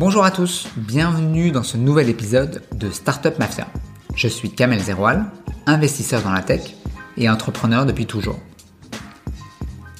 Bonjour 0.00 0.24
à 0.24 0.30
tous, 0.30 0.66
bienvenue 0.78 1.50
dans 1.50 1.62
ce 1.62 1.76
nouvel 1.76 2.08
épisode 2.08 2.62
de 2.74 2.90
Startup 2.90 3.38
Mafia. 3.38 3.66
Je 4.14 4.28
suis 4.28 4.50
Kamel 4.50 4.80
Zeroual, 4.80 5.26
investisseur 5.66 6.22
dans 6.22 6.32
la 6.32 6.40
tech 6.40 6.74
et 7.18 7.28
entrepreneur 7.28 7.84
depuis 7.84 8.06
toujours. 8.06 8.38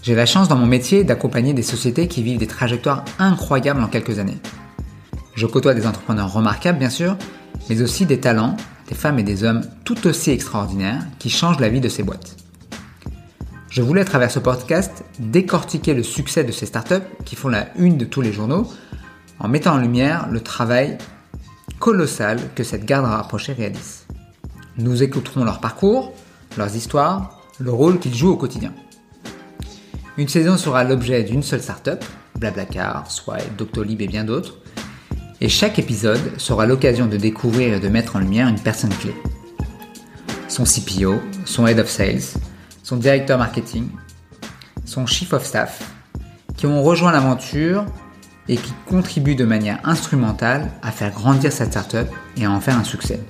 J'ai 0.03 0.15
la 0.15 0.25
chance 0.25 0.49
dans 0.49 0.57
mon 0.57 0.65
métier 0.65 1.05
d'accompagner 1.05 1.53
des 1.53 1.63
sociétés 1.63 2.09
qui 2.09 2.23
vivent 2.23 2.39
des 2.39 2.47
trajectoires 2.47 3.05
incroyables 3.19 3.83
en 3.83 3.89
quelques 3.89 4.19
années. 4.19 4.39
Je 5.35 5.45
côtoie 5.45 5.75
des 5.75 5.87
entrepreneurs 5.87 6.33
remarquables 6.33 6.79
bien 6.79 6.89
sûr, 6.89 7.19
mais 7.69 7.83
aussi 7.83 8.07
des 8.07 8.21
talents, 8.21 8.57
des 8.89 8.95
femmes 8.95 9.19
et 9.19 9.23
des 9.23 9.45
hommes 9.45 9.61
tout 9.85 10.07
aussi 10.07 10.31
extraordinaires 10.31 11.05
qui 11.19 11.29
changent 11.29 11.61
la 11.61 11.69
vie 11.69 11.83
de 11.83 11.91
ces 11.91 12.05
boîtes. 12.05 12.39
Je 13.69 13.83
voulais 13.83 14.01
à 14.01 14.07
travers 14.07 14.31
ce 14.31 14.39
podcast 14.39 15.05
décortiquer 15.19 15.93
le 15.93 16.03
succès 16.03 16.43
de 16.43 16.53
ces 16.53 16.65
startups 16.65 17.05
qui 17.27 17.37
font 17.37 17.49
la 17.49 17.67
une 17.77 17.99
de 17.99 18.07
tous 18.07 18.23
les 18.23 18.33
journaux 18.33 18.67
en 19.41 19.49
mettant 19.49 19.75
en 19.75 19.79
lumière 19.79 20.29
le 20.31 20.41
travail 20.41 20.99
colossal 21.79 22.39
que 22.55 22.63
cette 22.63 22.85
garde 22.85 23.07
rapprochée 23.07 23.55
réalise. 23.55 24.07
Nous 24.77 25.03
écouterons 25.03 25.45
leur 25.45 25.61
parcours, 25.61 26.13
leurs 26.57 26.77
histoires, 26.77 27.41
le 27.59 27.73
rôle 27.73 27.99
qu'ils 27.99 28.15
jouent 28.15 28.33
au 28.33 28.37
quotidien. 28.37 28.73
Une 30.19 30.29
saison 30.29 30.57
sera 30.57 30.85
l'objet 30.85 31.23
d'une 31.23 31.43
seule 31.43 31.63
startup, 31.63 32.05
Blablacar, 32.39 33.11
Swipe, 33.11 33.57
Doctolib 33.57 34.03
et 34.03 34.07
bien 34.07 34.25
d'autres, 34.25 34.59
et 35.41 35.49
chaque 35.49 35.79
épisode 35.79 36.39
sera 36.39 36.67
l'occasion 36.67 37.07
de 37.07 37.17
découvrir 37.17 37.75
et 37.75 37.81
de 37.81 37.89
mettre 37.89 38.17
en 38.17 38.19
lumière 38.19 38.49
une 38.49 38.61
personne 38.61 38.93
clé. 38.95 39.15
Son 40.49 40.65
CPO, 40.65 41.21
son 41.47 41.67
Head 41.67 41.79
of 41.79 41.89
Sales, 41.89 42.39
son 42.83 42.97
directeur 42.97 43.39
marketing, 43.39 43.89
son 44.85 45.07
chief 45.07 45.33
of 45.33 45.45
staff, 45.45 45.83
qui 46.57 46.67
ont 46.67 46.83
rejoint 46.83 47.13
l'aventure 47.13 47.87
et 48.51 48.57
qui 48.57 48.73
contribuent 48.89 49.37
de 49.37 49.45
manière 49.45 49.79
instrumentale 49.85 50.73
à 50.83 50.91
faire 50.91 51.13
grandir 51.13 51.53
cette 51.53 51.71
startup 51.71 52.09
et 52.37 52.45
à 52.45 52.51
en 52.51 52.61
faire 52.61 52.77
un 52.77 52.85
succès. 52.85 53.21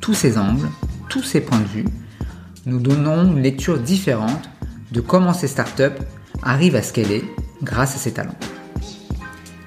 Tous 0.00 0.14
ces 0.14 0.38
angles, 0.38 0.68
tous 1.10 1.22
ces 1.22 1.42
points 1.42 1.60
de 1.60 1.66
vue, 1.66 1.84
nous 2.64 2.80
donnons 2.80 3.24
une 3.24 3.42
lecture 3.42 3.78
différente 3.78 4.48
de 4.92 5.02
comment 5.02 5.34
ces 5.34 5.46
startups 5.46 6.00
arrivent 6.42 6.74
à 6.74 6.82
scaler 6.82 7.22
grâce 7.62 7.96
à 7.96 7.98
ces 7.98 8.12
talents. 8.14 8.34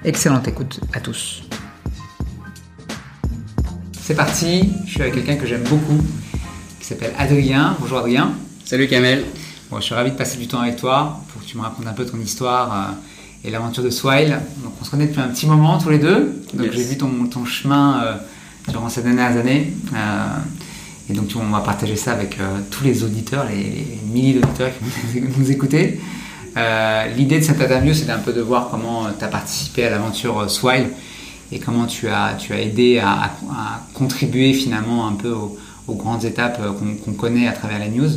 Excellente 0.04 0.48
écoute 0.48 0.80
à 0.92 0.98
tous. 0.98 1.44
C'est 4.02 4.16
parti, 4.16 4.72
je 4.86 4.90
suis 4.90 5.02
avec 5.02 5.14
quelqu'un 5.14 5.36
que 5.36 5.46
j'aime 5.46 5.62
beaucoup, 5.68 6.04
qui 6.80 6.86
s'appelle 6.86 7.12
Adrien. 7.16 7.76
Bonjour 7.78 7.98
Adrien. 7.98 8.32
Salut 8.64 8.88
Kamel. 8.88 9.24
Bon, 9.70 9.76
je 9.76 9.84
suis 9.84 9.94
ravi 9.94 10.10
de 10.10 10.16
passer 10.16 10.36
du 10.36 10.48
temps 10.48 10.60
avec 10.60 10.74
toi 10.74 11.20
pour 11.28 11.42
que 11.42 11.46
tu 11.46 11.56
me 11.56 11.62
racontes 11.62 11.86
un 11.86 11.92
peu 11.92 12.04
ton 12.04 12.18
histoire 12.18 12.72
euh, 12.72 12.92
et 13.44 13.50
l'aventure 13.50 13.82
de 13.82 13.90
Swile. 13.90 14.38
Donc, 14.62 14.72
on 14.80 14.84
se 14.84 14.90
connaît 14.90 15.06
depuis 15.06 15.20
un 15.20 15.28
petit 15.28 15.46
moment 15.46 15.78
tous 15.78 15.90
les 15.90 15.98
deux. 15.98 16.42
Donc, 16.54 16.66
Yes. 16.66 16.74
j'ai 16.74 16.84
vu 16.84 16.96
ton, 16.98 17.10
ton 17.30 17.44
chemin 17.44 18.02
euh, 18.02 18.14
durant 18.68 18.88
ces 18.88 19.02
dernières 19.02 19.36
années. 19.36 19.72
Euh, 19.94 20.26
et 21.08 21.12
donc, 21.12 21.30
on 21.36 21.48
va 21.50 21.60
partager 21.60 21.96
ça 21.96 22.12
avec 22.12 22.38
euh, 22.38 22.58
tous 22.70 22.84
les 22.84 23.02
auditeurs, 23.02 23.46
les, 23.48 23.56
les 23.62 23.98
milliers 24.12 24.34
d'auditeurs 24.40 24.70
qui 25.12 25.20
vont 25.20 25.28
nous 25.38 25.50
écouter. 25.50 26.00
L'idée 27.16 27.38
de 27.38 27.44
cette 27.44 27.60
interview, 27.60 27.94
c'est 27.94 28.10
un 28.10 28.18
peu 28.18 28.32
de 28.32 28.40
voir 28.40 28.68
comment 28.70 29.06
tu 29.18 29.24
as 29.24 29.28
participé 29.28 29.84
à 29.84 29.90
l'aventure 29.90 30.50
Swile 30.50 30.88
et 31.52 31.58
comment 31.58 31.86
tu 31.86 32.08
as, 32.08 32.34
tu 32.38 32.52
as 32.52 32.60
aidé 32.60 32.98
à, 32.98 33.08
à- 33.10 33.24
à 33.24 33.80
contribuer 33.94 34.52
finalement 34.52 35.06
un 35.08 35.12
peu 35.12 35.30
aux, 35.30 35.56
aux 35.88 35.94
grandes 35.94 36.24
étapes 36.24 36.60
qu'on 37.04 37.12
connaît 37.12 37.46
à 37.48 37.52
travers 37.52 37.78
les 37.78 37.88
news. 37.88 38.10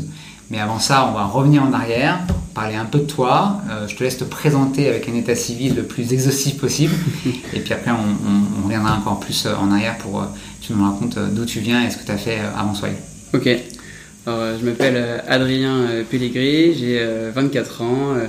Mais 0.53 0.59
avant 0.59 0.77
ça, 0.77 1.09
on 1.09 1.13
va 1.17 1.25
revenir 1.25 1.63
en 1.63 1.73
arrière, 1.73 2.19
parler 2.53 2.75
un 2.75 2.85
peu 2.85 2.99
de 2.99 3.05
toi. 3.05 3.59
Euh, 3.71 3.87
je 3.87 3.95
te 3.95 4.03
laisse 4.03 4.17
te 4.19 4.23
présenter 4.23 4.87
avec 4.87 5.09
un 5.09 5.15
état 5.15 5.33
civil 5.33 5.73
le 5.75 5.81
plus 5.81 6.13
exhaustif 6.13 6.57
possible. 6.59 6.93
et 7.55 7.59
puis 7.59 7.73
après, 7.73 7.89
on, 7.89 7.95
on- 7.95 8.59
on 8.61 8.63
reviendra 8.65 8.95
encore 8.95 9.19
plus 9.19 9.47
euh, 9.47 9.55
en 9.59 9.72
arrière 9.72 9.97
pour 9.97 10.22
que 10.22 10.28
tu 10.67 10.73
nous 10.73 10.83
racontes 10.83 11.17
euh, 11.17 11.28
d'où 11.31 11.44
tu 11.45 11.59
viens 11.59 11.83
et 11.83 11.89
ce 11.89 11.97
que 11.97 12.05
tu 12.05 12.11
as 12.11 12.17
fait 12.17 12.38
euh, 12.38 12.55
avant 12.55 12.75
Swile. 12.75 12.94
Ok. 13.33 13.47
Alors, 14.28 14.39
euh, 14.41 14.57
je 14.61 14.66
m'appelle 14.66 14.94
euh, 14.95 15.17
Adrien 15.28 15.75
euh, 15.75 16.03
Pellegrini, 16.09 16.75
j'ai 16.78 16.99
euh, 17.01 17.31
24 17.33 17.81
ans. 17.81 18.13
euh, 18.16 18.28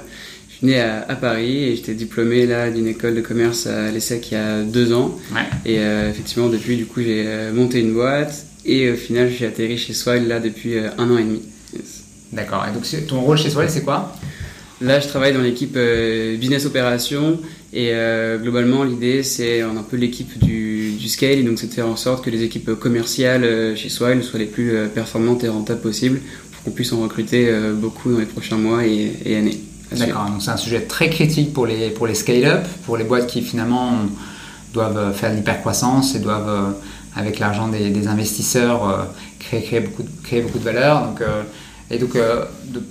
Je 0.48 0.54
suis 0.56 0.66
né 0.66 0.80
à, 0.80 1.04
à 1.06 1.16
Paris 1.16 1.64
et 1.64 1.76
j'étais 1.76 1.92
diplômé 1.92 2.46
là 2.46 2.70
d'une 2.70 2.86
école 2.86 3.16
de 3.16 3.20
commerce 3.20 3.66
à 3.66 3.90
l'ESSEC 3.90 4.30
il 4.30 4.34
y 4.34 4.36
a 4.38 4.62
deux 4.62 4.94
ans. 4.94 5.14
Ouais. 5.34 5.42
Et 5.66 5.78
euh, 5.80 6.08
effectivement, 6.08 6.48
depuis, 6.48 6.78
du 6.78 6.86
coup, 6.86 7.02
j'ai 7.02 7.24
euh, 7.26 7.52
monté 7.52 7.80
une 7.80 7.92
boîte 7.92 8.46
et 8.64 8.90
au 8.90 8.96
final, 8.96 9.30
j'ai 9.30 9.46
atterri 9.46 9.76
chez 9.76 9.92
Swile 9.92 10.26
là 10.26 10.40
depuis 10.40 10.78
euh, 10.78 10.88
un 10.96 11.10
an 11.10 11.18
et 11.18 11.24
demi. 11.24 11.42
D'accord. 12.34 12.64
Et 12.68 12.72
donc, 12.74 12.84
ton 13.06 13.20
rôle 13.20 13.38
chez 13.38 13.50
Swile, 13.50 13.70
c'est 13.70 13.84
quoi? 13.84 14.12
Là, 14.80 14.98
je 14.98 15.06
travaille 15.06 15.32
dans 15.32 15.40
l'équipe 15.40 15.76
euh, 15.76 16.36
business 16.36 16.66
opération 16.66 17.38
et 17.72 17.90
euh, 17.92 18.38
globalement, 18.38 18.82
l'idée, 18.82 19.22
c'est 19.22 19.62
un 19.62 19.82
peu 19.88 19.96
l'équipe 19.96 20.36
du, 20.44 20.90
du 20.98 21.08
scale 21.08 21.38
et 21.38 21.42
donc 21.44 21.60
c'est 21.60 21.68
de 21.68 21.72
faire 21.72 21.86
en 21.86 21.96
sorte 21.96 22.24
que 22.24 22.30
les 22.30 22.42
équipes 22.42 22.74
commerciales 22.74 23.44
euh, 23.44 23.76
chez 23.76 23.88
Swile 23.88 24.24
soient 24.24 24.40
les 24.40 24.46
plus 24.46 24.74
performantes 24.92 25.44
et 25.44 25.48
rentables 25.48 25.80
possibles 25.80 26.20
pour 26.52 26.64
qu'on 26.64 26.70
puisse 26.72 26.92
en 26.92 27.00
recruter 27.02 27.48
beaucoup 27.74 28.12
dans 28.12 28.18
les 28.18 28.26
prochains 28.26 28.56
mois 28.58 28.84
et, 28.84 29.12
et 29.24 29.36
années. 29.36 29.60
D'accord, 29.92 30.26
donc 30.28 30.42
c'est 30.42 30.50
un 30.50 30.56
sujet 30.56 30.80
très 30.80 31.08
critique 31.08 31.52
pour 31.52 31.66
les, 31.66 31.90
pour 31.90 32.08
les 32.08 32.14
scale-up, 32.14 32.66
pour 32.84 32.96
les 32.96 33.04
boîtes 33.04 33.28
qui 33.28 33.42
finalement 33.42 33.92
doivent 34.72 35.14
faire 35.14 35.30
de 35.30 35.36
l'hypercroissance 35.36 36.16
et 36.16 36.18
doivent, 36.18 36.74
avec 37.14 37.38
l'argent 37.38 37.68
des, 37.68 37.90
des 37.90 38.08
investisseurs, 38.08 39.08
créer, 39.38 39.62
créer, 39.62 39.80
beaucoup 39.80 40.02
de, 40.02 40.08
créer 40.24 40.40
beaucoup 40.42 40.58
de 40.58 40.64
valeur. 40.64 41.06
Donc, 41.06 41.22
et 41.90 41.98
donc, 41.98 42.16
euh, 42.16 42.44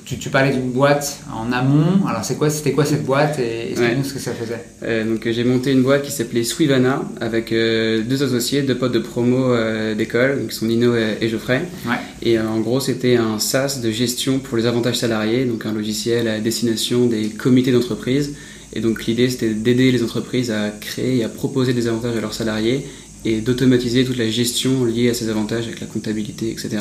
tu, 0.06 0.18
tu 0.20 0.30
parlais 0.30 0.52
d'une 0.54 0.72
boîte 0.72 1.20
en 1.34 1.52
amont. 1.52 2.06
Alors, 2.08 2.24
c'est 2.24 2.36
quoi, 2.38 2.50
c'était 2.50 2.72
quoi 2.74 2.86
cette 2.86 3.06
boîte 3.06 3.40
et 3.40 3.72
explique-nous 3.72 3.98
Ouais. 4.04 4.04
ce 4.08 4.14
que 4.14 4.20
ça 4.20 4.32
faisait 4.34 4.64
Euh, 4.84 5.04
donc 5.06 5.28
j'ai 5.30 5.44
monté 5.44 5.72
une 5.72 5.82
boîte 5.82 6.04
qui 6.04 6.12
s'appelait 6.12 6.44
Swivana 6.44 7.02
avec 7.20 7.52
euh, 7.52 8.02
deux 8.04 8.22
associés, 8.24 8.62
deux 8.62 8.78
potes 8.78 8.92
de 8.94 9.00
promo 9.00 9.54
d'école, 9.96 10.46
qui 10.50 10.56
sont 10.56 10.66
Nino 10.68 10.96
et, 10.96 11.18
et 11.22 11.30
Geoffrey. 11.30 11.62
Ouais. 11.88 11.96
Et 12.22 12.40
en 12.40 12.60
gros, 12.60 12.80
c'était 12.80 13.16
un 13.18 13.40
SaaS 13.40 13.80
de 13.84 13.90
gestion 13.92 14.40
pour 14.40 14.58
les 14.58 14.66
avantages 14.68 14.98
salariés, 14.98 15.46
donc 15.46 15.66
un 15.66 15.74
logiciel 15.74 16.28
à 16.28 16.40
destination 16.40 17.06
des 17.08 17.30
comités 17.30 17.72
d'entreprise. 17.72 18.36
Et 18.76 18.80
donc 18.80 19.06
l'idée, 19.06 19.30
c'était 19.30 19.54
d'aider 19.54 19.92
les 19.92 20.04
entreprises 20.04 20.50
à 20.50 20.70
créer 20.72 21.18
et 21.18 21.24
à 21.24 21.30
proposer 21.30 21.74
des 21.74 21.88
avantages 21.88 22.18
à 22.18 22.22
leurs 22.22 22.34
salariés 22.34 22.86
et 23.26 23.42
d'automatiser 23.42 24.06
toute 24.06 24.18
la 24.18 24.30
gestion 24.30 24.86
liée 24.86 25.10
à 25.10 25.14
ces 25.14 25.30
avantages 25.30 25.66
avec 25.66 25.80
la 25.80 25.88
comptabilité, 25.88 26.52
etc. 26.52 26.78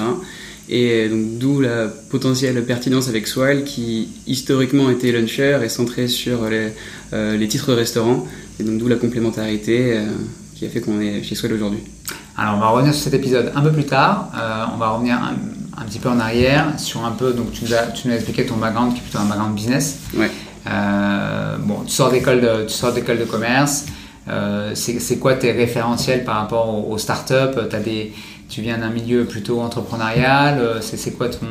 Et 0.69 1.09
donc 1.09 1.39
d'où 1.39 1.61
la 1.61 1.89
potentielle 1.89 2.65
pertinence 2.65 3.09
avec 3.09 3.27
Swile 3.27 3.65
qui 3.65 4.09
historiquement 4.27 4.91
était 4.91 5.13
launcher 5.13 5.59
et 5.65 5.69
centré 5.69 6.09
sur 6.09 6.49
les, 6.49 6.69
euh, 7.13 7.37
les 7.37 7.49
titres 7.49 7.73
restaurants. 7.75 8.27
Et 8.61 8.65
donc 8.65 8.79
d'où 8.79 8.89
la 8.89 8.97
complémentarité 8.97 9.97
euh, 9.97 10.07
qui 10.55 10.67
a 10.67 10.69
fait 10.69 10.81
qu'on 10.81 11.01
est 11.01 11.23
chez 11.23 11.35
Swile 11.35 11.53
aujourd'hui. 11.53 11.81
Alors, 12.37 12.55
on 12.57 12.61
va 12.61 12.69
revenir 12.69 12.95
sur 12.95 13.05
cet 13.05 13.15
épisode 13.15 13.53
un 13.55 13.61
peu 13.61 13.73
plus 13.73 13.85
tard. 13.85 14.31
Euh, 14.35 14.65
on 14.75 14.79
va 14.79 14.89
revenir 14.91 15.17
un, 15.17 15.35
un 15.81 15.85
petit 15.85 15.99
peu 15.99 16.09
en 16.09 16.19
arrière 16.19 16.79
sur 16.79 17.05
un 17.05 17.11
peu. 17.11 17.33
Donc, 17.33 17.53
tu 17.53 17.65
nous 17.65 17.75
as, 17.75 17.89
tu 17.89 18.09
nous 18.09 18.15
as 18.15 18.17
expliqué 18.17 18.47
ton 18.47 18.57
background 18.57 18.95
qui 18.95 19.01
est 19.01 19.03
plutôt 19.03 19.19
un 19.19 19.27
background 19.27 19.55
business. 19.55 19.99
Ouais. 20.17 20.31
Euh, 20.67 21.57
bon, 21.59 21.81
tu 21.87 21.93
sors 21.93 22.11
d'école 22.11 22.41
de, 22.41 22.65
tu 22.67 22.73
sors 22.73 22.93
d'école 22.93 23.19
de 23.19 23.25
commerce. 23.25 23.87
Euh, 24.29 24.71
c'est, 24.75 25.19
quoi 25.19 25.35
tes 25.35 25.53
référentiels 25.53 26.25
par 26.25 26.37
rapport 26.37 26.69
aux, 26.69 26.93
aux 26.93 26.99
startups 26.99 27.59
T'as 27.69 27.81
des, 27.81 28.13
tu 28.49 28.61
viens 28.61 28.79
d'un 28.79 28.91
milieu 28.91 29.25
plutôt 29.25 29.61
entrepreneurial. 29.61 30.59
euh, 30.61 30.81
C'est, 30.81 31.17
quoi 31.17 31.29
ton, 31.29 31.47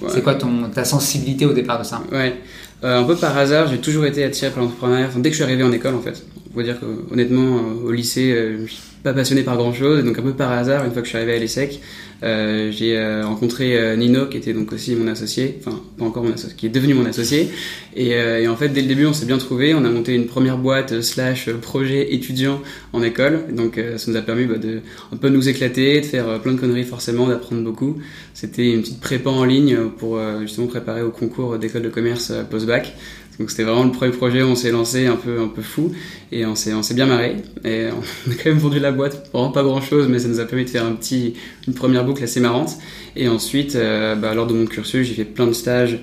Ouais. 0.00 0.20
quoi 0.22 0.34
ton, 0.34 0.68
ta 0.74 0.84
sensibilité 0.84 1.46
au 1.46 1.52
départ 1.52 1.78
de 1.78 1.84
ça? 1.84 2.00
Ouais, 2.12 2.36
Euh, 2.84 3.00
un 3.00 3.04
peu 3.04 3.16
par 3.16 3.36
hasard, 3.36 3.66
j'ai 3.68 3.78
toujours 3.78 4.04
été 4.06 4.22
attiré 4.24 4.50
par 4.50 4.62
l'entrepreneuriat, 4.62 5.06
enfin, 5.08 5.18
dès 5.20 5.30
que 5.30 5.34
je 5.36 5.42
suis 5.42 5.44
arrivé 5.44 5.62
en 5.62 5.72
école 5.72 5.94
en 5.94 6.00
fait. 6.00 6.22
On 6.56 6.60
va 6.60 6.64
dire 6.64 6.80
que 6.80 6.86
honnêtement, 7.12 7.58
euh, 7.58 7.88
au 7.88 7.92
lycée, 7.92 8.32
euh, 8.32 8.64
je 8.64 8.72
suis 8.72 8.82
pas 9.02 9.12
passionné 9.12 9.42
par 9.42 9.58
grand 9.58 9.74
chose, 9.74 10.02
donc 10.02 10.18
un 10.18 10.22
peu 10.22 10.32
par 10.32 10.50
hasard, 10.52 10.86
une 10.86 10.90
fois 10.90 11.02
que 11.02 11.06
je 11.06 11.10
suis 11.10 11.18
arrivé 11.18 11.34
à 11.34 11.38
l'ESSEC, 11.38 11.82
euh, 12.22 12.72
j'ai 12.72 12.98
rencontré 13.22 13.94
Nino, 13.96 14.24
qui 14.26 14.38
était 14.38 14.54
donc 14.54 14.72
aussi 14.72 14.96
mon 14.96 15.06
associé, 15.06 15.58
enfin 15.60 15.78
pas 15.98 16.06
encore 16.06 16.24
mon 16.24 16.32
associé, 16.32 16.56
qui 16.56 16.66
est 16.66 16.70
devenu 16.70 16.94
mon 16.94 17.04
associé, 17.04 17.50
et, 17.94 18.48
en 18.48 18.56
fait 18.56 18.70
dès 18.70 18.80
le 18.80 18.88
début 18.88 19.06
on 19.06 19.12
s'est 19.12 19.26
bien 19.26 19.38
trouvé, 19.38 19.74
on 19.74 19.84
a 19.84 19.90
monté 19.90 20.14
une 20.14 20.26
première 20.26 20.56
boîte 20.58 21.02
slash 21.02 21.50
projet 21.52 22.14
étudiant 22.14 22.60
en 22.92 23.02
école, 23.02 23.44
donc 23.52 23.78
ça 23.96 24.10
nous 24.10 24.16
a 24.16 24.22
permis 24.22 24.46
bah, 24.46 24.56
de 24.56 24.80
un 25.12 25.16
peu 25.18 25.28
nous 25.28 25.48
éclater, 25.48 26.00
de 26.00 26.06
faire 26.06 26.40
plein 26.40 26.54
de 26.54 26.58
conneries 26.58 26.84
forcément, 26.84 27.28
d'apprendre 27.28 27.62
beaucoup. 27.62 27.98
C'était 28.34 28.72
une 28.72 28.80
petite 28.80 29.00
prépa 29.00 29.30
en 29.30 29.44
ligne 29.44 29.76
pour 29.98 30.18
justement 30.40 30.66
préparer 30.66 31.02
au 31.02 31.10
concours 31.10 31.58
d'école 31.58 31.82
de 31.82 31.90
commerce 31.90 32.32
post-bac. 32.50 32.96
Donc 33.38 33.50
c'était 33.50 33.64
vraiment 33.64 33.84
le 33.84 33.92
premier 33.92 34.12
projet 34.12 34.42
où 34.42 34.46
on 34.46 34.54
s'est 34.54 34.70
lancé 34.70 35.06
un 35.06 35.16
peu 35.16 35.40
un 35.40 35.48
peu 35.48 35.62
fou 35.62 35.92
et 36.32 36.46
on 36.46 36.54
s'est 36.54 36.72
on 36.72 36.82
s'est 36.82 36.94
bien 36.94 37.06
marré. 37.06 37.36
Et 37.64 37.86
on 37.90 38.30
a 38.30 38.34
quand 38.34 38.50
même 38.50 38.58
vendu 38.58 38.78
la 38.78 38.92
boîte 38.92 39.28
vraiment 39.32 39.50
pas 39.50 39.62
grand 39.62 39.80
chose 39.80 40.08
mais 40.08 40.18
ça 40.18 40.28
nous 40.28 40.40
a 40.40 40.44
permis 40.44 40.64
de 40.64 40.70
faire 40.70 40.84
un 40.84 40.92
petit 40.92 41.34
une 41.66 41.74
première 41.74 42.04
boucle 42.04 42.22
assez 42.24 42.40
marrante 42.40 42.78
Et 43.16 43.28
ensuite, 43.28 43.76
bah, 43.76 44.34
lors 44.34 44.46
de 44.46 44.52
mon 44.52 44.66
cursus, 44.66 45.06
j'ai 45.06 45.14
fait 45.14 45.24
plein 45.24 45.46
de 45.46 45.52
stages, 45.52 45.98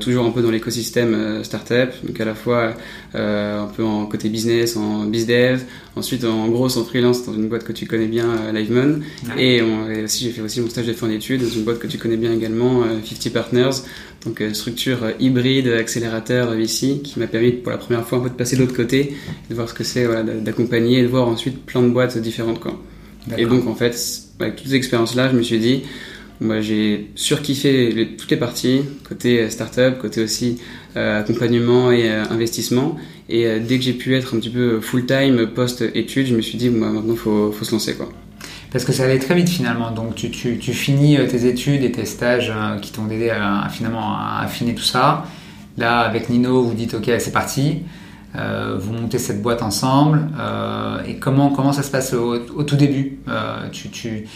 toujours 0.00 0.24
un 0.24 0.30
peu 0.30 0.40
dans 0.40 0.50
l'écosystème 0.50 1.44
startup, 1.44 1.90
donc 2.02 2.18
à 2.18 2.24
la 2.24 2.34
fois 2.34 2.74
un 3.14 3.68
peu 3.76 3.84
en 3.84 4.06
côté 4.06 4.28
business, 4.28 4.76
en 4.76 5.04
bizdev, 5.04 5.62
ensuite 5.96 6.24
en 6.24 6.48
gros 6.48 6.78
en 6.78 6.84
freelance 6.84 7.26
dans 7.26 7.34
une 7.34 7.48
boîte 7.48 7.64
que 7.64 7.72
tu 7.72 7.86
connais 7.86 8.06
bien, 8.06 8.52
Livemon, 8.52 9.00
et, 9.38 9.60
aussi 10.02 10.24
j'ai 10.24 10.30
fait 10.30 10.40
aussi 10.40 10.60
mon 10.60 10.70
stage 10.70 10.86
de 10.86 10.92
fin 10.94 11.08
d'études 11.08 11.42
dans 11.42 11.50
une 11.50 11.64
boîte 11.64 11.78
que 11.78 11.86
tu 11.86 11.98
connais 11.98 12.16
bien 12.16 12.32
également, 12.32 12.84
50 13.04 13.32
Partners, 13.32 13.82
donc 14.24 14.42
structure 14.54 14.98
hybride, 15.20 15.68
accélérateur 15.68 16.50
VC, 16.52 17.00
qui 17.02 17.18
m'a 17.18 17.26
permis 17.26 17.52
pour 17.52 17.70
la 17.70 17.78
première 17.78 18.04
fois 18.04 18.18
un 18.18 18.22
peu 18.22 18.30
de 18.30 18.34
passer 18.34 18.56
de 18.56 18.62
l'autre 18.62 18.76
côté, 18.76 19.14
de 19.48 19.54
voir 19.54 19.68
ce 19.68 19.74
que 19.74 19.84
c'est 19.84 20.04
voilà, 20.04 20.22
d'accompagner 20.22 20.98
et 20.98 21.02
de 21.02 21.08
voir 21.08 21.28
ensuite 21.28 21.64
plein 21.64 21.82
de 21.82 21.88
boîtes 21.88 22.18
différentes. 22.18 22.60
Quoi. 22.60 22.80
Et 23.38 23.46
donc, 23.46 23.66
en 23.66 23.74
fait, 23.74 23.96
avec 24.40 24.56
toutes 24.56 24.68
ces 24.68 24.74
expériences-là, 24.74 25.30
je 25.30 25.36
me 25.36 25.42
suis 25.42 25.58
dit, 25.58 25.82
moi, 26.40 26.60
j'ai 26.60 27.10
surkiffé 27.14 28.14
toutes 28.18 28.30
les 28.30 28.36
parties, 28.36 28.82
côté 29.08 29.40
euh, 29.40 29.50
startup, 29.50 29.98
côté 29.98 30.22
aussi 30.22 30.58
euh, 30.96 31.20
accompagnement 31.20 31.90
et 31.90 32.10
euh, 32.10 32.24
investissement. 32.30 32.96
Et 33.28 33.58
dès 33.58 33.78
que 33.78 33.84
j'ai 33.84 33.94
pu 33.94 34.14
être 34.14 34.36
un 34.36 34.38
petit 34.38 34.50
peu 34.50 34.80
full-time, 34.80 35.48
post-études, 35.48 36.26
je 36.26 36.36
me 36.36 36.42
suis 36.42 36.58
dit, 36.58 36.68
bah, 36.68 36.90
maintenant, 36.90 37.14
il 37.14 37.18
faut, 37.18 37.50
faut, 37.50 37.64
se 37.64 37.72
lancer. 37.72 37.96
Quoi. 37.96 38.08
Parce 38.70 38.84
que 38.84 38.92
ça 38.92 39.04
allait 39.04 39.18
très 39.18 39.34
vite 39.34 39.48
finalement. 39.48 39.90
Donc, 39.90 40.14
tu, 40.14 40.30
tu, 40.30 40.72
finis 40.72 41.18
tes 41.28 41.46
études 41.46 41.82
et 41.82 41.90
tes 41.90 42.04
stages 42.04 42.52
qui 42.82 42.92
t'ont 42.92 43.08
aidé 43.10 43.30
à, 43.30 43.68
finalement 43.68 44.16
affiner 44.16 44.76
tout 44.76 44.84
ça. 44.84 45.24
Là, 45.76 46.00
avec 46.00 46.28
Nino, 46.28 46.62
vous 46.62 46.74
dites, 46.74 46.94
OK, 46.94 47.10
c'est 47.18 47.32
parti. 47.32 47.78
Vous 48.34 48.92
montez 48.92 49.18
cette 49.18 49.42
boîte 49.42 49.62
ensemble 49.62 50.28
et 51.08 51.16
comment, 51.16 51.50
comment 51.50 51.72
ça 51.72 51.82
se 51.82 51.90
passe 51.90 52.12
au, 52.12 52.38
tout 52.62 52.76
début? 52.76 53.18
Tu, 53.72 53.88
tu, 53.88 54.26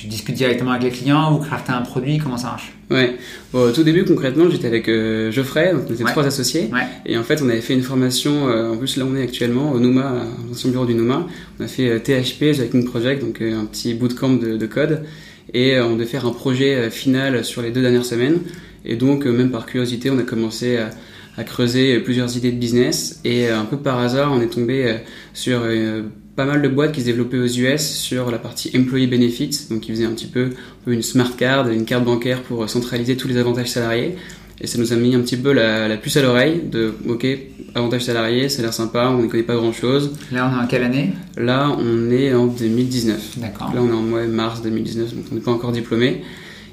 tu, 0.00 0.06
discutes 0.06 0.34
directement 0.34 0.72
avec 0.72 0.82
les 0.84 0.90
clients, 0.90 1.32
vous 1.32 1.38
craftez 1.38 1.72
un 1.72 1.82
produit, 1.82 2.18
comment 2.18 2.36
ça 2.36 2.48
marche? 2.48 2.72
Ouais, 2.90 3.16
au 3.52 3.70
tout 3.70 3.82
début 3.82 4.04
concrètement 4.04 4.48
j'étais 4.48 4.66
avec 4.66 4.86
Geoffrey, 5.30 5.72
donc 5.74 5.82
on 5.88 5.92
était 5.92 6.04
trois 6.04 6.26
associés. 6.26 6.70
Et 7.04 7.18
en 7.18 7.22
fait 7.22 7.42
on 7.42 7.48
avait 7.48 7.60
fait 7.60 7.74
une 7.74 7.82
formation, 7.82 8.44
en 8.44 8.76
plus 8.76 8.96
là 8.96 9.04
on 9.06 9.14
est 9.14 9.22
actuellement 9.22 9.72
au 9.72 9.80
Nouma, 9.80 10.24
dans 10.48 10.54
son 10.54 10.70
bureau 10.70 10.86
du 10.86 10.94
Nouma, 10.94 11.26
on 11.60 11.64
a 11.64 11.68
fait 11.68 12.00
THP, 12.00 12.58
une 12.72 12.84
Project, 12.86 13.22
donc 13.22 13.42
un 13.42 13.66
petit 13.66 13.92
bootcamp 13.92 14.34
de, 14.34 14.56
de 14.56 14.66
code. 14.66 15.04
Et 15.52 15.78
on 15.80 15.94
devait 15.94 16.06
faire 16.06 16.26
un 16.26 16.32
projet 16.32 16.90
final 16.90 17.44
sur 17.44 17.60
les 17.60 17.70
deux 17.70 17.82
dernières 17.82 18.06
semaines. 18.06 18.38
Et 18.86 18.96
donc 18.96 19.26
même 19.26 19.50
par 19.50 19.66
curiosité 19.66 20.10
on 20.10 20.18
a 20.18 20.22
commencé 20.22 20.78
à 20.78 20.90
à 21.38 21.44
creuser 21.44 22.00
plusieurs 22.00 22.36
idées 22.36 22.50
de 22.50 22.58
business. 22.58 23.20
Et 23.24 23.48
euh, 23.48 23.58
un 23.58 23.64
peu 23.64 23.78
par 23.78 23.98
hasard 23.98 24.32
on 24.32 24.40
est 24.42 24.52
tombé 24.52 24.84
euh, 24.84 24.98
sur 25.32 25.60
euh, 25.62 26.02
pas 26.38 26.44
mal 26.44 26.62
de 26.62 26.68
boîtes 26.68 26.92
qui 26.92 27.00
se 27.00 27.06
développaient 27.06 27.36
aux 27.36 27.48
US 27.48 27.82
sur 27.82 28.30
la 28.30 28.38
partie 28.38 28.70
employee 28.78 29.08
benefits, 29.08 29.66
donc 29.70 29.88
ils 29.88 29.90
faisaient 29.96 30.04
un 30.04 30.12
petit 30.12 30.28
peu 30.28 30.50
une 30.86 31.02
smart 31.02 31.34
card, 31.36 31.68
une 31.68 31.84
carte 31.84 32.04
bancaire 32.04 32.42
pour 32.42 32.70
centraliser 32.70 33.16
tous 33.16 33.26
les 33.26 33.38
avantages 33.38 33.70
salariés. 33.70 34.14
Et 34.60 34.68
ça 34.68 34.78
nous 34.78 34.92
a 34.92 34.96
mis 34.96 35.16
un 35.16 35.20
petit 35.20 35.36
peu 35.36 35.52
la, 35.52 35.96
puce 35.96 36.16
à 36.16 36.22
l'oreille 36.22 36.62
de 36.62 36.94
ok, 37.08 37.26
avantages 37.74 38.04
salariés, 38.04 38.48
ça 38.48 38.60
a 38.60 38.62
l'air 38.62 38.72
sympa, 38.72 39.08
on 39.12 39.20
ne 39.20 39.26
connaît 39.26 39.42
pas 39.42 39.56
grand 39.56 39.72
chose. 39.72 40.12
Là 40.30 40.48
on 40.48 40.56
est 40.56 40.62
en 40.62 40.66
quelle 40.68 40.84
année? 40.84 41.12
Là 41.36 41.76
on 41.76 42.08
est 42.12 42.32
en 42.32 42.46
2019. 42.46 43.38
D'accord. 43.38 43.74
Là 43.74 43.80
on 43.82 43.88
est 43.88 43.92
en 43.92 44.02
mois 44.02 44.24
mars 44.26 44.62
2019, 44.62 45.16
donc 45.16 45.24
on 45.32 45.34
n'est 45.34 45.40
pas 45.40 45.50
encore 45.50 45.72
diplômé. 45.72 46.22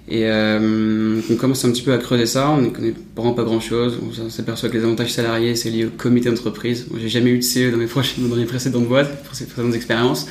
Et 0.08 0.26
euh, 0.26 1.20
on 1.32 1.36
commence 1.36 1.66
un 1.66 1.72
petit 1.72 1.82
peu 1.82 1.92
à 1.92 1.98
creuser 1.98 2.28
ça, 2.28 2.52
on 2.52 2.62
ne 2.62 2.70
connaît 2.70 2.94
vraiment 3.16 3.34
pas 3.34 3.44
grand 3.44 3.60
chose. 3.60 4.00
On 4.04 4.30
s'aperçoit 4.30 4.70
que 4.70 4.78
les 4.78 4.84
avantages 4.84 5.14
salariés, 5.14 5.56
c'est 5.56 5.72
lié 5.72 5.86
au 5.86 5.90
comité 5.90 6.30
d'entreprise. 6.30 6.86
J'ai 6.98 7.10
jamais 7.10 7.32
eu 7.32 7.40
de 7.40 7.44
CE 7.44 7.72
dans 7.72 7.78
mes, 7.78 7.86
prochaines, 7.88 8.30
dans 8.30 8.36
mes 8.36 8.46
précédentes 8.46 8.88
boîtes, 8.88 9.24
pour 9.24 9.36
ces 9.36 9.46
précédentes 9.46 9.74
expériences. 9.74 10.28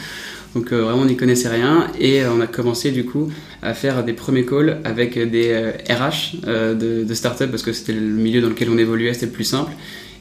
Donc 0.54 0.72
euh, 0.72 0.82
vraiment, 0.82 1.02
on 1.02 1.06
n'y 1.06 1.16
connaissait 1.16 1.48
rien. 1.48 1.88
Et 1.98 2.22
euh, 2.22 2.30
on 2.32 2.40
a 2.40 2.46
commencé 2.46 2.92
du 2.92 3.04
coup 3.04 3.32
à 3.62 3.74
faire 3.74 4.04
des 4.04 4.12
premiers 4.12 4.46
calls 4.46 4.80
avec 4.84 5.18
des 5.18 5.72
RH 5.90 6.40
de, 6.44 7.02
de 7.02 7.14
start-up 7.14 7.50
parce 7.50 7.64
que 7.64 7.72
c'était 7.72 7.94
le 7.94 8.00
milieu 8.00 8.40
dans 8.40 8.50
lequel 8.50 8.70
on 8.70 8.78
évoluait, 8.78 9.12
c'était 9.12 9.26
le 9.26 9.32
plus 9.32 9.44
simple. 9.44 9.72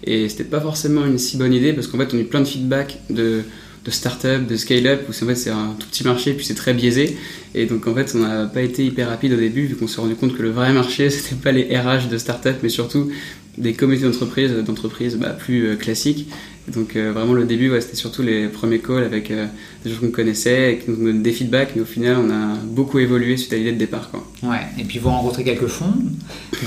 Et 0.06 0.28
c'était 0.30 0.44
pas 0.44 0.60
forcément 0.60 1.06
une 1.06 1.20
si 1.20 1.38
bonne 1.38 1.54
idée 1.54 1.74
parce 1.74 1.88
qu'en 1.88 2.00
fait, 2.00 2.10
on 2.14 2.18
a 2.18 2.22
eu 2.22 2.26
plein 2.26 2.42
de 2.42 2.48
feedback 2.48 3.00
de 3.12 3.44
de 3.84 3.92
start-up, 3.92 4.48
de 4.48 4.56
scale-up, 4.56 5.02
où 5.08 5.12
en 5.12 5.28
fait 5.28 5.36
c'est 5.36 5.50
un 5.50 5.76
tout 5.78 5.88
petit 5.88 6.04
marché, 6.04 6.34
puis 6.34 6.46
c'est 6.46 6.56
très 6.56 6.74
biaisé. 6.74 7.18
Et 7.54 7.66
donc 7.66 7.88
en 7.88 7.94
fait, 7.94 8.14
on 8.16 8.20
n'a 8.20 8.46
pas 8.46 8.62
été 8.62 8.86
hyper 8.86 9.10
rapide 9.10 9.34
au 9.34 9.38
début, 9.38 9.66
vu 9.66 9.76
qu'on 9.76 9.88
s'est 9.88 10.02
rendu 10.02 10.16
compte 10.16 10.36
que 10.36 10.42
le 10.42 10.52
vrai 10.52 10.72
marché, 10.72 11.10
c'était 11.10 11.36
pas 11.36 11.52
les 11.52 11.78
RH 11.78 12.10
de 12.10 12.18
start-up, 12.18 12.58
mais 12.64 12.70
surtout 12.70 13.12
des 13.58 13.74
comités 13.74 14.06
d'entreprise, 14.06 14.52
d'entreprises 14.52 15.16
bah, 15.18 15.30
plus 15.30 15.68
euh, 15.68 15.76
classiques. 15.76 16.30
Donc 16.68 16.96
euh, 16.96 17.12
vraiment 17.12 17.34
le 17.34 17.44
début, 17.44 17.70
c'était 17.82 17.96
surtout 17.96 18.22
les 18.22 18.48
premiers 18.48 18.80
calls 18.80 19.04
avec 19.04 19.32
euh, 19.32 19.48
des 19.84 19.92
gens 19.92 20.00
qu'on 20.00 20.12
connaissait, 20.12 20.74
et 20.74 20.78
qui 20.80 20.92
nous 20.92 21.06
donnent 21.06 21.22
des 21.22 21.34
feedbacks, 21.34 21.72
mais 21.76 21.82
au 21.82 21.86
final, 21.86 22.18
on 22.18 22.30
a 22.30 22.56
beaucoup 22.64 23.00
évolué 23.00 23.36
suite 23.36 23.52
à 23.52 23.58
l'idée 23.58 23.74
de 23.74 23.78
départ. 23.78 24.10
Quoi. 24.12 24.26
Ouais, 24.44 24.62
et 24.80 24.86
puis 24.86 24.98
vous 24.98 25.10
rencontrez 25.10 25.44
quelques 25.44 25.68
fonds, 25.68 25.94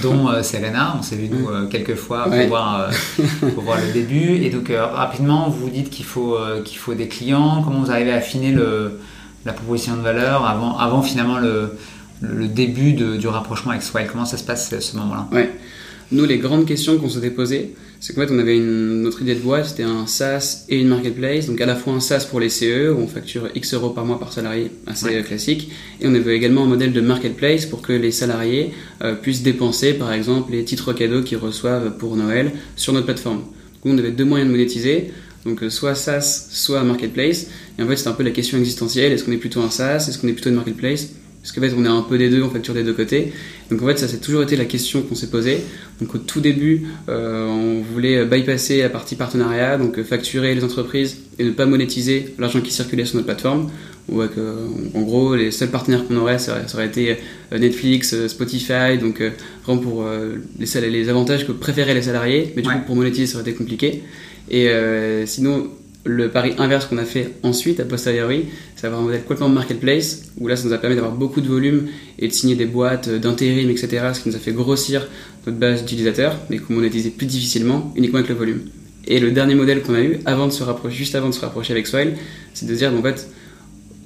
dont 0.02 0.28
Selena, 0.42 0.96
on 0.98 1.02
s'est 1.02 1.16
vu 1.16 1.28
nous 1.28 1.48
quelques 1.68 1.94
fois 1.94 2.24
pour, 2.24 2.46
voir, 2.46 2.90
pour 3.54 3.62
voir 3.64 3.78
le 3.80 3.92
début. 3.92 4.34
Et 4.34 4.50
donc 4.50 4.70
rapidement, 4.70 5.48
vous 5.48 5.60
vous 5.66 5.70
dites 5.70 5.88
qu'il 5.88 6.04
faut, 6.04 6.36
qu'il 6.64 6.76
faut 6.76 6.92
des 6.92 7.08
clients, 7.08 7.62
comment 7.64 7.80
vous 7.80 7.90
arrivez 7.90 8.12
à 8.12 8.16
affiner 8.16 8.52
le, 8.52 9.00
la 9.46 9.54
proposition 9.54 9.96
de 9.96 10.02
valeur 10.02 10.44
avant, 10.44 10.76
avant 10.76 11.00
finalement 11.00 11.38
le, 11.38 11.70
le 12.20 12.48
début 12.48 12.92
de, 12.92 13.16
du 13.16 13.28
rapprochement 13.28 13.70
avec 13.70 13.82
Swile 13.82 14.08
Comment 14.12 14.26
ça 14.26 14.36
se 14.36 14.44
passe 14.44 14.70
à 14.72 14.80
ce 14.80 14.96
moment-là? 14.98 15.28
Ouais. 15.32 15.50
Nous, 16.12 16.24
les 16.24 16.38
grandes 16.38 16.66
questions 16.66 16.98
qu'on 16.98 17.08
s'était 17.08 17.30
posées, 17.30 17.74
c'est 17.98 18.14
qu'en 18.14 18.20
fait, 18.20 18.32
on 18.32 18.38
avait 18.38 18.56
une, 18.56 19.02
notre 19.02 19.22
idée 19.22 19.34
de 19.34 19.40
boîte, 19.40 19.66
c'était 19.66 19.82
un 19.82 20.06
SaaS 20.06 20.64
et 20.68 20.80
une 20.80 20.86
marketplace. 20.86 21.46
Donc, 21.46 21.60
à 21.60 21.66
la 21.66 21.74
fois 21.74 21.94
un 21.94 22.00
SaaS 22.00 22.26
pour 22.30 22.38
les 22.38 22.48
CE, 22.48 22.92
où 22.92 23.00
on 23.00 23.08
facture 23.08 23.48
X 23.56 23.74
euros 23.74 23.90
par 23.90 24.04
mois 24.04 24.20
par 24.20 24.32
salarié, 24.32 24.70
assez 24.86 25.20
classique. 25.22 25.70
Et 26.00 26.06
on 26.06 26.14
avait 26.14 26.36
également 26.36 26.62
un 26.62 26.68
modèle 26.68 26.92
de 26.92 27.00
marketplace 27.00 27.66
pour 27.66 27.82
que 27.82 27.92
les 27.92 28.12
salariés 28.12 28.70
euh, 29.02 29.16
puissent 29.16 29.42
dépenser, 29.42 29.94
par 29.94 30.12
exemple, 30.12 30.52
les 30.52 30.64
titres 30.64 30.92
cadeaux 30.92 31.22
qu'ils 31.22 31.38
reçoivent 31.38 31.96
pour 31.96 32.14
Noël 32.14 32.52
sur 32.76 32.92
notre 32.92 33.06
plateforme. 33.06 33.42
Donc, 33.84 33.94
on 33.94 33.98
avait 33.98 34.12
deux 34.12 34.24
moyens 34.24 34.48
de 34.48 34.56
monétiser. 34.56 35.10
Donc, 35.44 35.64
euh, 35.64 35.70
soit 35.70 35.96
SaaS, 35.96 36.48
soit 36.50 36.84
marketplace. 36.84 37.48
Et 37.78 37.82
en 37.82 37.88
fait, 37.88 37.96
c'était 37.96 38.10
un 38.10 38.14
peu 38.14 38.22
la 38.22 38.30
question 38.30 38.58
existentielle. 38.58 39.10
Est-ce 39.10 39.24
qu'on 39.24 39.32
est 39.32 39.38
plutôt 39.38 39.60
un 39.60 39.70
SaaS 39.70 40.06
Est-ce 40.08 40.18
qu'on 40.18 40.28
est 40.28 40.32
plutôt 40.32 40.50
une 40.50 40.56
marketplace? 40.56 41.08
Parce 41.46 41.54
qu'en 41.54 41.60
fait, 41.60 41.80
on 41.80 41.84
est 41.84 41.88
un 41.88 42.02
peu 42.02 42.18
des 42.18 42.28
deux, 42.28 42.42
on 42.42 42.50
facture 42.50 42.74
des 42.74 42.82
deux 42.82 42.92
côtés. 42.92 43.32
Donc 43.70 43.80
en 43.80 43.86
fait, 43.86 43.98
ça 43.98 44.08
c'est 44.08 44.20
toujours 44.20 44.42
été 44.42 44.56
la 44.56 44.64
question 44.64 45.02
qu'on 45.02 45.14
s'est 45.14 45.30
posée. 45.30 45.60
Donc 46.00 46.12
au 46.16 46.18
tout 46.18 46.40
début, 46.40 46.88
euh, 47.08 47.46
on 47.46 47.82
voulait 47.82 48.24
bypasser 48.24 48.82
la 48.82 48.88
partie 48.88 49.14
partenariat, 49.14 49.78
donc 49.78 50.02
facturer 50.02 50.56
les 50.56 50.64
entreprises 50.64 51.18
et 51.38 51.44
ne 51.44 51.52
pas 51.52 51.66
monétiser 51.66 52.34
l'argent 52.40 52.60
qui 52.60 52.72
circulait 52.72 53.04
sur 53.04 53.14
notre 53.14 53.26
plateforme. 53.26 53.70
Ou 54.08 54.22
en 54.22 55.02
gros, 55.02 55.36
les 55.36 55.52
seuls 55.52 55.70
partenaires 55.70 56.04
qu'on 56.08 56.16
aurait, 56.16 56.40
ça 56.40 56.64
aurait, 56.74 56.86
été 56.86 57.16
euh, 57.52 57.58
Netflix, 57.58 58.12
euh, 58.12 58.26
Spotify, 58.26 58.98
donc 59.00 59.22
vraiment 59.64 59.80
pour 59.80 60.04
les, 60.58 60.90
les 60.90 61.08
avantages 61.08 61.46
que 61.46 61.52
préféraient 61.52 61.94
les 61.94 62.02
salariés, 62.02 62.52
mais 62.56 62.62
du 62.62 62.68
coup 62.68 62.78
pour 62.86 62.96
monétiser, 62.96 63.26
ça 63.26 63.38
aurait 63.38 63.48
été 63.48 63.56
compliqué. 63.56 64.02
Et 64.50 64.68
sinon, 65.26 65.68
le 66.06 66.28
pari 66.28 66.54
inverse 66.58 66.86
qu'on 66.86 66.98
a 66.98 67.04
fait 67.04 67.32
ensuite, 67.42 67.80
a 67.80 67.84
posteriori, 67.84 68.46
c'est 68.76 68.86
avoir 68.86 69.02
un 69.02 69.04
modèle 69.04 69.22
complètement 69.22 69.48
marketplace, 69.48 70.30
où 70.38 70.48
là, 70.48 70.56
ça 70.56 70.66
nous 70.66 70.72
a 70.72 70.78
permis 70.78 70.94
d'avoir 70.94 71.14
beaucoup 71.14 71.40
de 71.40 71.48
volume 71.48 71.88
et 72.18 72.28
de 72.28 72.32
signer 72.32 72.54
des 72.54 72.66
boîtes 72.66 73.08
d'intérim, 73.08 73.68
etc., 73.70 74.10
ce 74.14 74.20
qui 74.20 74.28
nous 74.28 74.36
a 74.36 74.38
fait 74.38 74.52
grossir 74.52 75.06
notre 75.46 75.58
base 75.58 75.80
d'utilisateurs, 75.80 76.36
mais 76.48 76.58
qu'on 76.58 76.74
monétisait 76.74 77.10
plus 77.10 77.26
difficilement, 77.26 77.92
uniquement 77.96 78.18
avec 78.18 78.28
le 78.28 78.36
volume. 78.36 78.60
Et 79.06 79.20
le 79.20 79.30
dernier 79.30 79.54
modèle 79.54 79.82
qu'on 79.82 79.94
a 79.94 80.00
eu, 80.00 80.18
se 80.50 80.88
juste 80.90 81.14
avant 81.14 81.28
de 81.28 81.34
se 81.34 81.40
rapprocher 81.40 81.72
avec 81.72 81.86
Swile, 81.86 82.14
c'est 82.54 82.66
de 82.66 82.74
dire, 82.74 82.92
en 82.92 83.02
fait, 83.02 83.28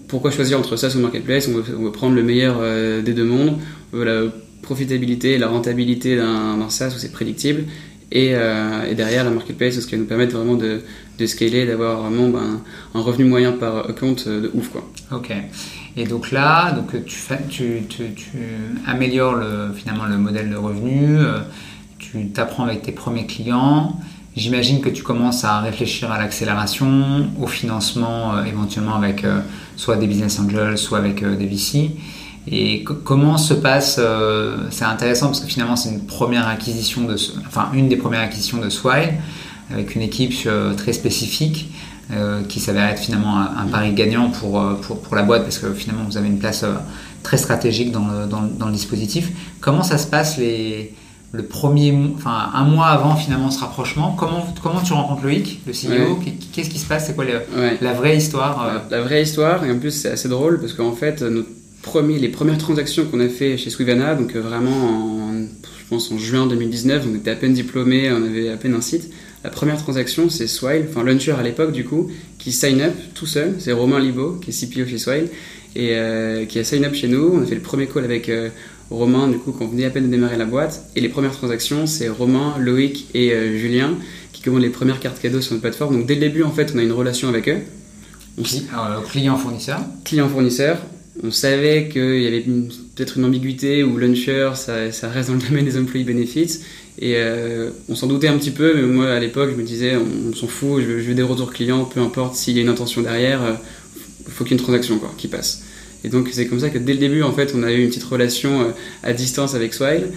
pourquoi 0.09 0.31
choisir 0.31 0.59
entre 0.59 0.77
ça 0.77 0.89
ou 0.95 0.99
marketplace? 1.01 1.49
On 1.49 1.59
veut, 1.59 1.93
prendre 1.93 2.15
le 2.17 2.23
meilleur 2.23 2.59
euh, 2.61 3.01
des 3.01 3.13
deux 3.13 3.25
mondes, 3.25 3.59
on 3.93 3.97
veut 3.97 4.05
la 4.05 4.33
profitabilité, 4.63 5.39
la 5.39 5.49
rentabilité 5.49 6.17
d'un 6.17 6.69
SaaS 6.69 6.95
où 6.95 6.99
c'est 6.99 7.13
prédictible, 7.13 7.65
euh, 8.15 8.91
et, 8.91 8.95
derrière 8.95 9.25
la 9.25 9.31
marketplace, 9.31 9.81
ce 9.81 9.87
qui 9.87 9.93
va 9.93 9.99
nous 9.99 10.07
permettre 10.07 10.37
vraiment 10.37 10.57
de, 10.57 10.83
scaler, 11.27 11.67
d'avoir 11.67 12.03
vraiment 12.03 12.29
ben, 12.29 12.61
un 12.95 13.01
revenu 13.01 13.25
moyen 13.25 13.53
par 13.53 13.91
account 13.91 14.17
euh, 14.27 14.43
de 14.43 14.51
ouf. 14.55 14.71
Quoi. 14.71 14.89
Ok. 15.13 15.33
Et 15.97 16.05
donc 16.05 16.31
là, 16.31 16.73
donc 16.73 16.95
tu, 17.49 17.83
améliores 18.87 19.35
le, 19.35 19.73
finalement 19.75 20.07
le 20.07 20.17
modèle 20.17 20.49
de 20.51 20.57
revenu, 20.57 21.19
euh, 21.19 21.41
tu 21.99 22.29
t'apprends 22.29 22.65
avec 22.65 22.83
tes 22.83 22.93
premiers 22.93 23.27
clients. 23.27 23.97
J'imagine 24.37 24.81
que 24.81 24.89
tu 24.89 25.03
commences 25.03 25.45
à 25.45 25.61
réfléchir 25.61 26.11
à 26.13 26.19
l'accélération, 26.19 27.29
au 27.41 27.49
financement, 27.49 28.45
éventuellement 28.45 28.95
avec 28.95 29.27
soit 29.75 29.97
des 29.97 30.07
business 30.07 30.39
angels, 30.39 30.79
soit 30.79 30.99
avec 30.99 31.25
des 31.25 31.47
VC. 31.47 31.91
Et 32.53 32.83
comment 32.83 33.39
se 33.39 33.55
passe 33.55 33.97
euh, 33.99 34.57
C'est 34.71 34.85
intéressant 34.85 35.27
parce 35.27 35.41
que 35.41 35.47
finalement 35.47 35.77
c'est 35.77 35.91
une 35.91 36.05
première 36.07 36.49
acquisition 36.49 37.05
de, 37.05 37.15
enfin 37.47 37.69
une 37.75 37.89
des 37.89 37.97
premières 37.97 38.21
acquisitions 38.21 38.59
de 38.59 38.69
Swile 38.69 39.15
avec 39.73 39.95
une 39.95 40.03
équipe 40.03 40.35
euh, 40.47 40.75
très 40.75 40.93
spécifique 40.93 41.73
euh, 42.13 42.43
qui 42.43 42.59
s'avère 42.59 42.89
être 42.89 42.99
finalement 42.99 43.39
un, 43.39 43.67
pari 43.67 43.93
gagnant 43.93 44.31
pour, 44.31 44.61
pour, 44.83 45.01
pour, 45.01 45.15
la 45.15 45.23
boîte 45.23 45.45
parce 45.45 45.59
que 45.59 45.73
finalement 45.73 46.03
vous 46.05 46.17
avez 46.17 46.27
une 46.27 46.41
place 46.41 46.65
très 47.23 47.37
stratégique 47.37 47.93
dans 47.93 48.09
le, 48.09 48.27
dans, 48.27 48.43
dans 48.43 48.67
le, 48.67 48.73
dispositif. 48.73 49.31
Comment 49.61 49.85
ça 49.85 49.97
se 49.97 50.09
passe 50.09 50.37
les, 50.37 50.93
le 51.31 51.45
premier, 51.45 51.97
enfin 52.17 52.51
un 52.53 52.65
mois 52.65 52.87
avant 52.87 53.15
finalement 53.15 53.53
ce 53.53 53.61
rapprochement? 53.61 54.17
Comment, 54.19 54.45
comment 54.61 54.81
tu 54.81 54.93
rencontres 54.93 55.23
Loïc, 55.23 55.61
le 55.69 55.73
CEO 55.73 56.19
Qu'est-ce 56.53 56.71
qui 56.71 56.81
se 56.81 56.87
passe? 56.89 57.07
C'est 57.07 57.15
quoi 57.15 57.27
la 57.81 57.93
vraie 57.93 58.17
histoire 58.17 58.83
La 58.91 59.03
vraie 59.03 59.23
histoire 59.23 59.65
et 59.65 59.71
en 59.71 59.79
plus 59.79 59.93
c'est 59.93 60.11
assez 60.11 60.29
drôle 60.29 60.59
parce 60.59 60.73
qu'en 60.73 60.95
fait 60.95 61.23
notre 61.23 61.60
premiers, 61.83 62.19
les 62.19 62.29
premières 62.29 62.59
transactions 62.59 63.05
qu'on 63.07 63.21
a 63.21 63.29
fait 63.29 63.57
chez 63.57 63.71
Swivana, 63.71 64.15
donc 64.15 64.35
vraiment 64.35 64.71
en, 64.71 65.33
je 65.35 65.85
pense 65.89 66.11
en 66.13 66.19
juin 66.19 66.47
2019, 66.47 67.07
on 67.11 67.15
était 67.17 67.31
à 67.31 67.37
peine 67.37 67.55
diplômé, 67.55 68.11
on 68.13 68.23
avait 68.25 68.49
à 68.49 68.57
peine 68.57 68.75
un 68.75 68.81
site. 68.81 69.11
La 69.43 69.51
première 69.51 69.79
transaction, 69.79 70.29
c'est 70.29 70.47
Swile, 70.47 70.87
enfin 70.89 71.03
Launcher 71.03 71.33
à 71.33 71.43
l'époque 71.43 71.73
du 71.73 71.85
coup, 71.85 72.11
qui 72.39 72.53
sign 72.53 72.81
up 72.83 72.95
tout 73.15 73.27
seul. 73.27 73.55
C'est 73.59 73.73
Romain 73.73 73.99
Libo, 73.99 74.33
qui 74.33 74.51
est 74.51 74.67
CPO 74.67 74.87
chez 74.87 74.99
Swile, 74.99 75.29
et 75.75 75.95
qui 76.49 76.59
a 76.59 76.65
sign 76.65 76.85
up 76.85 76.95
chez 76.95 77.09
nous. 77.09 77.33
On 77.35 77.43
a 77.43 77.47
fait 77.47 77.55
le 77.55 77.63
premier 77.63 77.87
call 77.87 78.05
avec 78.05 78.31
Romain, 78.91 79.29
du 79.29 79.39
coup, 79.39 79.53
quand 79.53 79.65
on 79.65 79.69
venait 79.69 79.87
à 79.87 79.91
peine 79.91 80.07
de 80.07 80.11
démarrer 80.11 80.37
la 80.37 80.45
boîte. 80.45 80.85
Et 80.95 81.01
les 81.01 81.09
premières 81.09 81.33
transactions, 81.33 81.87
c'est 81.87 82.09
Romain, 82.09 82.57
Loïc 82.59 83.07
et 83.15 83.31
Julien 83.57 83.97
qui 84.33 84.43
commandent 84.43 84.63
les 84.63 84.71
premières 84.71 85.01
cartes 85.01 85.21
cadeaux 85.21 85.41
sur 85.41 85.53
notre 85.53 85.63
plateforme. 85.63 85.97
Donc 85.97 86.07
dès 86.07 86.15
le 86.15 86.21
début, 86.21 86.43
en 86.43 86.51
fait, 86.51 86.73
on 86.75 86.79
a 86.79 86.83
une 86.83 86.93
relation 86.93 87.29
avec 87.29 87.49
eux. 87.49 87.59
client-fournisseur 89.11 89.81
Client-fournisseur. 90.05 90.79
On 91.23 91.31
savait 91.31 91.89
qu'il 91.89 92.23
y 92.23 92.27
avait 92.27 92.41
peut-être 92.41 93.19
une 93.19 93.27
ambiguïté 93.27 93.85
ou 93.85 93.99
launcher, 93.99 94.53
ça, 94.55 95.09
reste 95.09 95.29
dans 95.29 95.35
le 95.35 95.41
domaine 95.41 95.67
des 95.67 95.79
employés 95.79 96.05
benefits. 96.05 96.61
Et 96.99 97.15
euh, 97.17 97.71
on 97.89 97.95
s'en 97.95 98.07
doutait 98.07 98.29
un 98.29 98.39
petit 98.39 98.51
peu, 98.51 98.75
mais 98.75 98.83
moi 98.83 99.11
à 99.11 99.21
l'époque, 99.21 99.51
je 99.51 99.57
me 99.57 99.63
disais, 99.63 99.97
on, 99.97 100.35
s'en 100.35 100.47
fout, 100.47 100.83
je 100.83 100.87
veux, 100.87 101.15
des 101.15 101.23
retours 101.23 101.53
clients, 101.53 101.85
peu 101.85 102.01
importe 102.01 102.37
s'il 102.37 102.57
y 102.57 102.59
a 102.59 102.63
une 102.63 102.69
intention 102.69 103.03
derrière, 103.03 103.43
euh, 103.43 103.53
faut 104.29 104.45
qu'il 104.45 104.53
y 104.53 104.55
ait 104.55 104.59
une 104.59 104.65
transaction 104.65 104.99
quoi, 104.99 105.13
qui 105.17 105.29
passe. 105.29 105.63
Et 106.05 106.09
donc 106.09 106.29
c'est 106.33 106.47
comme 106.47 106.61
ça 106.61 106.71
que 106.71 106.79
dès 106.79 106.95
le 106.95 106.99
début, 106.99 107.23
en 107.23 107.33
fait, 107.33 107.53
on 107.55 107.63
a 107.63 107.73
eu 107.73 107.83
une 107.83 107.89
petite 107.89 108.05
relation 108.05 108.63
euh, 108.63 108.65
à 109.03 109.13
distance 109.13 109.55
avec 109.55 109.75
Swile, 109.75 110.09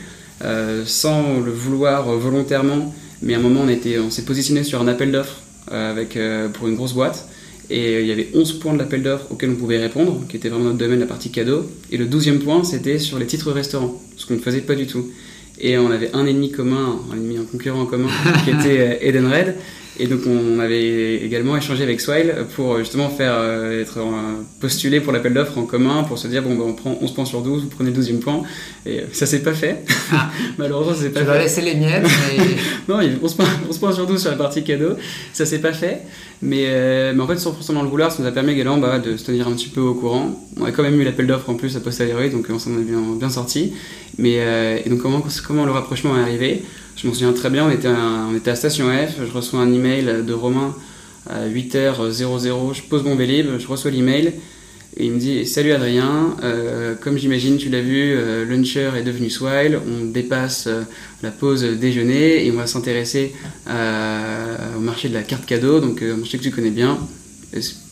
sans 0.86 1.40
le 1.40 1.52
vouloir 1.52 2.12
volontairement. 2.18 2.94
Mais 3.22 3.34
à 3.34 3.38
un 3.38 3.42
moment, 3.42 3.62
on, 3.62 4.02
on 4.02 4.10
s'est 4.10 4.24
positionné 4.24 4.64
sur 4.64 4.82
un 4.82 4.88
appel 4.90 5.12
d'offres 5.12 5.42
pour 6.54 6.68
une 6.68 6.76
grosse 6.76 6.94
boîte. 6.94 7.30
Et 7.70 8.02
il 8.02 8.08
y 8.08 8.12
avait 8.12 8.30
11 8.34 8.60
points 8.60 8.74
de 8.74 8.80
l'appel 8.80 9.04
d'offres 9.04 9.32
auxquels 9.32 9.52
on 9.52 9.56
pouvait 9.56 9.78
répondre, 9.80 10.22
qui 10.28 10.38
était 10.38 10.50
vraiment 10.50 10.66
notre 10.66 10.78
domaine, 10.78 11.00
la 11.00 11.06
partie 11.06 11.32
cadeau. 11.32 11.66
Et 11.92 11.98
le 11.98 12.06
12e 12.06 12.40
point, 12.40 12.64
c'était 12.64 13.00
sur 13.00 13.20
les 13.20 13.26
titres 13.26 13.52
restaurants, 13.52 14.02
ce 14.18 14.26
qu'on 14.26 14.36
ne 14.36 14.40
faisait 14.40 14.62
pas 14.62 14.76
du 14.76 14.86
tout. 14.86 15.08
Et 15.60 15.78
on 15.78 15.92
avait 15.92 16.14
un 16.14 16.26
ennemi 16.26 16.52
commun, 16.52 17.00
un 17.12 17.16
ennemi, 17.16 17.38
un 17.38 17.46
concurrent 17.46 17.82
en 17.82 17.86
commun, 17.86 18.10
qui 18.44 18.52
était 18.52 19.08
Edenred. 19.08 19.56
Et 20.00 20.08
donc 20.08 20.22
on 20.26 20.60
avait 20.60 21.18
également 21.18 21.56
échangé 21.56 21.84
avec 21.84 22.02
Swile 22.02 22.34
pour 22.56 22.80
justement 22.80 23.10
faire 23.10 23.34
euh, 23.36 23.82
être 23.82 24.00
postulé 24.60 25.00
pour 25.00 25.14
l'appel 25.14 25.34
d'offres 25.34 25.58
en 25.58 25.66
commun 25.66 26.04
pour 26.04 26.18
se 26.18 26.28
dire 26.28 26.42
bon 26.42 26.56
ben, 26.56 26.64
on 26.68 26.74
prend 26.74 26.98
11 27.02 27.14
points 27.14 27.26
sur 27.26 27.42
12, 27.42 27.64
vous 27.64 27.70
prenez 27.70 27.92
le 27.92 28.02
12e 28.02 28.20
point. 28.20 28.42
Et 28.86 29.02
ça 29.12 29.26
s'est 29.26 29.44
pas 29.44 29.54
fait. 29.54 29.84
Ah. 30.12 30.30
Malheureusement, 30.58 30.94
ça 30.94 31.02
s'est 31.02 31.10
pas 31.10 31.22
tu 31.22 31.26
fait. 31.28 31.34
Tu 31.34 31.40
laisser 31.40 31.62
les 31.62 31.76
miettes. 31.76 32.04
Mais... 32.04 32.44
non, 32.94 33.02
il 33.02 33.12
y 33.12 33.16
a 33.16 33.18
11 33.22 33.34
points, 33.36 33.46
11 33.70 33.78
points, 33.78 33.92
sur 33.92 34.08
12 34.08 34.22
sur 34.22 34.32
la 34.32 34.38
partie 34.38 34.64
cadeau. 34.64 34.96
Ça 35.32 35.46
s'est 35.46 35.60
pas 35.60 35.74
fait. 35.74 36.02
Mais, 36.42 36.66
euh, 36.68 37.14
mais 37.16 37.22
en 37.22 37.28
fait, 37.28 37.38
sans 37.38 37.54
forcément 37.54 37.84
le 37.84 37.90
vouloir, 37.90 38.12
ça 38.12 38.22
nous 38.22 38.28
a 38.28 38.32
permis 38.32 38.54
également 38.54 38.78
bah, 38.78 39.00
de 39.00 39.16
se 39.16 39.26
tenir 39.26 39.48
un 39.48 39.54
petit 39.54 39.70
peu 39.70 39.82
au 39.82 39.94
courant. 39.94 40.48
On 40.60 40.66
a 40.66 40.72
quand 40.72 40.84
même 40.84 41.00
eu 41.00 41.04
l'appel 41.04 41.28
d'offres 41.28 41.50
en 41.50 41.56
plus 41.56 41.76
à 41.78 41.80
posteriori, 41.80 42.30
donc 42.30 42.48
on 42.50 42.60
s'en 42.60 42.72
est 42.72 42.84
bien, 42.84 43.02
bien 43.18 43.30
sorti. 43.30 43.74
Mais 44.18 44.38
euh, 44.40 44.78
et 44.84 44.90
donc 44.90 45.02
comment, 45.02 45.24
comment 45.48 45.66
le 45.66 45.72
rapprochement 45.72 46.18
est 46.18 46.22
arrivé? 46.22 46.64
Je 46.96 47.08
m'en 47.08 47.14
souviens 47.14 47.34
très 47.34 47.50
bien, 47.50 47.66
on 47.66 47.72
était, 47.72 47.88
à, 47.88 48.28
on 48.30 48.36
était 48.36 48.52
à 48.52 48.56
Station 48.56 48.88
F, 48.88 49.18
je 49.26 49.32
reçois 49.32 49.60
un 49.60 49.74
email 49.74 50.24
de 50.26 50.34
Romain 50.34 50.76
à 51.30 51.48
8h00, 51.48 52.74
je 52.74 52.82
pose 52.84 53.04
mon 53.04 53.16
Vélib, 53.16 53.48
je 53.58 53.68
reçois 53.68 53.92
l'email 53.92 54.34
et 54.96 55.06
il 55.06 55.12
me 55.12 55.20
dit 55.20 55.46
Salut 55.46 55.72
Adrien, 55.72 56.36
euh, 56.44 56.94
comme 57.00 57.18
j'imagine 57.18 57.58
tu 57.58 57.70
l'as 57.70 57.82
vu, 57.82 58.14
euh, 58.16 58.46
Launcher 58.46 58.92
est 58.96 59.02
devenu 59.02 59.30
Swile, 59.30 59.80
on 59.88 60.06
dépasse 60.06 60.68
euh, 60.68 60.84
la 61.24 61.32
pause 61.32 61.64
déjeuner 61.64 62.46
et 62.46 62.52
on 62.52 62.56
va 62.56 62.68
s'intéresser 62.68 63.34
au 63.68 64.80
marché 64.80 65.10
de 65.10 65.14
la 65.14 65.24
carte 65.24 65.46
cadeau, 65.46 65.80
donc 65.80 66.04
je 66.04 66.30
sais 66.30 66.38
que 66.38 66.44
tu 66.44 66.52
connais 66.52 66.70
bien. 66.70 67.00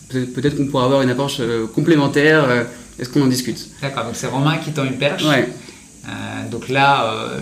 Peut-être 0.09 0.57
qu'on 0.57 0.67
pourra 0.67 0.85
avoir 0.85 1.01
une 1.01 1.09
approche 1.09 1.41
complémentaire, 1.73 2.67
est-ce 2.99 3.09
qu'on 3.09 3.21
en 3.21 3.27
discute? 3.27 3.69
D'accord, 3.81 4.05
donc 4.05 4.15
c'est 4.15 4.27
Romain 4.27 4.57
qui 4.57 4.71
tend 4.71 4.83
une 4.83 4.97
perche. 4.97 5.23
Ouais. 5.23 5.47
donc 6.51 6.69
là 6.69 7.39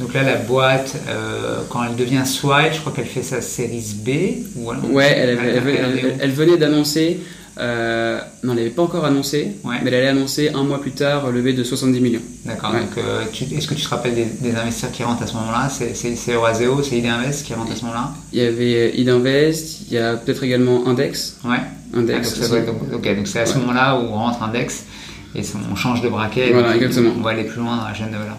donc 0.00 0.14
là, 0.14 0.22
la 0.22 0.36
boîte, 0.36 0.96
euh, 1.08 1.58
quand 1.68 1.84
elle 1.84 1.94
devient 1.94 2.24
Swile, 2.24 2.72
je 2.72 2.80
crois 2.80 2.92
qu'elle 2.92 3.04
fait 3.04 3.22
sa 3.22 3.42
série 3.42 3.84
B. 3.96 4.08
Ou 4.56 4.72
ouais, 4.94 5.14
elle, 5.14 6.30
venait 6.30 6.56
d'annoncer. 6.56 7.20
Euh, 7.58 8.18
non, 8.42 8.52
elle 8.52 8.58
n'avait 8.60 8.70
pas 8.70 8.82
encore 8.82 9.04
annoncé, 9.04 9.56
mais 9.64 9.76
elle 9.86 9.94
allait 9.94 10.08
annoncer 10.08 10.50
un 10.54 10.62
mois 10.62 10.80
plus 10.80 10.92
tard 10.92 11.30
levé 11.30 11.52
de 11.52 11.62
70 11.62 12.00
millions. 12.00 12.22
D'accord, 12.46 12.72
donc 12.72 12.96
euh, 12.96 13.24
est-ce 13.54 13.66
que 13.66 13.74
tu 13.74 13.82
te 13.82 13.88
rappelles 13.88 14.14
des, 14.14 14.54
investisseurs 14.54 14.92
qui 14.92 15.02
rentrent 15.02 15.22
à 15.22 15.26
ce 15.26 15.34
moment-là? 15.34 15.68
C'est 15.68 16.32
Euraseo, 16.32 16.82
c'est 16.82 16.96
Idinvest 16.96 17.44
qui 17.44 17.52
rentre 17.52 17.72
à 17.72 17.76
ce 17.76 17.82
moment-là? 17.82 18.14
Il 18.32 18.38
y 18.38 18.46
avait 18.46 18.96
Idinvest, 18.96 19.82
il 19.88 19.94
y 19.94 19.98
a 19.98 20.14
peut-être 20.14 20.42
également 20.42 20.86
Index. 20.86 21.36
Ouais. 21.44 21.58
Index. 21.94 22.40
Ah, 22.42 22.56
donc, 22.92 23.26
c'est 23.26 23.40
à 23.40 23.46
ce 23.46 23.58
moment-là 23.58 23.96
où 23.96 24.04
on 24.04 24.14
rentre 24.14 24.42
Index 24.42 24.84
et 25.34 25.42
on 25.70 25.76
change 25.76 26.00
de 26.00 26.08
braquet. 26.08 26.52
Voilà, 26.52 26.74
exactement. 26.76 27.10
On 27.18 27.20
va 27.20 27.30
aller 27.30 27.44
plus 27.44 27.60
loin 27.60 27.76
dans 27.76 27.88
la 27.88 27.92
chaîne 27.94 28.10
de 28.10 28.16
valeur. 28.16 28.38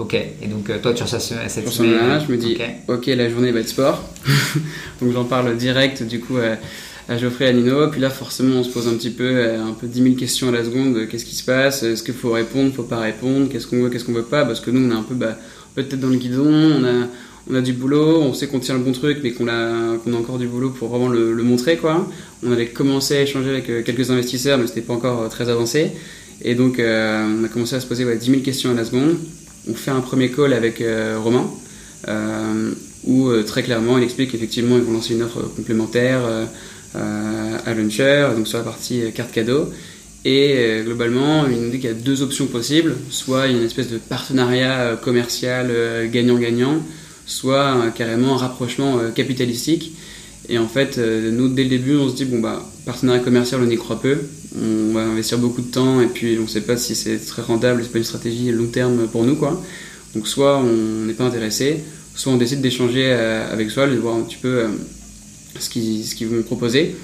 Ok, 0.00 0.14
et 0.14 0.46
donc 0.46 0.70
euh, 0.70 0.78
toi 0.80 0.94
tu 0.94 1.02
reçois 1.02 1.18
cette 1.20 1.68
Sur 1.68 1.84
je 1.84 2.32
me 2.32 2.36
dis, 2.38 2.56
ok, 2.88 3.06
la 3.08 3.28
journée 3.28 3.52
va 3.52 3.60
être 3.60 3.68
sport. 3.68 4.02
donc 5.02 5.12
j'en 5.12 5.24
parle 5.24 5.54
direct 5.58 6.02
du 6.04 6.20
coup 6.20 6.38
à, 6.38 7.18
Geoffrey 7.18 7.44
et 7.44 7.48
à 7.48 7.52
Nino. 7.52 7.88
Puis 7.88 8.00
là, 8.00 8.08
forcément, 8.08 8.60
on 8.60 8.62
se 8.62 8.70
pose 8.70 8.88
un 8.88 8.94
petit 8.94 9.10
peu, 9.10 9.28
euh, 9.28 9.62
un 9.62 9.72
peu 9.72 9.86
10 9.86 10.02
000 10.02 10.14
questions 10.14 10.48
à 10.48 10.52
la 10.52 10.64
seconde. 10.64 11.06
Qu'est-ce 11.10 11.26
qui 11.26 11.34
se 11.34 11.44
passe? 11.44 11.82
Est-ce 11.82 12.02
qu'il 12.02 12.14
faut 12.14 12.30
répondre? 12.30 12.72
Faut 12.72 12.84
pas 12.84 12.98
répondre? 12.98 13.50
Qu'est-ce 13.50 13.66
qu'on 13.66 13.82
veut? 13.82 13.90
Qu'est-ce 13.90 14.06
qu'on 14.06 14.14
veut 14.14 14.22
pas? 14.22 14.46
Parce 14.46 14.60
que 14.60 14.70
nous, 14.70 14.88
on 14.88 14.90
est 14.90 14.98
un 14.98 15.02
peu 15.02 15.14
bah, 15.14 15.36
peut-être 15.74 16.00
dans 16.00 16.08
le 16.08 16.16
guidon. 16.16 16.48
On 16.48 16.84
a, 16.84 17.06
on 17.50 17.54
a 17.56 17.60
du 17.60 17.74
boulot, 17.74 18.22
on 18.22 18.32
sait 18.32 18.46
qu'on 18.46 18.60
tient 18.60 18.76
le 18.76 18.80
bon 18.82 18.92
truc, 18.92 19.18
mais 19.22 19.32
qu'on 19.32 19.48
a, 19.48 19.98
qu'on 19.98 20.14
a 20.14 20.16
encore 20.16 20.38
du 20.38 20.46
boulot 20.46 20.70
pour 20.70 20.88
vraiment 20.88 21.08
le, 21.08 21.34
montrer. 21.42 21.76
quoi. 21.76 22.08
On 22.42 22.52
avait 22.52 22.68
commencé 22.68 23.18
à 23.18 23.22
échanger 23.22 23.50
avec 23.50 23.68
euh, 23.68 23.82
quelques 23.82 24.10
investisseurs, 24.10 24.56
mais 24.56 24.66
c'était 24.66 24.80
pas 24.80 24.94
encore 24.94 25.28
très 25.28 25.50
avancé. 25.50 25.90
Et 26.42 26.54
donc, 26.54 26.80
on 26.80 27.44
a 27.44 27.48
commencé 27.48 27.74
à 27.74 27.80
se 27.80 27.86
poser 27.86 28.06
10 28.16 28.24
000 28.24 28.40
questions 28.40 28.70
à 28.70 28.74
la 28.74 28.86
seconde 28.86 29.18
on 29.70 29.74
fait 29.74 29.90
un 29.90 30.00
premier 30.00 30.30
call 30.30 30.52
avec 30.52 30.80
euh, 30.80 31.18
Romain, 31.22 31.48
euh, 32.08 32.72
où 33.04 33.28
euh, 33.28 33.42
très 33.42 33.62
clairement 33.62 33.98
il 33.98 34.04
explique 34.04 34.32
qu'effectivement 34.32 34.76
ils 34.76 34.82
vont 34.82 34.92
lancer 34.92 35.14
une 35.14 35.22
offre 35.22 35.42
complémentaire 35.42 36.20
à 36.94 37.74
Launcher, 37.74 38.30
donc 38.36 38.48
sur 38.48 38.58
la 38.58 38.64
partie 38.64 39.12
carte 39.14 39.30
cadeau. 39.30 39.72
Et 40.24 40.82
globalement, 40.84 41.46
il 41.46 41.62
nous 41.62 41.70
dit 41.70 41.78
qu'il 41.78 41.88
y 41.88 41.92
a 41.92 41.94
deux 41.94 42.20
options 42.20 42.46
possibles. 42.46 42.94
Soit 43.10 43.46
une 43.46 43.62
espèce 43.62 43.88
de 43.88 43.96
partenariat 43.96 44.98
commercial 45.00 45.70
gagnant-gagnant, 46.12 46.82
soit 47.26 47.90
carrément 47.94 48.34
un 48.34 48.38
rapprochement 48.38 48.98
capitalistique. 49.14 49.92
Et 50.48 50.58
en 50.58 50.66
fait, 50.66 50.98
nous, 50.98 51.48
dès 51.48 51.64
le 51.64 51.70
début, 51.70 51.96
on 51.96 52.08
se 52.08 52.14
dit, 52.14 52.24
bon, 52.24 52.40
bah, 52.40 52.64
partenariat 52.84 53.22
commercial, 53.22 53.60
on 53.62 53.70
y 53.70 53.76
croit 53.76 54.00
peu 54.00 54.18
on 54.56 54.92
va 54.92 55.02
investir 55.02 55.38
beaucoup 55.38 55.62
de 55.62 55.70
temps 55.70 56.00
et 56.00 56.06
puis 56.06 56.36
on 56.38 56.42
ne 56.42 56.48
sait 56.48 56.62
pas 56.62 56.76
si 56.76 56.94
c'est 56.94 57.18
très 57.18 57.42
rentable, 57.42 57.82
c'est 57.82 57.92
pas 57.92 57.98
une 57.98 58.04
stratégie 58.04 58.50
long 58.50 58.66
terme 58.66 59.06
pour 59.08 59.24
nous 59.24 59.36
quoi. 59.36 59.62
Donc 60.14 60.26
soit 60.26 60.58
on 60.58 61.06
n'est 61.06 61.12
pas 61.12 61.24
intéressé, 61.24 61.84
soit 62.14 62.32
on 62.32 62.36
décide 62.36 62.60
d'échanger 62.60 63.04
euh, 63.12 63.52
avec 63.52 63.70
Swal, 63.70 63.92
de 63.92 63.98
voir 63.98 64.16
un 64.16 64.22
petit 64.22 64.38
peu 64.40 64.48
euh, 64.48 64.68
ce 65.58 65.70
qu'ils 65.70 66.04
ce 66.04 66.24
vont 66.24 66.42
proposer. 66.42 66.96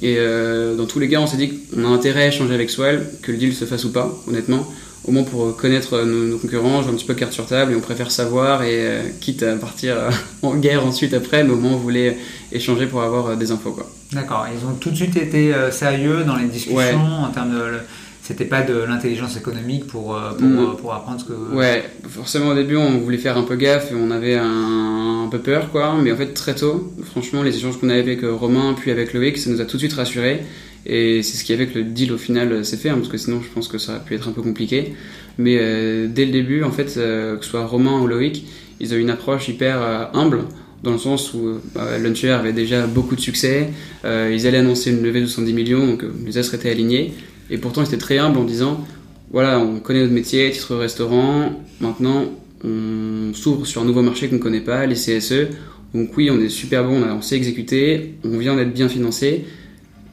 Et 0.00 0.16
euh, 0.18 0.74
dans 0.74 0.86
tous 0.86 0.98
les 1.00 1.08
cas, 1.08 1.20
on 1.20 1.26
s'est 1.26 1.36
dit 1.36 1.52
qu'on 1.74 1.84
a 1.84 1.88
intérêt 1.88 2.22
à 2.22 2.28
échanger 2.28 2.54
avec 2.54 2.70
Swell, 2.70 3.04
que 3.20 3.32
le 3.32 3.38
deal 3.38 3.52
se 3.52 3.64
fasse 3.64 3.84
ou 3.84 3.90
pas, 3.90 4.16
honnêtement 4.28 4.66
au 5.04 5.10
moins 5.10 5.24
pour 5.24 5.56
connaître 5.56 6.02
nos, 6.02 6.38
concurrents, 6.38 6.82
jouer 6.82 6.92
un 6.92 6.94
petit 6.94 7.04
peu 7.04 7.14
carte 7.14 7.32
sur 7.32 7.46
table 7.46 7.72
et 7.72 7.76
on 7.76 7.80
préfère 7.80 8.10
savoir 8.10 8.62
et 8.62 8.86
euh, 8.86 9.02
quitte 9.20 9.42
à 9.42 9.56
partir 9.56 9.96
euh, 9.96 10.10
en 10.42 10.54
guerre 10.56 10.86
ensuite 10.86 11.14
après, 11.14 11.42
mais 11.44 11.50
au 11.50 11.56
moins 11.56 11.72
on 11.72 11.78
voulait 11.78 12.18
échanger 12.52 12.86
pour 12.86 13.02
avoir 13.02 13.26
euh, 13.28 13.36
des 13.36 13.50
infos 13.50 13.72
quoi. 13.72 13.90
D'accord, 14.12 14.46
ils 14.54 14.64
ont 14.66 14.74
tout 14.74 14.90
de 14.90 14.96
suite 14.96 15.16
été 15.16 15.54
sérieux 15.70 16.22
dans 16.24 16.36
les 16.36 16.44
discussions 16.44 17.24
en 17.24 17.28
termes 17.28 17.52
de 17.52 17.78
c'était 18.20 18.44
pas 18.44 18.60
de 18.62 18.74
l'intelligence 18.74 19.36
économique 19.36 19.86
pour, 19.86 20.16
pour, 20.38 20.46
mm. 20.46 20.76
pour, 20.76 20.92
apprendre 20.92 21.20
ce 21.20 21.24
que. 21.24 21.56
Ouais, 21.56 21.82
forcément 22.08 22.48
au 22.48 22.54
début 22.54 22.76
on 22.76 22.98
voulait 22.98 23.16
faire 23.16 23.38
un 23.38 23.42
peu 23.42 23.56
gaffe 23.56 23.90
et 23.90 23.94
on 23.94 24.10
avait 24.10 24.36
un, 24.36 25.24
un 25.24 25.28
peu 25.28 25.38
peur 25.38 25.70
quoi, 25.72 25.96
mais 26.00 26.12
en 26.12 26.16
fait 26.16 26.34
très 26.34 26.54
tôt, 26.54 26.92
franchement 27.10 27.42
les 27.42 27.56
échanges 27.56 27.80
qu'on 27.80 27.88
avait 27.88 28.00
avec 28.00 28.20
Romain 28.22 28.74
puis 28.78 28.90
avec 28.90 29.14
Loïc, 29.14 29.38
ça 29.38 29.48
nous 29.48 29.62
a 29.62 29.64
tout 29.64 29.76
de 29.76 29.78
suite 29.78 29.94
rassuré 29.94 30.42
et 30.84 31.22
c'est 31.22 31.36
ce 31.36 31.44
qui 31.44 31.52
a 31.52 31.56
fait 31.56 31.66
que 31.66 31.78
le 31.78 31.84
deal 31.84 32.12
au 32.12 32.18
final 32.18 32.64
s'est 32.64 32.76
fait, 32.76 32.88
hein, 32.88 32.96
parce 32.96 33.08
que 33.08 33.16
sinon 33.16 33.40
je 33.40 33.48
pense 33.48 33.68
que 33.68 33.78
ça 33.78 33.92
aurait 33.92 34.04
pu 34.04 34.14
être 34.14 34.28
un 34.28 34.32
peu 34.32 34.42
compliqué. 34.42 34.94
Mais 35.38 35.56
euh, 35.60 36.08
dès 36.08 36.24
le 36.26 36.32
début, 36.32 36.62
en 36.62 36.70
fait, 36.70 36.94
euh, 36.96 37.36
que 37.36 37.44
ce 37.44 37.50
soit 37.50 37.64
Romain 37.64 38.00
ou 38.00 38.06
Loïc, 38.06 38.44
ils 38.80 38.92
ont 38.92 38.96
une 38.96 39.10
approche 39.10 39.48
hyper 39.48 39.80
euh, 39.80 40.04
humble, 40.12 40.44
dans 40.82 40.92
le 40.92 40.98
sens 40.98 41.32
où 41.34 41.60
bah, 41.74 41.98
Launcher 41.98 42.30
avait 42.30 42.52
déjà 42.52 42.86
beaucoup 42.86 43.14
de 43.14 43.20
succès, 43.20 43.68
ils 44.04 44.46
allaient 44.48 44.58
annoncer 44.58 44.90
une 44.90 45.00
levée 45.00 45.20
de 45.20 45.26
70 45.26 45.52
millions, 45.52 45.86
donc 45.86 46.04
les 46.26 46.38
astres 46.38 46.54
étaient 46.54 46.70
alignés. 46.70 47.12
Et 47.50 47.58
pourtant, 47.58 47.82
ils 47.82 47.86
étaient 47.86 47.98
très 47.98 48.18
humbles 48.18 48.38
en 48.38 48.44
disant 48.44 48.84
voilà, 49.30 49.60
on 49.60 49.78
connaît 49.78 50.00
notre 50.00 50.12
métier, 50.12 50.50
titre 50.50 50.74
restaurant, 50.74 51.64
maintenant 51.80 52.24
on 52.64 53.32
s'ouvre 53.32 53.64
sur 53.64 53.82
un 53.82 53.84
nouveau 53.84 54.02
marché 54.02 54.28
qu'on 54.28 54.36
ne 54.36 54.40
connaît 54.40 54.60
pas, 54.60 54.84
les 54.86 54.96
CSE. 54.96 55.50
Donc 55.94 56.16
oui, 56.16 56.30
on 56.32 56.40
est 56.40 56.48
super 56.48 56.84
bon, 56.84 57.00
on, 57.00 57.16
on 57.16 57.22
sait 57.22 57.36
exécuter, 57.36 58.14
on 58.24 58.36
vient 58.38 58.56
d'être 58.56 58.74
bien 58.74 58.88
financé 58.88 59.44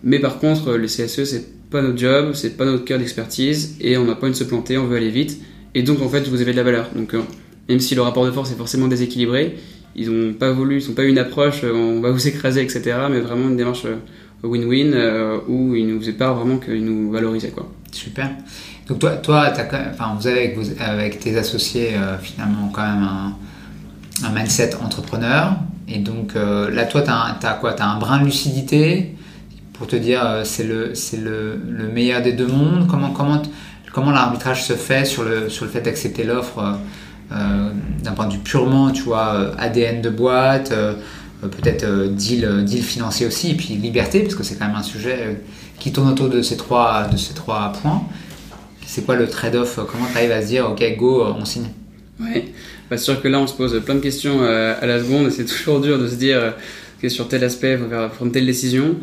mais 0.03 0.19
par 0.19 0.39
contre, 0.39 0.75
les 0.75 0.87
CSE, 0.87 1.23
c'est 1.25 1.69
pas 1.69 1.81
notre 1.81 1.97
job, 1.97 2.31
c'est 2.33 2.57
pas 2.57 2.65
notre 2.65 2.85
cœur 2.85 2.99
d'expertise, 2.99 3.75
et 3.79 3.97
on 3.97 4.05
n'a 4.05 4.15
pas 4.15 4.23
envie 4.23 4.33
de 4.33 4.37
se 4.37 4.43
planter, 4.43 4.77
on 4.77 4.87
veut 4.87 4.97
aller 4.97 5.09
vite. 5.09 5.39
Et 5.75 5.83
donc, 5.83 6.01
en 6.01 6.09
fait, 6.09 6.27
vous 6.27 6.41
avez 6.41 6.51
de 6.51 6.57
la 6.57 6.63
valeur. 6.63 6.89
Donc, 6.95 7.13
euh, 7.13 7.21
même 7.67 7.79
si 7.79 7.95
le 7.95 8.01
rapport 8.01 8.25
de 8.25 8.31
force 8.31 8.51
est 8.51 8.55
forcément 8.55 8.87
déséquilibré, 8.87 9.57
ils 9.95 10.09
n'ont 10.09 10.33
pas 10.33 10.51
voulu, 10.51 10.81
ils 10.81 10.87
n'ont 10.87 10.95
pas 10.95 11.03
eu 11.03 11.09
une 11.09 11.19
approche, 11.19 11.63
euh, 11.63 11.73
on 11.73 12.01
va 12.01 12.11
vous 12.11 12.27
écraser, 12.27 12.61
etc., 12.61 12.97
mais 13.11 13.19
vraiment 13.19 13.49
une 13.49 13.57
démarche 13.57 13.85
euh, 13.85 13.97
win-win 14.43 14.95
où 15.47 15.75
ils 15.75 15.85
nous 15.85 15.99
faisaient 15.99 16.13
pas 16.13 16.31
vraiment 16.31 16.57
qu'ils 16.57 16.83
nous 16.83 17.11
valorisaient, 17.11 17.49
quoi. 17.49 17.69
Super. 17.91 18.29
Donc 18.87 18.99
toi, 18.99 19.17
toi 19.17 19.51
enfin, 19.51 20.15
vous 20.17 20.27
avez 20.27 20.55
avec, 20.79 21.19
tes 21.19 21.37
associés 21.37 21.89
finalement 22.21 22.71
quand 22.73 22.81
même 22.81 23.07
un, 24.23 24.33
mindset 24.33 24.75
entrepreneur. 24.81 25.55
Et 25.89 25.99
donc 25.99 26.35
là, 26.35 26.85
toi, 26.85 27.01
tu 27.01 27.09
as, 27.11 27.57
quoi? 27.59 27.73
Tu 27.73 27.81
as 27.81 27.89
un 27.89 27.99
brin 27.99 28.21
de 28.21 28.25
lucidité 28.25 29.15
pour 29.79 29.87
te 29.87 29.95
dire 29.95 30.41
c'est 30.43 30.65
le, 30.65 30.93
le, 31.17 31.59
le, 31.67 31.87
meilleur 31.87 32.21
des 32.21 32.33
deux 32.33 32.45
mondes 32.45 32.85
Comment, 32.87 33.11
comment, 33.11 33.41
comment 33.91 34.11
l'arbitrage 34.11 34.63
se 34.63 34.73
fait 34.73 35.05
sur 35.05 35.23
le, 35.23 35.49
sur 35.49 35.65
le 35.65 35.71
fait 35.71 35.81
d'accepter 35.81 36.23
l'offre 36.23 36.77
euh, 37.31 37.69
d'un 38.03 38.13
point 38.13 38.25
de 38.25 38.33
vue 38.33 38.39
purement, 38.39 38.89
tu 38.89 39.03
vois, 39.03 39.35
euh, 39.35 39.53
ADN 39.59 40.01
de 40.01 40.09
boîte, 40.09 40.71
euh, 40.71 40.95
peut-être 41.41 42.07
deal, 42.07 42.63
deal 42.65 42.81
financier 42.81 43.27
aussi, 43.27 43.51
et 43.51 43.53
puis 43.53 43.75
liberté, 43.75 44.21
parce 44.21 44.33
que 44.33 44.43
c'est 44.43 44.55
quand 44.55 44.65
même 44.65 44.75
un 44.75 44.83
sujet 44.83 45.39
qui 45.77 45.91
tourne 45.91 46.09
autour 46.09 46.29
de 46.29 46.41
ces 46.41 46.57
trois, 46.57 47.07
de 47.07 47.17
ces 47.17 47.35
trois 47.35 47.71
points. 47.81 48.01
C'est 48.85 49.05
quoi 49.05 49.15
le 49.15 49.29
trade-off 49.29 49.79
Comment 49.91 50.07
tu 50.11 50.17
arrives 50.17 50.31
à 50.31 50.41
se 50.41 50.47
dire, 50.47 50.67
ok, 50.71 50.83
go, 50.97 51.23
on 51.23 51.45
signe? 51.45 51.67
Oui, 52.19 52.45
bah, 52.89 52.97
sûr 52.97 53.21
que 53.21 53.27
là, 53.27 53.39
on 53.39 53.45
se 53.45 53.53
pose 53.53 53.79
plein 53.85 53.95
de 53.95 53.99
questions 53.99 54.41
à 54.41 54.85
la 54.85 54.99
seconde, 54.99 55.27
et 55.27 55.31
c'est 55.31 55.45
toujours 55.57 55.81
dur 55.81 55.99
de 55.99 56.07
se 56.07 56.15
dire 56.15 56.55
que 56.99 57.09
sur 57.09 57.27
tel 57.27 57.43
aspect, 57.43 57.73
il 57.73 57.77
faut 57.77 58.15
prendre 58.15 58.31
telle 58.31 58.47
décision. 58.47 58.95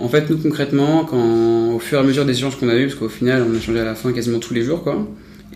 En 0.00 0.08
fait, 0.08 0.30
nous 0.30 0.38
concrètement, 0.38 1.04
quand, 1.04 1.74
au 1.74 1.78
fur 1.78 1.98
et 1.98 2.00
à 2.00 2.04
mesure 2.04 2.24
des 2.24 2.32
échanges 2.32 2.58
qu'on 2.58 2.70
a 2.70 2.76
eu, 2.76 2.86
parce 2.86 2.98
qu'au 2.98 3.08
final, 3.08 3.44
on 3.48 3.54
a 3.54 3.60
changé 3.60 3.80
à 3.80 3.84
la 3.84 3.94
fin 3.94 4.12
quasiment 4.12 4.38
tous 4.38 4.54
les 4.54 4.62
jours, 4.62 4.82
quoi, 4.82 5.06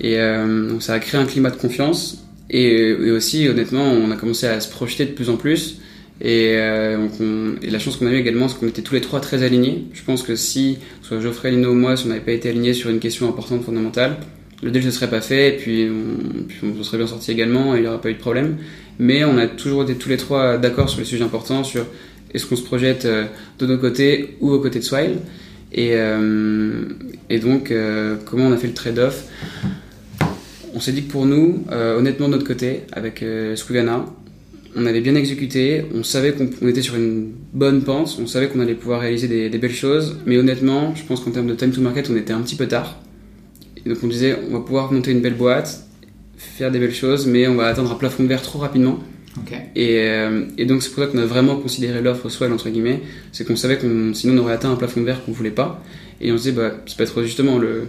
et 0.01 0.19
euh, 0.19 0.69
donc 0.69 0.83
ça 0.83 0.93
a 0.93 0.99
créé 0.99 1.21
un 1.21 1.25
climat 1.25 1.51
de 1.51 1.57
confiance. 1.57 2.27
Et, 2.51 3.11
aussi, 3.11 3.49
honnêtement, 3.49 3.85
on 3.85 4.11
a 4.11 4.17
commencé 4.17 4.47
à 4.47 4.61
se 4.61 4.71
projeter 4.71 5.07
de 5.07 5.13
plus 5.13 5.31
en 5.31 5.37
plus. 5.37 5.81
Et, 6.21 6.53
euh, 6.57 7.55
et 7.63 7.71
la 7.71 7.79
chance 7.79 7.97
qu'on 7.97 8.07
a 8.07 8.11
eu 8.11 8.17
également, 8.17 8.49
c'est 8.49 8.59
qu'on 8.59 8.69
était 8.69 8.83
tous 8.83 8.95
les 8.95 9.01
trois 9.01 9.21
très 9.21 9.43
alignés. 9.43 9.87
Je 9.95 10.03
pense 10.05 10.23
que 10.23 10.37
si, 10.37 10.79
soit 11.03 11.21
Geoffrey, 11.21 11.51
Lino 11.51 11.71
ou 11.71 11.75
moi, 11.75 11.97
si 11.97 12.05
on 12.05 12.11
n'avait 12.11 12.21
pas 12.21 12.33
été 12.33 12.51
alignés 12.51 12.75
sur 12.75 12.91
une 12.91 13.01
question 13.01 13.29
importante, 13.29 13.65
fondamentale, 13.65 14.19
le 14.63 14.71
deal 14.71 14.85
ne 14.85 14.91
serait 14.91 15.11
pas 15.11 15.21
fait, 15.21 15.55
et 15.55 15.57
puis 15.57 15.89
on, 16.63 16.77
se 16.77 16.83
serait 16.85 16.99
bien 16.99 17.07
sorti 17.07 17.33
également, 17.33 17.75
et 17.75 17.79
il 17.79 17.83
n'y 17.83 17.89
aurait 17.89 18.01
pas 18.01 18.11
eu 18.11 18.15
de 18.15 18.19
problème. 18.19 18.59
Mais 18.99 19.25
on 19.25 19.37
a 19.39 19.47
toujours 19.47 19.83
été 19.83 19.95
tous 19.97 20.09
les 20.09 20.17
trois 20.17 20.59
d'accord 20.59 20.89
sur 20.89 21.01
les 21.01 21.07
sujets 21.07 21.25
importants, 21.25 21.65
sur 21.65 21.87
est-ce 22.35 22.47
qu'on 22.47 22.57
se 22.57 22.63
projette 22.63 23.05
euh, 23.05 23.27
de 23.59 23.67
nos 23.67 23.79
côtés 23.79 24.37
ou 24.41 24.51
aux 24.51 24.61
côtés 24.61 24.81
de 24.81 24.85
Swile. 24.85 25.19
Et, 25.75 25.91
euh, 25.95 26.85
donc, 27.43 27.71
euh, 27.71 28.17
comment 28.25 28.47
on 28.47 28.53
a 28.53 28.57
fait 28.57 28.69
le 28.69 28.75
trade-off? 28.75 29.25
On 30.73 30.81
s'est 30.81 30.93
dit 30.93 31.05
que 31.05 31.13
pour 31.13 31.27
nous, 31.27 31.65
honnêtement 31.71 32.27
de 32.27 32.33
notre 32.33 32.47
côté, 32.47 32.83
avec 32.93 33.23
euh, 33.23 33.55
on 34.77 34.87
avait 34.87 35.01
bien 35.01 35.15
exécuté, 35.15 35.85
on 35.95 36.03
savait 36.03 36.33
qu'on 36.33 36.67
était 36.67 36.83
sur 36.83 36.97
une 36.97 37.31
bonne 37.53 37.83
pente, 37.83 38.19
on 38.21 38.27
savait 38.27 38.49
qu'on 38.49 38.59
allait 38.59 38.75
pouvoir 38.75 39.01
réaliser 39.01 39.49
des, 39.49 39.59
belles 39.59 39.73
choses, 39.73 40.19
mais 40.27 40.37
honnêtement, 40.37 40.95
je 40.97 41.05
pense 41.05 41.21
qu'en 41.21 41.31
termes 41.31 41.47
de 41.47 41.55
time 41.55 41.71
to 41.71 41.81
market, 41.81 42.11
on 42.11 42.17
était 42.17 42.33
un 42.33 42.41
petit 42.41 42.57
peu 42.57 42.67
tard. 42.67 42.99
Donc 43.87 43.99
on 44.03 44.09
disait, 44.09 44.37
on 44.51 44.55
va 44.55 44.61
pouvoir 44.61 44.93
monter 44.93 45.13
une 45.13 45.21
belle 45.21 45.37
boîte, 45.37 45.87
faire 46.37 46.73
des 46.73 46.81
belles 46.81 46.95
choses, 46.95 47.27
mais 47.27 47.47
on 47.47 47.55
va 47.55 47.67
atteindre 47.67 47.93
un 47.93 47.97
plafond 47.97 48.25
de 48.25 48.29
verre 48.29 48.43
trop 48.43 48.59
rapidement. 48.59 48.99
Et, 49.75 49.99
euh, 49.99 50.45
et, 50.59 50.65
donc 50.65 50.83
c'est 50.83 50.91
pour 50.91 51.03
ça 51.03 51.11
qu'on 51.11 51.19
a 51.19 51.27
vraiment 51.27 51.57
considéré 51.57 52.01
l'offre 52.01 52.29
swell 52.29 52.53
entre 52.53 52.69
guillemets, 52.69 53.01
c'est 53.33 53.45
qu'on 53.45 53.57
savait 53.57 53.79
qu'on 53.79 54.15
sinon 54.15 54.35
on 54.35 54.45
aurait 54.45 54.55
atteint 54.55 54.71
un 54.71 54.77
plafond 54.77 55.03
verre 55.03 55.25
qu'on 55.25 55.33
voulait 55.33 55.51
pas. 55.51 55.83
Et 56.21 56.31
on 56.31 56.39
se 56.39 56.45
disait, 56.45 56.53
bah, 56.53 56.71
ça 56.87 56.95
peut 56.97 57.03
être 57.03 57.23
justement 57.23 57.59
le, 57.59 57.89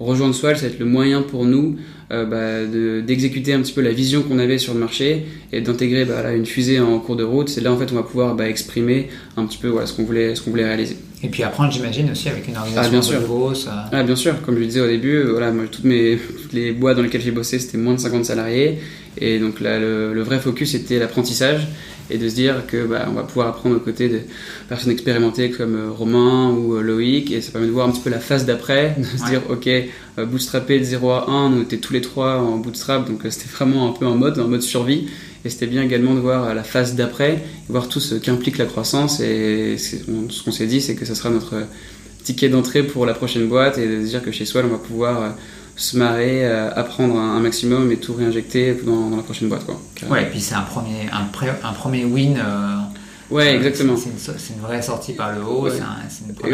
rejoindre 0.00 0.34
Swell, 0.34 0.56
ça 0.56 0.62
va 0.62 0.68
être 0.68 0.78
le 0.78 0.86
moyen 0.86 1.22
pour 1.22 1.44
nous 1.44 1.76
euh, 2.12 2.24
bah, 2.24 3.02
d'exécuter 3.04 3.52
un 3.52 3.60
petit 3.60 3.72
peu 3.72 3.80
la 3.80 3.92
vision 3.92 4.22
qu'on 4.22 4.38
avait 4.38 4.58
sur 4.58 4.74
le 4.74 4.80
marché 4.80 5.26
et 5.52 5.60
d'intégrer 5.60 6.04
bah, 6.04 6.22
là, 6.22 6.32
une 6.34 6.46
fusée 6.46 6.80
en 6.80 6.98
cours 6.98 7.16
de 7.16 7.24
route. 7.24 7.48
C'est 7.48 7.60
là 7.60 7.72
en 7.72 7.76
fait 7.76 7.90
on 7.92 7.96
va 7.96 8.02
pouvoir 8.02 8.34
bah, 8.34 8.48
exprimer 8.48 9.08
un 9.36 9.44
petit 9.46 9.58
peu 9.58 9.68
voilà, 9.68 9.86
ce 9.86 9.92
qu'on 9.92 10.04
voulait, 10.04 10.34
ce 10.34 10.42
qu'on 10.42 10.50
voulait 10.50 10.64
réaliser. 10.64 10.96
Et 11.22 11.28
puis 11.28 11.42
apprendre, 11.42 11.72
j'imagine, 11.72 12.08
aussi 12.12 12.28
avec 12.28 12.46
une 12.46 12.56
organisation 12.56 13.14
ah, 13.16 13.18
bien 13.18 13.26
grosse. 13.26 13.66
Euh. 13.66 13.70
Ah, 13.90 14.02
bien 14.04 14.14
sûr, 14.14 14.40
comme 14.42 14.54
je 14.54 14.60
le 14.60 14.66
disais 14.66 14.80
au 14.80 14.86
début, 14.86 15.20
voilà, 15.24 15.50
moi, 15.50 15.64
toutes, 15.70 15.84
mes, 15.84 16.16
toutes 16.16 16.52
les 16.52 16.70
boîtes 16.70 16.96
dans 16.96 17.02
lesquelles 17.02 17.22
j'ai 17.22 17.32
bossé, 17.32 17.58
c'était 17.58 17.76
moins 17.76 17.94
de 17.94 17.98
50 17.98 18.24
salariés. 18.24 18.78
Et 19.20 19.38
donc 19.38 19.60
là, 19.60 19.78
le, 19.78 20.14
le 20.14 20.22
vrai 20.22 20.38
focus, 20.38 20.72
c'était 20.72 20.98
l'apprentissage 20.98 21.68
et 22.10 22.18
de 22.18 22.28
se 22.28 22.34
dire 22.34 22.66
que 22.66 22.86
bah, 22.86 23.06
on 23.08 23.12
va 23.12 23.22
pouvoir 23.22 23.48
apprendre 23.48 23.76
aux 23.76 23.80
côtés 23.80 24.08
de 24.08 24.20
personnes 24.68 24.92
expérimentées 24.92 25.50
comme 25.50 25.76
euh, 25.76 25.90
Romain 25.90 26.50
ou 26.50 26.74
euh, 26.74 26.82
Loïc. 26.82 27.30
Et 27.30 27.40
ça 27.40 27.52
permet 27.52 27.66
de 27.66 27.72
voir 27.72 27.88
un 27.88 27.92
petit 27.92 28.00
peu 28.00 28.10
la 28.10 28.20
phase 28.20 28.46
d'après, 28.46 28.96
de 28.98 29.04
se 29.04 29.24
dire 29.26 29.42
ok 29.50 29.66
euh, 29.66 30.24
bootstrapé 30.24 30.78
de 30.78 30.84
0 30.84 31.10
à 31.10 31.30
1, 31.30 31.52
on 31.52 31.62
était 31.62 31.76
tous 31.76 31.92
les 31.92 32.00
trois 32.00 32.38
en 32.38 32.56
bootstrap. 32.56 33.08
Donc 33.08 33.20
c'était 33.30 33.48
vraiment 33.48 33.88
un 33.88 33.92
peu 33.92 34.06
en 34.06 34.14
mode, 34.14 34.38
en 34.38 34.48
mode 34.48 34.62
survie. 34.62 35.08
Et 35.44 35.50
c'était 35.50 35.66
bien 35.66 35.82
également 35.82 36.14
de 36.14 36.20
voir 36.20 36.52
la 36.54 36.64
phase 36.64 36.96
d'après, 36.96 37.44
voir 37.68 37.88
tout 37.88 38.00
ce 38.00 38.16
qu'implique 38.16 38.58
la 38.58 38.66
croissance. 38.66 39.20
Et 39.20 39.76
ce 39.78 40.42
qu'on 40.42 40.52
s'est 40.52 40.66
dit 40.66 40.80
c'est 40.80 40.94
que 40.94 41.04
ça 41.04 41.14
sera 41.14 41.30
notre 41.30 41.54
ticket 42.24 42.48
d'entrée 42.48 42.82
pour 42.82 43.06
la 43.06 43.14
prochaine 43.14 43.48
boîte 43.48 43.78
et 43.78 43.86
de 43.86 44.04
se 44.04 44.10
dire 44.10 44.22
que 44.22 44.32
chez 44.32 44.44
Swell 44.44 44.66
on 44.66 44.70
va 44.70 44.78
pouvoir 44.78 45.34
se 45.78 45.96
marrer, 45.96 46.44
euh, 46.44 46.70
apprendre 46.74 47.16
un, 47.16 47.38
maximum 47.38 47.90
et 47.92 47.96
tout 47.96 48.12
réinjecter 48.12 48.76
dans, 48.84 49.16
la 49.16 49.22
prochaine 49.22 49.48
boîte. 49.48 49.64
Quoi, 49.64 49.80
ouais, 50.10 50.24
et 50.24 50.26
puis 50.26 50.40
c'est 50.40 50.56
un 50.56 50.62
premier, 50.62 51.08
un, 51.12 51.68
un 51.68 51.72
premier 51.72 52.04
win. 52.04 52.36
Euh, 52.36 53.34
ouais, 53.34 53.54
exactement. 53.54 53.94
C'est 53.96 54.54
une, 54.54 54.60
vraie 54.60 54.82
sortie 54.82 55.12
par 55.12 55.32
le 55.34 55.42
haut. 55.42 55.68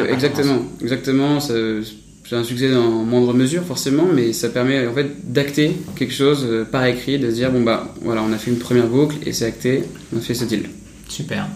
exactement, 0.08 0.58
exactement. 0.80 1.40
C'est 1.40 2.36
un 2.36 2.44
succès 2.44 2.70
dans 2.70 2.90
moindre 3.04 3.32
mesure 3.32 3.64
forcément, 3.64 4.06
mais 4.12 4.32
ça 4.34 4.50
permet 4.50 4.86
en 4.86 4.92
fait 4.92 5.32
d'acter 5.32 5.76
quelque 5.96 6.14
chose 6.14 6.44
euh, 6.44 6.64
par 6.64 6.84
écrit, 6.84 7.18
de 7.18 7.30
se 7.30 7.34
dire 7.34 7.50
bon 7.50 7.62
bah 7.62 7.94
voilà, 8.02 8.22
on 8.22 8.32
a 8.32 8.38
fait 8.38 8.50
une 8.50 8.58
première 8.58 8.86
boucle 8.86 9.16
et 9.26 9.32
c'est 9.32 9.46
acté, 9.46 9.84
on 10.14 10.18
a 10.18 10.20
fait 10.20 10.34
ce 10.34 10.44
deal. 10.44 10.68
Super. 11.08 11.46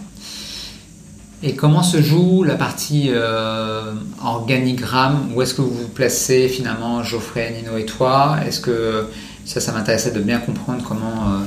Et 1.41 1.55
comment 1.55 1.83
se 1.83 2.01
joue 2.01 2.43
la 2.43 2.55
partie 2.55 3.11
euh, 3.11 3.93
organigramme? 4.21 5.31
Où 5.33 5.41
est-ce 5.41 5.53
que 5.53 5.61
vous 5.61 5.73
vous 5.73 5.87
placez 5.87 6.49
finalement, 6.49 7.01
Geoffrey, 7.01 7.53
Nino 7.57 7.77
et 7.77 7.85
toi? 7.85 8.37
Est-ce 8.45 8.59
que 8.59 9.07
ça, 9.45 9.61
ça 9.61 9.71
m'intéressait 9.71 10.11
de 10.11 10.19
bien 10.19 10.39
comprendre 10.39 10.83
comment, 10.85 11.05
euh, 11.07 11.45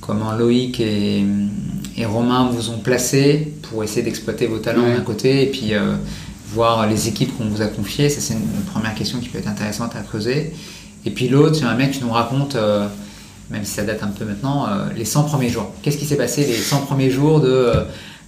comment 0.00 0.32
Loïc 0.32 0.80
et, 0.80 1.24
et, 1.96 2.04
Romain 2.04 2.50
vous 2.50 2.70
ont 2.70 2.78
placé 2.78 3.54
pour 3.62 3.84
essayer 3.84 4.02
d'exploiter 4.02 4.48
vos 4.48 4.58
talents 4.58 4.88
d'un 4.88 5.02
côté 5.02 5.44
et 5.44 5.46
puis 5.46 5.72
euh, 5.74 5.94
voir 6.48 6.88
les 6.88 7.06
équipes 7.06 7.36
qu'on 7.38 7.44
vous 7.44 7.62
a 7.62 7.68
confiées. 7.68 8.08
Ça, 8.08 8.20
c'est 8.20 8.34
une, 8.34 8.64
première 8.72 8.96
question 8.96 9.20
qui 9.20 9.28
peut 9.28 9.38
être 9.38 9.48
intéressante 9.48 9.94
à 9.94 10.00
creuser. 10.00 10.52
Et 11.04 11.12
puis 11.12 11.28
l'autre, 11.28 11.54
c'est 11.54 11.64
un 11.64 11.76
mec 11.76 11.92
qui 11.92 12.02
nous 12.02 12.10
raconte, 12.10 12.56
même 13.50 13.64
si 13.64 13.72
ça 13.72 13.82
date 13.82 14.02
un 14.02 14.08
peu 14.08 14.24
maintenant, 14.24 14.66
les 14.96 15.04
100 15.04 15.24
premiers 15.24 15.48
jours. 15.48 15.72
Qu'est-ce 15.82 15.98
qui 15.98 16.06
s'est 16.06 16.16
passé 16.16 16.44
les 16.44 16.54
100 16.54 16.86
premiers 16.86 17.10
jours 17.10 17.40
de 17.40 17.72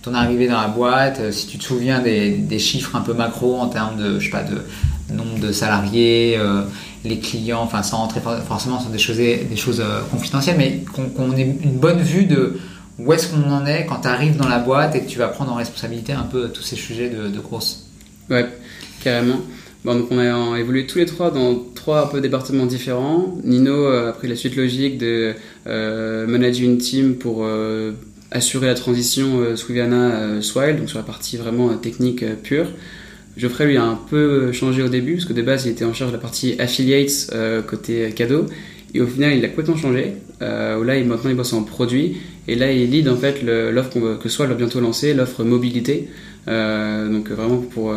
ton 0.04 0.14
arrivée 0.14 0.48
dans 0.48 0.60
la 0.60 0.68
boîte, 0.68 1.20
euh, 1.20 1.32
si 1.32 1.46
tu 1.46 1.58
te 1.58 1.64
souviens 1.64 2.00
des, 2.00 2.58
chiffres 2.58 2.94
un 2.94 3.00
peu 3.00 3.14
macro 3.14 3.56
en 3.56 3.68
termes 3.68 3.96
de, 3.96 4.18
je 4.18 4.26
sais 4.26 4.30
pas, 4.30 4.42
de 4.42 4.58
nombre 5.14 5.38
de 5.38 5.50
salariés, 5.50 6.36
euh, 6.38 6.62
les 7.04 7.18
clients, 7.18 7.60
enfin 7.62 7.82
sans 7.82 7.98
rentrer 7.98 8.20
forcément 8.20 8.78
sur 8.80 8.90
des 8.90 8.98
choses, 8.98 9.80
euh, 9.80 10.00
confidentielles, 10.10 10.56
mais 10.58 10.84
qu'on 10.92 11.36
ait 11.36 11.56
une 11.62 11.78
bonne 11.78 12.00
vue 12.00 12.24
de 12.24 12.58
où 12.98 13.12
est-ce 13.12 13.28
qu'on 13.28 13.50
en 13.50 13.66
est 13.66 13.86
quand 13.86 14.02
tu 14.02 14.08
arrives 14.08 14.36
dans 14.36 14.48
la 14.48 14.58
boîte 14.58 14.94
et 14.94 15.00
que 15.00 15.08
tu 15.08 15.18
vas 15.18 15.28
prendre 15.28 15.52
en 15.52 15.56
responsabilité 15.56 16.12
un 16.12 16.22
peu 16.22 16.48
tous 16.50 16.62
ces 16.62 16.76
sujets 16.76 17.08
de, 17.08 17.28
de. 17.28 17.40
Ouais, 18.30 18.46
carrément. 19.02 19.40
Bon, 19.84 19.96
donc 19.96 20.08
on 20.10 20.18
a 20.18 20.58
évolué 20.58 20.86
tous 20.86 20.98
les 20.98 21.06
trois 21.06 21.30
dans 21.30 21.58
trois 21.74 22.04
un 22.04 22.06
peu 22.06 22.20
départements 22.20 22.66
différents. 22.66 23.36
Nino 23.42 23.86
a 23.86 24.12
pris 24.12 24.28
la 24.28 24.36
suite 24.36 24.56
logique 24.56 24.96
de 24.96 25.34
manager 25.66 26.64
une 26.64 26.78
team 26.78 27.16
pour 27.16 27.44
assurer 28.34 28.66
la 28.66 28.74
transition 28.74 29.40
euh, 29.40 29.56
Swiviana 29.56 30.10
euh, 30.10 30.40
Swile, 30.42 30.76
donc 30.76 30.90
sur 30.90 30.98
la 30.98 31.04
partie 31.04 31.36
vraiment 31.38 31.70
euh, 31.70 31.76
technique 31.76 32.24
pure. 32.42 32.66
Geoffrey 33.36 33.66
lui 33.66 33.76
a 33.76 33.84
un 33.84 33.98
peu 34.10 34.52
changé 34.52 34.82
au 34.82 34.88
début, 34.88 35.14
parce 35.14 35.24
que 35.24 35.32
de 35.32 35.42
base 35.42 35.64
il 35.66 35.72
était 35.72 35.84
en 35.84 35.94
charge 35.94 36.12
de 36.12 36.16
la 36.16 36.20
partie 36.20 36.54
affiliates 36.60 37.34
côté 37.66 38.12
cadeau, 38.12 38.46
et 38.94 39.00
au 39.00 39.08
final 39.08 39.36
il 39.36 39.44
a 39.44 39.48
complètement 39.48 39.76
changé. 39.76 40.12
Euh, 40.40 40.84
là 40.84 40.96
il, 40.96 41.06
maintenant 41.06 41.30
il 41.30 41.36
bosse 41.36 41.52
en 41.52 41.64
produit, 41.64 42.18
et 42.46 42.54
là 42.54 42.70
il 42.70 42.90
lead 42.92 43.08
en 43.08 43.16
fait 43.16 43.42
l'offre 43.42 44.18
que 44.22 44.28
Swile 44.28 44.50
va 44.50 44.54
bientôt 44.54 44.78
lancer, 44.78 45.14
l'offre 45.14 45.42
mobilité. 45.42 46.08
donc 46.46 47.28
vraiment 47.28 47.56
pour 47.56 47.92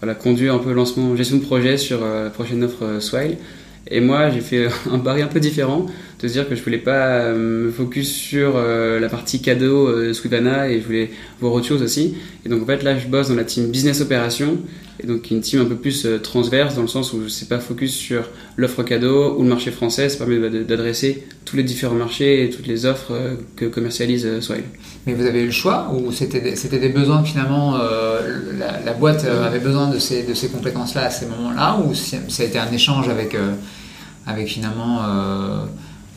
voilà, 0.00 0.14
conduire 0.16 0.54
un 0.54 0.58
peu 0.58 0.70
le 0.70 0.74
lancement, 0.74 1.14
gestion 1.14 1.36
de 1.36 1.42
projet 1.42 1.76
sur 1.76 2.00
la 2.00 2.30
prochaine 2.30 2.64
offre 2.64 2.98
Swile. 2.98 3.36
Et 3.90 4.00
moi, 4.00 4.30
j'ai 4.30 4.40
fait 4.40 4.68
un 4.90 4.98
pari 4.98 5.22
un 5.22 5.26
peu 5.26 5.40
différent, 5.40 5.86
de 6.22 6.28
se 6.28 6.32
dire 6.34 6.48
que 6.48 6.54
je 6.54 6.62
voulais 6.62 6.78
pas 6.78 7.06
euh, 7.06 7.66
me 7.66 7.70
focus 7.70 8.12
sur 8.12 8.52
euh, 8.56 9.00
la 9.00 9.08
partie 9.08 9.40
cadeau 9.40 9.88
euh, 9.88 10.12
Squibana 10.12 10.68
et 10.68 10.80
je 10.80 10.84
voulais 10.84 11.10
voir 11.40 11.52
autre 11.54 11.66
chose 11.66 11.82
aussi. 11.82 12.14
Et 12.44 12.48
donc 12.48 12.62
en 12.62 12.66
fait 12.66 12.82
là, 12.82 12.98
je 12.98 13.06
bosse 13.06 13.28
dans 13.28 13.36
la 13.36 13.44
team 13.44 13.70
business 13.70 14.00
opération 14.00 14.58
et 15.02 15.06
donc 15.06 15.30
une 15.30 15.40
team 15.40 15.60
un 15.62 15.64
peu 15.64 15.76
plus 15.76 16.06
transverse 16.22 16.74
dans 16.74 16.82
le 16.82 16.88
sens 16.88 17.14
où 17.14 17.28
c'est 17.30 17.48
pas 17.48 17.58
focus 17.58 17.94
sur 17.94 18.28
l'offre 18.58 18.82
cadeau 18.82 19.34
ou 19.38 19.42
le 19.42 19.48
marché 19.48 19.70
français, 19.70 20.10
ça 20.10 20.18
permet 20.18 20.50
d'adresser 20.64 21.24
tous 21.46 21.56
les 21.56 21.62
différents 21.62 21.94
marchés 21.94 22.44
et 22.44 22.50
toutes 22.50 22.66
les 22.66 22.84
offres 22.84 23.14
que 23.56 23.64
commercialise 23.64 24.40
Swile. 24.40 24.64
Mais 25.06 25.14
vous 25.14 25.24
avez 25.24 25.40
eu 25.40 25.46
le 25.46 25.52
choix 25.52 25.90
ou 25.94 26.12
c'était 26.12 26.40
des, 26.40 26.78
des 26.78 26.88
besoins 26.90 27.24
finalement 27.24 27.78
la, 28.58 28.92
boîte 28.92 29.24
avait 29.24 29.58
besoin 29.58 29.88
de 29.88 29.98
ces, 29.98 30.22
de 30.22 30.34
ces 30.34 30.48
compétences-là 30.48 31.06
à 31.06 31.10
ces 31.10 31.24
moments-là 31.24 31.78
ou 31.82 31.94
ça 31.94 32.18
a 32.42 32.44
été 32.44 32.58
un 32.58 32.70
échange 32.70 33.08
avec 33.08 33.34
avec 34.26 34.48
finalement 34.48 35.00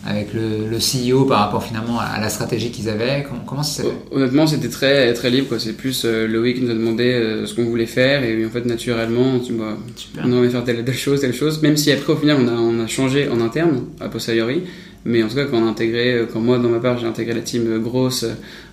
avec 0.05 0.33
le, 0.33 0.67
le, 0.67 0.77
CEO 0.77 1.23
par 1.25 1.39
rapport 1.39 1.63
finalement 1.63 1.99
à 1.99 2.19
la 2.19 2.29
stratégie 2.29 2.71
qu'ils 2.71 2.89
avaient 2.89 3.25
Comment, 3.27 3.43
comment 3.45 3.63
ça 3.63 3.83
Honnêtement, 4.11 4.47
c'était 4.47 4.69
très, 4.69 5.13
très 5.13 5.29
libre. 5.29 5.57
C'est 5.59 5.73
plus 5.73 6.03
euh, 6.05 6.27
Loïc 6.27 6.57
qui 6.57 6.63
nous 6.63 6.71
a 6.71 6.73
demandé 6.73 7.13
euh, 7.13 7.45
ce 7.45 7.53
qu'on 7.53 7.63
voulait 7.63 7.85
faire 7.85 8.23
et 8.23 8.45
en 8.45 8.49
fait, 8.49 8.65
naturellement, 8.65 9.39
tu 9.39 9.53
vois, 9.53 9.77
on 10.21 10.31
aimerait 10.31 10.49
faire 10.49 10.63
telle, 10.63 10.83
telle, 10.83 10.93
chose, 10.95 11.21
telle 11.21 11.33
chose. 11.33 11.61
Même 11.61 11.77
si 11.77 11.91
après, 11.91 12.13
au 12.13 12.17
final, 12.17 12.37
on 12.41 12.47
a, 12.47 12.51
on 12.51 12.83
a 12.83 12.87
changé 12.87 13.29
en 13.29 13.39
interne, 13.39 13.85
à 14.01 14.09
posteriori. 14.09 14.63
Mais 15.05 15.21
en 15.21 15.27
tout 15.27 15.35
cas, 15.35 15.45
quand 15.45 15.57
on 15.57 15.67
a 15.67 15.69
intégré, 15.69 16.13
euh, 16.13 16.25
quand 16.31 16.41
moi, 16.41 16.59
dans 16.59 16.69
ma 16.69 16.79
part, 16.79 16.97
j'ai 16.97 17.07
intégré 17.07 17.33
la 17.33 17.41
team 17.41 17.81
grosse 17.81 18.25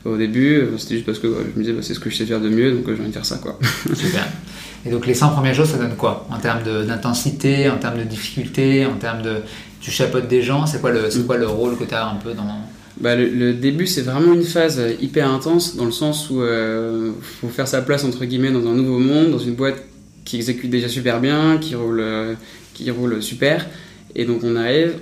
au 0.04 0.16
début, 0.16 0.62
c'était 0.78 0.94
juste 0.94 1.06
parce 1.06 1.18
que 1.18 1.28
je 1.28 1.58
me 1.58 1.64
disais, 1.64 1.72
bah, 1.72 1.82
c'est 1.82 1.94
ce 1.94 2.00
que 2.00 2.10
je 2.10 2.16
sais 2.16 2.26
faire 2.26 2.40
de 2.40 2.48
mieux, 2.48 2.72
donc 2.72 2.86
j'ai 2.86 3.00
envie 3.00 3.08
de 3.08 3.14
faire 3.14 3.26
ça, 3.26 3.38
quoi. 3.38 3.58
Super. 3.94 4.26
Et 4.86 4.90
donc 4.90 5.06
les 5.06 5.14
100 5.14 5.30
premières 5.30 5.54
jours, 5.54 5.66
ça 5.66 5.76
donne 5.76 5.96
quoi 5.96 6.26
En 6.30 6.38
termes 6.38 6.62
d'intensité, 6.62 7.68
en 7.68 7.76
termes 7.76 7.98
de 7.98 8.04
difficulté, 8.04 8.86
en 8.86 8.96
termes 8.96 9.22
de... 9.22 9.36
Tu 9.80 9.90
chapeautes 9.90 10.28
des 10.28 10.42
gens, 10.42 10.66
c'est 10.66 10.80
quoi, 10.80 10.90
le, 10.90 11.08
quoi 11.26 11.36
le 11.36 11.46
rôle 11.46 11.76
que 11.76 11.84
tu 11.84 11.94
as 11.94 12.06
un 12.06 12.16
peu 12.16 12.32
dans... 12.32 12.44
Bah, 13.00 13.14
le, 13.16 13.54
début, 13.54 13.86
c'est 13.86 14.02
vraiment 14.02 14.34
une 14.34 14.42
phase 14.42 14.80
hyper 15.00 15.30
intense, 15.30 15.76
dans 15.76 15.86
le 15.86 15.90
sens 15.90 16.28
où 16.28 16.34
il 16.36 16.42
euh, 16.42 17.12
faut 17.22 17.48
faire 17.48 17.66
sa 17.66 17.80
place, 17.80 18.04
entre 18.04 18.24
guillemets, 18.26 18.50
dans 18.50 18.66
un 18.66 18.74
nouveau 18.74 18.98
monde, 18.98 19.30
dans 19.30 19.38
une 19.38 19.54
boîte 19.54 19.82
qui 20.24 20.36
exécute 20.36 20.70
déjà 20.70 20.88
super 20.88 21.20
bien, 21.20 21.58
qui 21.58 21.74
roule, 21.74 22.00
euh, 22.00 22.34
qui 22.74 22.90
roule 22.90 23.22
super. 23.22 23.66
Et 24.14 24.24
donc 24.24 24.40
on 24.44 24.54
arrive, 24.56 24.94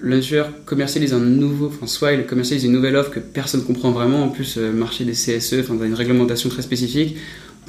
Launcher 0.00 0.44
commercialise 0.66 1.14
un 1.14 1.20
nouveau, 1.20 1.66
enfin 1.66 1.86
Swile 1.86 2.26
commercialise 2.26 2.64
une 2.64 2.72
nouvelle 2.72 2.96
offre 2.96 3.10
que 3.10 3.20
personne 3.20 3.60
ne 3.60 3.66
comprend 3.66 3.92
vraiment, 3.92 4.24
en 4.24 4.28
plus 4.28 4.56
euh, 4.58 4.72
marché 4.72 5.04
des 5.04 5.12
CSE, 5.12 5.56
enfin 5.60 5.74
dans 5.74 5.84
une 5.84 5.94
réglementation 5.94 6.48
très 6.50 6.62
spécifique 6.62 7.16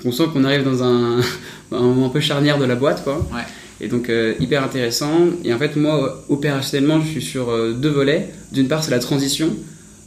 on 0.05 0.11
sent 0.11 0.23
qu'on 0.33 0.43
arrive 0.43 0.63
dans 0.63 0.83
un, 0.83 1.21
moment 1.71 2.07
un 2.07 2.09
peu 2.09 2.19
charnière 2.19 2.57
de 2.57 2.65
la 2.65 2.75
boîte, 2.75 3.03
quoi. 3.03 3.27
Et 3.81 3.87
donc 3.87 4.09
euh, 4.09 4.33
hyper 4.39 4.63
intéressant. 4.63 5.29
Et 5.43 5.53
en 5.53 5.57
fait, 5.57 5.75
moi, 5.75 6.23
opérationnellement, 6.29 7.01
je 7.01 7.07
suis 7.07 7.21
sur 7.21 7.49
euh, 7.49 7.73
deux 7.73 7.89
volets. 7.89 8.29
D'une 8.51 8.67
part, 8.67 8.83
c'est 8.83 8.91
la 8.91 8.99
transition. 8.99 9.55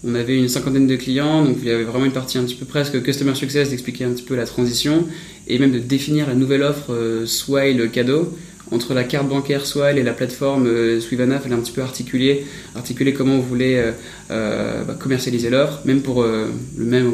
On 0.04 0.14
avait 0.14 0.36
une 0.36 0.48
cinquantaine 0.48 0.88
de 0.88 0.96
clients, 0.96 1.44
donc 1.44 1.58
il 1.62 1.68
y 1.68 1.70
avait 1.70 1.84
vraiment 1.84 2.06
une 2.06 2.12
partie 2.12 2.36
un 2.36 2.42
petit 2.42 2.56
peu 2.56 2.66
presque 2.66 3.00
customer 3.02 3.36
success 3.36 3.70
d'expliquer 3.70 4.04
un 4.04 4.10
petit 4.10 4.24
peu 4.24 4.34
la 4.34 4.46
transition 4.46 5.06
et 5.46 5.60
même 5.60 5.70
de 5.70 5.78
définir 5.78 6.26
la 6.26 6.34
nouvelle 6.34 6.62
offre 6.62 6.92
euh, 6.92 7.24
Swile 7.24 7.88
cadeau 7.92 8.36
entre 8.72 8.94
la 8.94 9.04
carte 9.04 9.28
bancaire 9.28 9.66
Swile 9.66 9.98
et 9.98 10.02
la 10.02 10.12
plateforme 10.12 10.66
euh, 10.66 11.00
Swivana, 11.00 11.38
fallait 11.38 11.54
un 11.54 11.60
petit 11.60 11.72
peu 11.72 11.82
articuler, 11.82 12.46
articuler 12.74 13.12
comment 13.12 13.34
on 13.34 13.40
voulait 13.40 13.78
euh, 13.78 13.92
euh, 14.30 14.82
bah, 14.84 14.96
commercialiser 14.98 15.50
l'offre, 15.50 15.80
même 15.84 16.00
pour 16.00 16.24
le 16.24 16.50
même, 16.84 17.12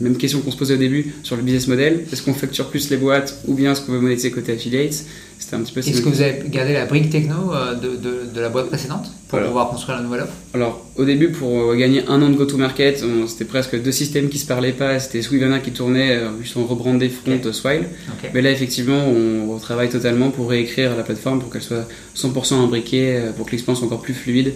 même 0.00 0.16
question 0.16 0.40
qu'on 0.40 0.50
se 0.50 0.56
posait 0.56 0.74
au 0.74 0.78
début 0.78 1.14
sur 1.22 1.36
le 1.36 1.42
business 1.42 1.68
model. 1.68 2.04
Est-ce 2.12 2.22
qu'on 2.22 2.34
facture 2.34 2.68
plus 2.68 2.90
les 2.90 2.96
boîtes 2.96 3.42
ou 3.46 3.54
bien 3.54 3.72
est-ce 3.72 3.80
qu'on 3.82 3.92
veut 3.92 4.00
monétiser 4.00 4.30
côté 4.30 4.52
affiliates? 4.52 5.04
Est-ce 5.52 6.02
que 6.02 6.08
vous 6.08 6.22
avez 6.22 6.42
gardé 6.48 6.72
la 6.72 6.86
brique 6.86 7.10
techno 7.10 7.54
euh, 7.54 7.74
de, 7.74 7.96
de, 8.32 8.40
la 8.40 8.48
boîte 8.48 8.68
précédente 8.68 9.10
pour 9.28 9.40
pouvoir 9.40 9.68
construire 9.68 9.98
la 9.98 10.04
nouvelle 10.04 10.22
offre? 10.22 10.32
Alors, 10.54 10.84
au 10.96 11.04
début, 11.04 11.30
pour 11.30 11.70
euh, 11.70 11.76
gagner 11.76 12.02
un 12.08 12.22
an 12.22 12.28
de 12.28 12.34
go-to-market, 12.34 13.04
c'était 13.28 13.44
presque 13.44 13.80
deux 13.80 13.92
systèmes 13.92 14.28
qui 14.28 14.38
se 14.38 14.46
parlaient 14.46 14.72
pas. 14.72 14.98
C'était 15.00 15.22
Swivana 15.22 15.58
qui 15.58 15.72
tournait, 15.72 16.20
juste 16.40 16.56
en 16.56 16.64
rebrandé 16.64 17.08
front 17.08 17.34
okay. 17.34 17.52
Swile. 17.52 17.88
Mais 18.32 18.42
là, 18.42 18.50
effectivement, 18.50 19.04
on 19.06 19.58
travaille 19.58 19.88
totalement 19.88 20.30
pour 20.30 20.50
réécrire 20.50 20.96
la 20.96 21.02
plateforme 21.02 21.40
pour 21.40 21.50
qu'elle 21.50 21.62
soit 21.62 21.86
100% 22.16 22.54
imbriquée, 22.54 23.16
euh, 23.16 23.32
pour 23.32 23.46
que 23.46 23.52
l'expérience 23.52 23.78
soit 23.78 23.86
encore 23.86 24.02
plus 24.02 24.14
fluide 24.14 24.54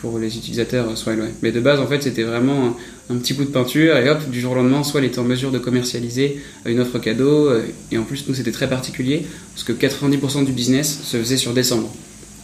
pour 0.00 0.18
les 0.18 0.36
utilisateurs 0.36 0.96
soit 0.96 1.12
Mais 1.42 1.52
de 1.52 1.60
base, 1.60 1.80
en 1.80 1.86
fait, 1.86 2.02
c'était 2.02 2.22
vraiment 2.22 2.76
un, 3.10 3.16
petit 3.16 3.34
coup 3.34 3.44
de 3.44 3.50
peinture 3.50 3.96
et 3.96 4.08
hop, 4.08 4.30
du 4.30 4.40
jour 4.40 4.52
au 4.52 4.54
lendemain, 4.54 4.82
soit 4.82 5.02
était 5.04 5.18
en 5.18 5.24
mesure 5.24 5.50
de 5.50 5.58
commercialiser 5.58 6.40
une 6.64 6.80
offre 6.80 6.98
cadeau. 6.98 7.48
Euh, 7.48 7.62
et 7.92 7.98
en 7.98 8.04
plus, 8.04 8.26
nous, 8.28 8.34
c'était 8.34 8.52
très 8.52 8.68
particulier 8.68 9.26
parce 9.54 9.64
que 9.64 9.72
90% 9.72 10.44
du 10.44 10.52
business 10.52 11.00
se 11.04 11.16
faisait 11.16 11.36
sur 11.36 11.52
décembre. 11.52 11.92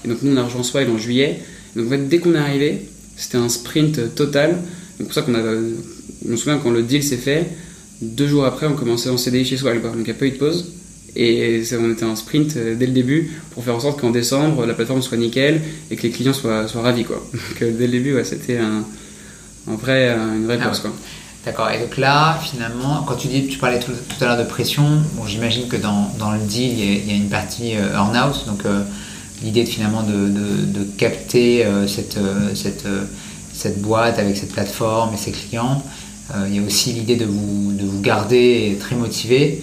Et 0.04 0.08
donc, 0.08 0.18
nous, 0.22 0.32
on 0.32 0.36
a 0.36 0.42
rejoint 0.42 0.62
Swile 0.62 0.90
en 0.90 0.98
juillet. 0.98 1.40
Donc, 1.74 2.08
dès 2.08 2.18
qu'on 2.18 2.34
est 2.34 2.38
arrivé, 2.38 2.82
c'était 3.16 3.38
un 3.38 3.48
sprint 3.48 4.14
total. 4.14 4.58
C'est 4.98 5.04
pour 5.04 5.14
ça 5.14 5.22
qu'on 5.22 5.34
a. 5.34 5.42
Je 5.42 6.30
me 6.30 6.36
souviens 6.36 6.58
quand 6.58 6.70
le 6.70 6.82
deal 6.82 7.02
s'est 7.02 7.16
fait, 7.16 7.46
deux 8.02 8.26
jours 8.26 8.44
après, 8.44 8.66
on 8.66 8.74
commençait 8.74 9.10
en 9.10 9.16
CDI 9.16 9.44
chez 9.44 9.56
Swile. 9.56 9.80
Donc, 9.80 9.94
il 9.96 10.02
n'y 10.02 10.10
a 10.10 10.14
pas 10.14 10.26
eu 10.26 10.32
de 10.32 10.36
pause. 10.36 10.72
Et 11.16 11.62
on 11.80 11.90
était 11.90 12.04
en 12.04 12.14
sprint 12.14 12.56
euh, 12.56 12.74
dès 12.74 12.86
le 12.86 12.92
début 12.92 13.32
pour 13.52 13.64
faire 13.64 13.74
en 13.74 13.80
sorte 13.80 14.00
qu'en 14.00 14.10
décembre, 14.10 14.66
la 14.66 14.74
plateforme 14.74 15.00
soit 15.00 15.16
nickel 15.16 15.62
et 15.90 15.96
que 15.96 16.02
les 16.02 16.10
clients 16.10 16.34
soient, 16.34 16.68
soient 16.68 16.82
ravis. 16.82 17.04
Quoi. 17.04 17.16
Donc 17.32 17.62
euh, 17.62 17.72
dès 17.76 17.86
le 17.86 17.92
début, 17.92 18.22
c'était 18.24 18.58
un, 18.58 18.84
vrai, 19.66 20.10
une 20.10 20.44
vraie 20.44 20.58
ah 20.60 20.66
course. 20.66 20.82
D'accord. 21.44 21.70
Et 21.70 21.78
donc 21.78 21.96
là, 21.96 22.38
finalement, 22.42 23.04
quand 23.06 23.14
tu 23.14 23.28
dis, 23.28 23.46
tu 23.46 23.58
parlais 23.58 23.78
tout, 23.78 23.92
à 24.20 24.24
l'heure 24.24 24.36
de 24.36 24.44
pression, 24.44 24.84
bon, 25.14 25.26
j'imagine 25.26 25.68
que 25.68 25.76
dans, 25.76 26.12
dans, 26.18 26.32
le 26.32 26.40
deal, 26.40 26.78
il 26.78 27.08
y, 27.08 27.12
a, 27.12 27.14
une 27.14 27.28
partie 27.28 27.76
euh, 27.76 27.94
earn-out. 27.94 28.44
Donc 28.46 28.64
l'idée 29.42 29.64
de, 29.64 29.68
finalement 29.68 30.02
de, 30.02 30.28
de, 30.28 30.84
capter 30.98 31.64
cette, 31.86 32.18
cette, 32.54 32.86
cette 33.52 33.80
boîte 33.80 34.18
avec 34.18 34.36
cette 34.36 34.52
plateforme 34.52 35.14
et 35.14 35.18
ses 35.18 35.30
clients. 35.30 35.84
il 36.48 36.56
y 36.56 36.58
a 36.58 36.62
aussi 36.62 36.92
l'idée 36.92 37.16
de 37.16 37.26
vous, 37.26 37.72
de 37.72 37.84
vous 37.84 38.00
garder 38.00 38.76
très 38.80 38.96
motivé. 38.96 39.62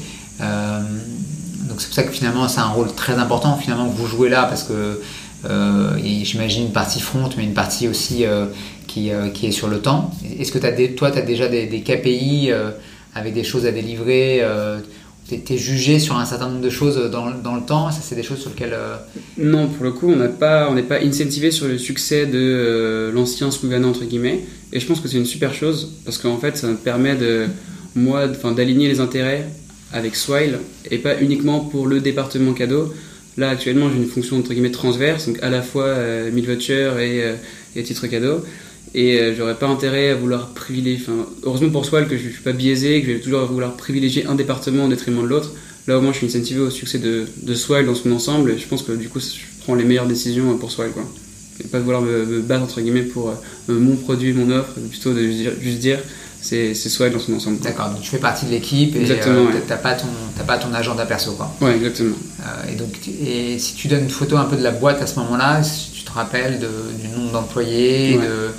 C'est 1.78 1.88
pour 1.88 1.96
ça 1.96 2.04
que 2.04 2.12
finalement 2.12 2.48
c'est 2.48 2.60
un 2.60 2.70
rôle 2.70 2.94
très 2.94 3.14
important 3.14 3.56
finalement 3.58 3.90
que 3.90 3.96
vous 3.96 4.08
jouez 4.08 4.30
là 4.30 4.44
parce 4.44 4.64
que 4.64 5.02
euh, 5.46 5.98
j'imagine 6.24 6.68
une 6.68 6.72
partie 6.72 7.02
front 7.02 7.30
mais 7.36 7.44
une 7.44 7.54
partie 7.54 7.88
aussi 7.88 8.26
euh, 8.26 8.46
qui, 8.88 9.12
euh, 9.12 9.30
qui, 9.30 9.48
est 9.48 9.52
sur 9.52 9.68
le 9.68 9.80
temps. 9.80 10.12
Est-ce 10.40 10.52
que 10.52 10.66
as 10.66 10.72
toi 10.96 11.12
tu 11.12 11.18
as 11.18 11.22
déjà 11.22 11.48
des, 11.48 11.68
KPI 11.82 12.52
avec 13.16 13.34
des 13.34 13.44
choses 13.44 13.66
à 13.66 13.72
délivrer 13.72 14.44
tu 15.28 15.54
es 15.54 15.58
jugé 15.58 16.00
sur 16.00 16.18
un 16.18 16.26
certain 16.26 16.50
nombre 16.50 16.62
de 16.62 16.70
choses 16.70 17.10
dans, 17.12 17.32
dans 17.32 17.56
le 17.56 17.62
temps? 17.62 17.90
C'est 17.92 18.16
des 18.16 18.24
choses 18.24 18.40
sur 18.40 18.52
lesquelles... 18.52 18.78
Non 19.38 19.68
pour 19.68 19.84
le 19.84 19.92
coup 19.92 20.12
on 20.12 20.16
n'est 20.16 20.30
pas, 20.84 21.00
incentivé 21.04 21.52
sur 21.52 21.68
le 21.68 21.78
succès 21.78 22.26
de 22.26 23.12
l'ancien 23.14 23.52
Slougana 23.52 23.88
entre 23.88 24.06
guillemets 24.06 24.42
et 24.72 24.80
je 24.80 24.86
pense 24.86 25.02
que 25.02 25.08
c'est 25.08 25.18
une 25.18 25.26
super 25.26 25.54
chose 25.54 25.94
parce 26.06 26.18
qu'en 26.18 26.38
fait 26.38 26.56
ça 26.56 26.68
me 26.68 26.76
permet 26.76 27.16
de 27.16 27.48
moi 27.96 28.28
d'aligner 28.28 28.88
les 28.88 29.00
intérêts 29.00 29.48
avec 29.94 30.16
Swile 30.16 30.60
et 30.92 30.98
pas 30.98 31.22
uniquement 31.22 31.60
pour 31.62 31.88
le 31.88 32.02
département 32.02 32.54
cadeau. 32.54 32.94
Là, 33.38 33.50
actuellement, 33.50 33.90
j'ai 33.90 33.98
une 33.98 34.08
fonction 34.08 34.38
entre 34.38 34.54
guillemets 34.54 34.72
transverse, 34.72 35.28
donc 35.28 35.40
à 35.42 35.50
la 35.50 35.62
fois 35.62 35.86
euh, 35.86 36.30
et, 36.30 37.24
euh, 37.24 37.36
et 37.76 37.84
titre 37.84 38.08
cadeau. 38.08 38.44
Et 38.96 39.20
euh, 39.20 39.34
j'aurais 39.36 39.56
pas 39.56 39.68
intérêt 39.68 40.10
à 40.10 40.16
vouloir 40.16 40.50
privilégier. 40.50 41.06
Heureusement 41.44 41.70
pour 41.70 41.86
Swile 41.86 42.08
que 42.08 42.18
je 42.18 42.30
suis 42.30 42.44
pas 42.44 42.52
biaisé, 42.52 43.02
que 43.02 43.08
je 43.08 43.14
vais 43.14 43.20
toujours 43.20 43.46
vouloir 43.46 43.76
privilégier 43.76 44.26
un 44.26 44.36
département 44.36 44.86
au 44.86 44.90
détriment 44.90 45.24
de 45.24 45.28
l'autre. 45.28 45.54
Là, 45.88 45.98
au 45.98 46.02
moins, 46.02 46.12
je 46.12 46.18
suis 46.18 46.28
incentivé 46.28 46.60
au 46.60 46.70
succès 46.70 47.00
de, 47.00 47.26
de 47.42 47.54
Swile 47.56 47.86
dans 47.86 47.96
son 47.96 48.12
ensemble. 48.12 48.52
Et 48.52 48.58
je 48.58 48.68
pense 48.68 48.84
que 48.84 48.92
du 48.92 49.10
coup, 49.10 49.20
je 49.20 49.64
prends 49.64 49.76
les 49.76 49.84
meilleures 49.84 50.08
décisions 50.08 50.56
pour 50.58 50.72
Swile, 50.72 50.92
quoi. 50.92 51.04
Et 51.64 51.68
pas 51.68 51.80
vouloir 51.80 52.02
me, 52.02 52.42
battre 52.42 52.64
entre 52.64 52.82
guillemets 52.82 53.04
pour 53.04 53.34
mon 53.68 53.96
produit, 53.96 54.34
mon 54.34 54.50
offre, 54.50 54.74
plutôt 54.90 55.14
de 55.14 55.22
juste 55.22 55.80
dire 55.80 56.00
c'est 56.44 56.74
soit 56.76 57.10
dans 57.10 57.20
son 57.20 57.34
ensemble. 57.34 57.60
D'accord, 57.60 57.90
donc 57.90 58.02
tu 58.02 58.10
fais 58.10 58.18
partie 58.18 58.46
de 58.46 58.52
l'équipe 58.52 58.96
et 58.96 59.10
euh, 59.10 59.46
t'as 59.66 59.78
pas 59.78 59.94
ton 59.94 60.08
pas 60.46 60.58
ton 60.58 60.74
agenda 60.74 61.06
perso 61.06 61.32
quoi. 61.34 61.54
Ouais, 61.62 61.76
exactement. 61.76 62.16
Euh, 62.42 62.72
et 62.72 62.76
donc 62.76 62.90
et 63.08 63.58
si 63.60 63.76
tu 63.76 63.88
donnes 63.88 64.04
une 64.04 64.10
photo 64.10 64.36
un 64.36 64.44
peu 64.44 64.58
de 64.58 64.64
la 64.64 64.72
boîte 64.72 65.02
à 65.02 65.08
ce 65.08 65.18
moment-là, 65.20 65.64
si 65.64 65.92
tu 65.92 66.04
te 66.04 66.12
rappelles 66.12 66.60
du 67.00 67.08
nombre 67.08 67.32
d'employés, 67.32 68.18
de 68.18 68.50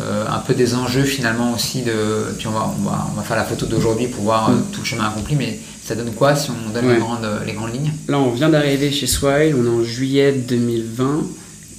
euh, 0.00 0.24
un 0.28 0.38
peu 0.38 0.54
des 0.54 0.74
enjeux 0.74 1.04
finalement 1.04 1.52
aussi 1.52 1.82
de 1.82 1.92
puis 2.36 2.48
on 2.48 2.52
va 2.52 2.74
on 2.78 3.16
va, 3.16 3.22
faire 3.22 3.36
la 3.36 3.44
photo 3.44 3.66
d'aujourd'hui 3.66 4.08
pour 4.08 4.24
voir 4.24 4.50
mm. 4.50 4.64
tout 4.72 4.80
le 4.80 4.86
chemin 4.86 5.06
accompli, 5.06 5.36
mais 5.36 5.58
ça 5.84 5.94
donne 5.94 6.12
quoi 6.12 6.34
si 6.34 6.50
on 6.50 6.72
donne 6.72 6.88
les 6.92 6.98
grandes 6.98 7.28
les 7.46 7.52
grandes 7.52 7.72
lignes? 7.72 7.92
Là, 8.08 8.18
on 8.18 8.30
vient 8.30 8.48
d'arriver 8.48 8.90
chez 8.90 9.06
Swile, 9.06 9.54
on 9.56 9.64
est 9.64 9.80
en 9.80 9.84
juillet 9.84 10.32
2020 10.32 11.22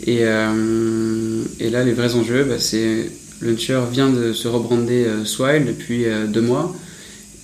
et 0.08 0.22
et 1.60 1.70
là 1.70 1.84
les 1.84 1.94
vrais 1.94 2.16
enjeux, 2.16 2.46
bah, 2.46 2.56
c'est 2.58 3.12
Launcher 3.42 3.82
vient 3.92 4.10
de 4.10 4.34
se 4.34 4.48
rebrander 4.48 5.06
euh, 5.06 5.26
Swile 5.26 5.66
depuis 5.66 6.06
euh, 6.06 6.28
deux 6.28 6.42
mois. 6.42 6.76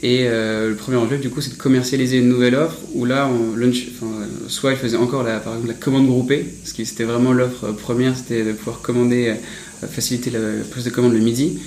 Et 0.04 0.28
euh, 0.28 0.70
le 0.70 0.76
premier 0.76 0.98
enjeu, 0.98 1.18
du 1.18 1.30
coup, 1.30 1.42
c'est 1.42 1.52
de 1.52 1.58
commercialiser 1.58 2.18
une 2.18 2.30
nouvelle 2.30 2.56
offre 2.56 2.78
où 2.94 3.06
là, 3.06 3.30
Swile 4.48 4.78
faisait 4.78 4.98
encore 4.98 5.24
la, 5.24 5.42
la 5.66 5.74
commande 5.74 6.06
groupée, 6.06 6.46
parce 6.62 6.74
que 6.74 6.84
c'était 6.86 7.04
vraiment 7.04 7.34
l'offre 7.34 7.72
première, 7.72 8.16
c'était 8.16 8.44
de 8.44 8.52
pouvoir 8.52 8.82
commander, 8.82 9.34
faciliter 9.90 10.30
la 10.30 10.40
prise 10.70 10.84
de 10.84 10.92
commande 10.92 11.14
le 11.14 11.20
midi. 11.20 11.58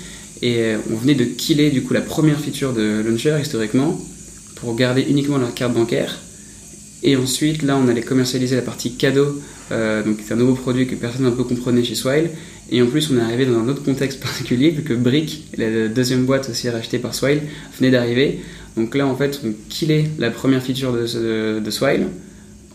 Et 0.41 0.75
on 0.89 0.95
venait 0.95 1.13
de 1.13 1.25
killer 1.25 1.71
du 1.71 1.83
coup 1.83 1.93
la 1.93 1.99
première 1.99 2.39
feature 2.39 2.71
de 2.71 3.03
Launcher 3.05 3.37
historiquement 3.41 3.99
pour 4.55 4.75
garder 4.75 5.01
uniquement 5.01 5.37
leur 5.37 5.53
carte 5.53 5.73
bancaire. 5.73 6.17
Et 7.03 7.15
ensuite, 7.15 7.63
là, 7.63 7.77
on 7.77 7.87
allait 7.87 8.01
commercialiser 8.01 8.55
la 8.55 8.61
partie 8.61 8.95
cadeau, 8.95 9.41
donc 9.71 10.17
c'est 10.23 10.33
un 10.33 10.37
nouveau 10.37 10.53
produit 10.53 10.85
que 10.85 10.95
personne 10.95 11.25
un 11.25 11.31
peu 11.31 11.43
comprenait 11.43 11.83
chez 11.83 11.95
Swile. 11.95 12.29
Et 12.71 12.81
en 12.81 12.87
plus, 12.87 13.11
on 13.11 13.17
est 13.17 13.21
arrivé 13.21 13.45
dans 13.45 13.59
un 13.59 13.67
autre 13.67 13.83
contexte 13.83 14.19
particulier, 14.23 14.69
vu 14.69 14.83
que 14.83 14.93
Brick, 14.93 15.47
la 15.57 15.89
deuxième 15.89 16.25
boîte 16.25 16.49
aussi 16.49 16.69
rachetée 16.69 16.99
par 16.99 17.13
Swile, 17.13 17.41
venait 17.77 17.91
d'arriver. 17.91 18.39
Donc 18.77 18.95
là, 18.95 19.05
en 19.05 19.15
fait, 19.15 19.41
on 19.45 19.53
killait 19.69 20.05
la 20.17 20.31
première 20.31 20.63
feature 20.63 20.93
de, 20.93 21.59
de, 21.59 21.71
Swile. 21.71 22.07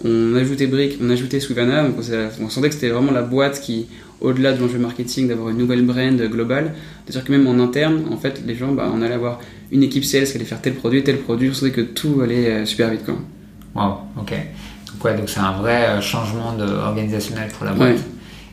On 0.05 0.35
ajoutait 0.35 0.67
Brick, 0.67 0.99
on 1.03 1.09
ajoutait 1.09 1.41
Swivana. 1.41 1.85
Donc 1.85 1.97
on, 2.43 2.51
sentait 2.51 2.69
que 2.69 2.75
c'était 2.75 2.91
vraiment 2.91 3.13
la 3.13 3.23
boîte 3.23 3.63
qui, 3.63 3.87
au-delà 4.21 4.53
de 4.53 4.61
l'enjeu 4.61 4.79
marketing, 4.79 5.29
d'avoir 5.29 5.49
une 5.49 5.57
nouvelle 5.57 5.83
brand 5.83 6.21
globale, 6.21 6.75
c'est-à-dire 7.05 7.25
que 7.25 7.33
même 7.33 7.47
en 7.47 7.59
interne, 7.59 8.05
en 8.11 8.19
fait, 8.19 8.43
les 8.47 8.55
gens, 8.55 8.73
bah, 8.73 8.93
on 8.95 9.01
allait 9.01 9.15
avoir 9.15 9.41
une 9.73 9.83
équipe 9.83 10.05
sales 10.05 10.27
qui 10.27 10.35
allait 10.35 10.45
faire 10.45 10.61
tel 10.61 10.75
produit, 10.75 11.03
tel 11.03 11.17
produit. 11.17 11.49
On 11.49 11.55
sentait 11.55 11.73
que 11.73 11.81
tout 11.81 12.21
allait 12.23 12.51
euh, 12.51 12.67
super 12.67 12.91
vite. 12.91 13.07
Quoi. 13.07 13.19
Wow, 13.77 13.99
ok. 14.21 14.31
Donc, 14.31 15.05
ouais, 15.05 15.17
donc 15.17 15.29
c'est 15.29 15.41
un 15.41 15.53
vrai 15.53 15.87
euh, 15.89 16.01
changement 16.01 16.55
organisationnel 16.85 17.49
pour 17.51 17.67
la 17.67 17.73
boîte. 17.73 17.99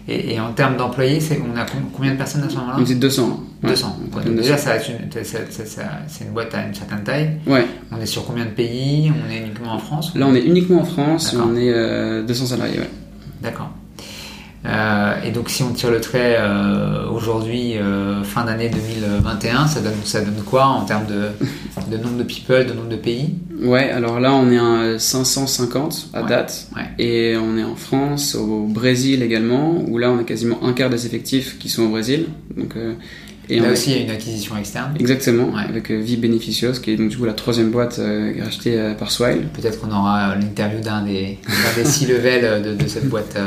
Et, 0.08 0.34
et 0.34 0.40
en 0.42 0.52
termes 0.52 0.76
d'employés, 0.76 1.20
on 1.42 1.58
a 1.58 1.64
com- 1.64 1.80
combien 1.96 2.12
de 2.12 2.18
personnes 2.18 2.44
à 2.44 2.50
ce 2.50 2.56
moment-là? 2.56 2.76
On 2.78 2.82
était 2.84 2.96
200. 2.96 3.40
ouais. 3.64 3.70
200. 3.70 3.98
Ouais, 4.02 4.24
donc 4.24 4.36
200. 4.36 4.42
déjà, 4.42 4.58
c'est 4.58 6.26
une 6.26 6.32
boîte 6.34 6.54
à 6.54 6.66
une 6.68 6.74
certaine 6.74 7.04
taille. 7.04 7.38
Ouais. 7.48 7.66
On 7.92 8.02
est 8.02 8.06
sur 8.06 8.26
combien 8.26 8.44
de 8.46 8.50
pays? 8.50 9.10
On 9.26 9.32
est 9.32 9.38
uniquement 9.40 9.74
en 9.76 9.80
France? 9.80 10.12
Là, 10.16 10.26
on 10.28 10.36
est 10.36 10.42
uniquement 10.44 10.82
en 10.82 10.86
France, 10.86 11.34
on 11.42 11.56
est 11.56 11.72
euh, 11.72 12.24
200 12.24 12.48
salariés. 12.48 12.80
Ouais. 12.80 12.90
D'accord. 13.42 13.70
Euh, 14.65 15.13
et 15.26 15.32
donc, 15.32 15.49
si 15.49 15.62
on 15.63 15.71
tire 15.73 15.91
le 15.91 15.99
trait 15.99 16.38
euh, 16.39 17.10
aujourd'hui, 17.10 17.78
euh, 17.78 18.23
fin 18.23 18.45
d'année 18.45 18.69
2021, 18.69 19.67
ça 19.67 19.82
donne, 19.82 19.93
ça 20.06 20.21
donne 20.21 20.41
quoi 20.45 20.65
en 20.67 20.86
termes 20.86 21.06
de, 21.06 21.30
de 21.91 22.02
nombre 22.02 22.17
de 22.17 22.23
people, 22.23 22.65
de 22.65 22.73
nombre 22.73 22.88
de 22.89 22.95
pays? 22.95 23.36
Ouais, 23.62 23.89
alors 23.89 24.19
là, 24.21 24.34
on 24.34 24.49
est 24.52 24.58
à 24.95 24.99
550 24.99 26.08
à 26.13 26.21
Ouais. 26.23 26.30
date. 26.30 26.67
Ouais. 26.76 26.84
Et 27.04 27.36
on 27.38 27.58
est 27.58 27.63
en 27.63 27.76
France, 27.76 28.36
au 28.36 28.65
Brésil 28.67 29.21
également, 29.21 29.84
où 29.88 29.97
là, 29.97 30.10
on 30.12 30.19
a 30.19 30.23
quasiment 30.23 30.63
un 30.63 30.71
quart 30.73 30.89
des 30.89 31.06
effectifs 31.06 31.58
qui 31.60 31.67
sont 31.69 31.84
au 31.84 31.89
Brésil. 31.89 32.28
Donc, 32.56 32.76
et 33.58 33.60
Là 33.60 33.72
aussi, 33.72 33.92
il 33.92 33.98
y 33.98 34.00
a 34.00 34.04
une 34.04 34.12
acquisition 34.12 34.58
externe. 34.58 34.94
Exactement, 35.00 35.46
Ouais. 35.54 35.63
avec 35.70 35.92
euh, 35.92 35.96
Vie 36.00 36.18
Beneficios, 36.18 36.74
qui 36.82 36.92
est 36.92 36.96
donc 36.96 37.10
du 37.10 37.18
coup 37.18 37.26
la 37.26 37.34
troisième 37.34 37.70
boîte 37.72 38.00
euh, 38.00 38.34
rachetée 38.44 38.80
euh, 38.80 38.94
par 38.94 39.12
Swile. 39.12 39.48
Peut-être 39.54 39.80
qu'on 39.80 39.92
aura 39.92 40.36
l'interview 40.36 40.80
d'un 40.82 41.04
des, 41.04 41.38
des 41.76 41.86
six 41.86 42.06
levels 42.08 42.62
de, 42.63 42.74
de 42.76 42.88
cette 42.88 43.08
boîte 43.10 43.38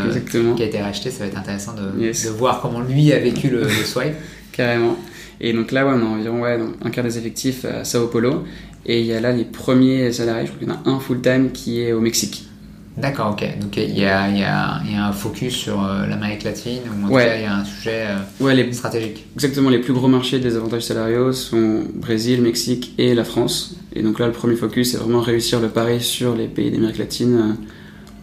qui 0.57 0.63
a 0.63 0.67
été 0.67 0.81
rachetée. 0.81 1.11
Ça 1.11 1.21
va 1.21 1.27
être 1.27 1.39
intéressant 1.39 1.73
de, 1.75 2.03
Yes. 2.05 2.25
de 2.27 2.31
voir 2.31 2.61
comment 2.61 2.81
lui 2.81 3.13
a 3.13 3.19
vécu 3.19 3.49
le, 3.49 3.63
le 3.63 3.69
swipe. 3.69 4.15
Carrément. 4.53 4.97
Et 5.41 5.53
donc 5.53 5.71
là, 5.73 5.85
ouais, 5.87 5.93
on 5.95 6.01
a 6.01 6.09
environ 6.19 6.41
ouais, 6.41 6.59
un 6.85 6.91
quart 6.91 7.05
des 7.05 7.19
effectifs 7.19 7.65
à 7.67 7.85
Sao 7.85 8.07
Paulo. 8.07 8.45
Et 8.87 9.01
il 9.01 9.07
y 9.07 9.13
a 9.13 9.21
là 9.21 9.33
les 9.33 9.45
premiers 9.45 10.13
salariés, 10.13 10.47
je 10.47 10.53
crois 10.53 10.59
qu'il 10.61 10.69
y 10.69 10.71
en 10.71 10.93
a 10.93 10.97
un 10.97 11.01
full-time 11.01 11.51
qui 11.53 11.81
est 11.83 11.93
au 11.93 12.01
Mexique. 12.01 12.49
D'accord, 12.97 13.33
ok. 13.33 13.59
Donc 13.61 13.77
il 13.77 13.91
y 13.91 13.99
y, 13.99 14.01
y 14.01 14.05
a 14.05 14.81
un 15.07 15.13
focus 15.13 15.55
sur 15.55 15.85
euh, 15.85 16.07
l'Amérique 16.07 16.45
latine, 16.45 16.81
ou 16.89 17.05
en 17.05 17.09
tout 17.09 17.15
Ouais. 17.15 17.25
cas, 17.27 17.37
il 17.37 17.43
y 17.43 17.45
a 17.45 17.55
un 17.57 17.65
sujet 17.65 18.07
euh, 18.09 18.17
Ouais, 18.45 18.55
les, 18.55 18.73
stratégique. 18.73 19.27
exactement 19.35 19.69
les 19.69 19.81
plus 19.81 19.93
gros 19.93 20.09
marchés 20.09 20.39
des 20.39 20.57
avantages 20.57 20.85
salariaux 20.85 21.33
sont 21.33 21.83
Brésil, 21.95 22.41
Mexique 22.41 22.95
et 22.97 23.15
la 23.15 23.25
France. 23.25 23.77
Et 23.95 24.03
donc 24.03 24.19
là, 24.19 24.27
le 24.27 24.33
premier 24.33 24.57
focus, 24.57 24.93
c'est 24.93 24.97
vraiment 24.97 25.21
réussir 25.21 25.61
le 25.61 25.69
pari 25.69 26.01
sur 26.01 26.35
les 26.35 26.47
pays 26.49 26.71
d'Amérique 26.71 26.99
latine. 26.99 27.37
euh, 27.37 27.53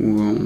Où 0.03 0.19
on 0.19 0.38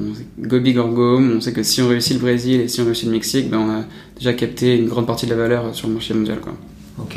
go 0.46 0.60
big 0.60 0.78
or 0.78 0.90
go 0.90 1.16
home. 1.16 1.36
On 1.38 1.42
sait 1.42 1.54
que 1.54 1.64
si 1.64 1.82
on 1.82 1.88
réussit 1.88 2.14
le 2.16 2.20
Brésil 2.20 2.60
et 2.60 2.68
si 2.68 2.82
on 2.82 2.86
réussit 2.86 3.06
le 3.06 3.12
Mexique, 3.14 3.50
ben 3.50 3.60
on 3.60 3.70
a 3.80 3.84
déjà 4.18 4.34
capté 4.34 4.76
une 4.76 4.88
grande 4.90 5.08
partie 5.08 5.26
de 5.26 5.32
la 5.32 5.38
valeur 5.38 5.74
sur 5.74 5.88
le 5.88 5.94
marché 5.94 6.14
mondial. 6.14 6.40
Quoi. 6.42 6.54
Ok. 7.00 7.16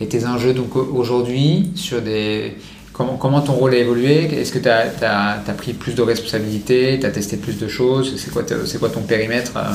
Et 0.00 0.06
tes 0.06 0.26
enjeux 0.26 0.52
donc 0.52 0.76
au- 0.76 0.90
aujourd'hui 0.94 1.70
sur 1.74 2.02
des 2.02 2.52
comment 2.94 3.16
comment 3.18 3.42
ton 3.42 3.52
rôle 3.52 3.74
a 3.74 3.78
évolué? 3.78 4.24
Est-ce 4.40 4.52
que 4.52 4.58
tu 4.58 4.68
as, 4.70 5.44
pris 5.58 5.74
plus 5.74 5.94
de 5.94 6.00
responsabilités? 6.00 6.98
Tu 6.98 7.04
as 7.04 7.10
testé 7.10 7.36
plus 7.36 7.58
de 7.58 7.68
choses? 7.68 8.14
C'est 8.16 8.30
quoi 8.78 8.88
ton 8.88 9.02
périmètre 9.02 9.52
euh, 9.58 9.72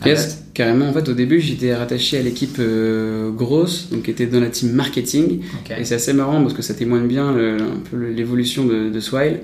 à 0.00 0.08
Yes, 0.08 0.28
date? 0.28 0.38
carrément. 0.54 0.88
En 0.88 0.92
fait, 0.94 1.06
au 1.08 1.12
début, 1.12 1.40
j'étais 1.40 1.74
rattaché 1.74 2.18
à 2.18 2.22
l'équipe 2.22 2.56
euh, 2.58 3.30
grosse, 3.30 3.90
donc 3.90 4.04
qui 4.04 4.10
était 4.10 4.26
dans 4.26 4.40
la 4.40 4.48
team 4.48 4.70
marketing. 4.72 5.40
Et 5.78 5.84
c'est 5.84 5.96
assez 5.96 6.12
marrant 6.14 6.40
parce 6.40 6.54
que 6.54 6.62
ça 6.62 6.72
témoigne 6.72 7.06
bien 7.06 7.32
le- 7.32 7.56
un 7.60 7.80
peu 7.90 7.96
l'évolution 8.10 8.64
de, 8.64 8.88
de 8.88 9.00
Swile. 9.00 9.40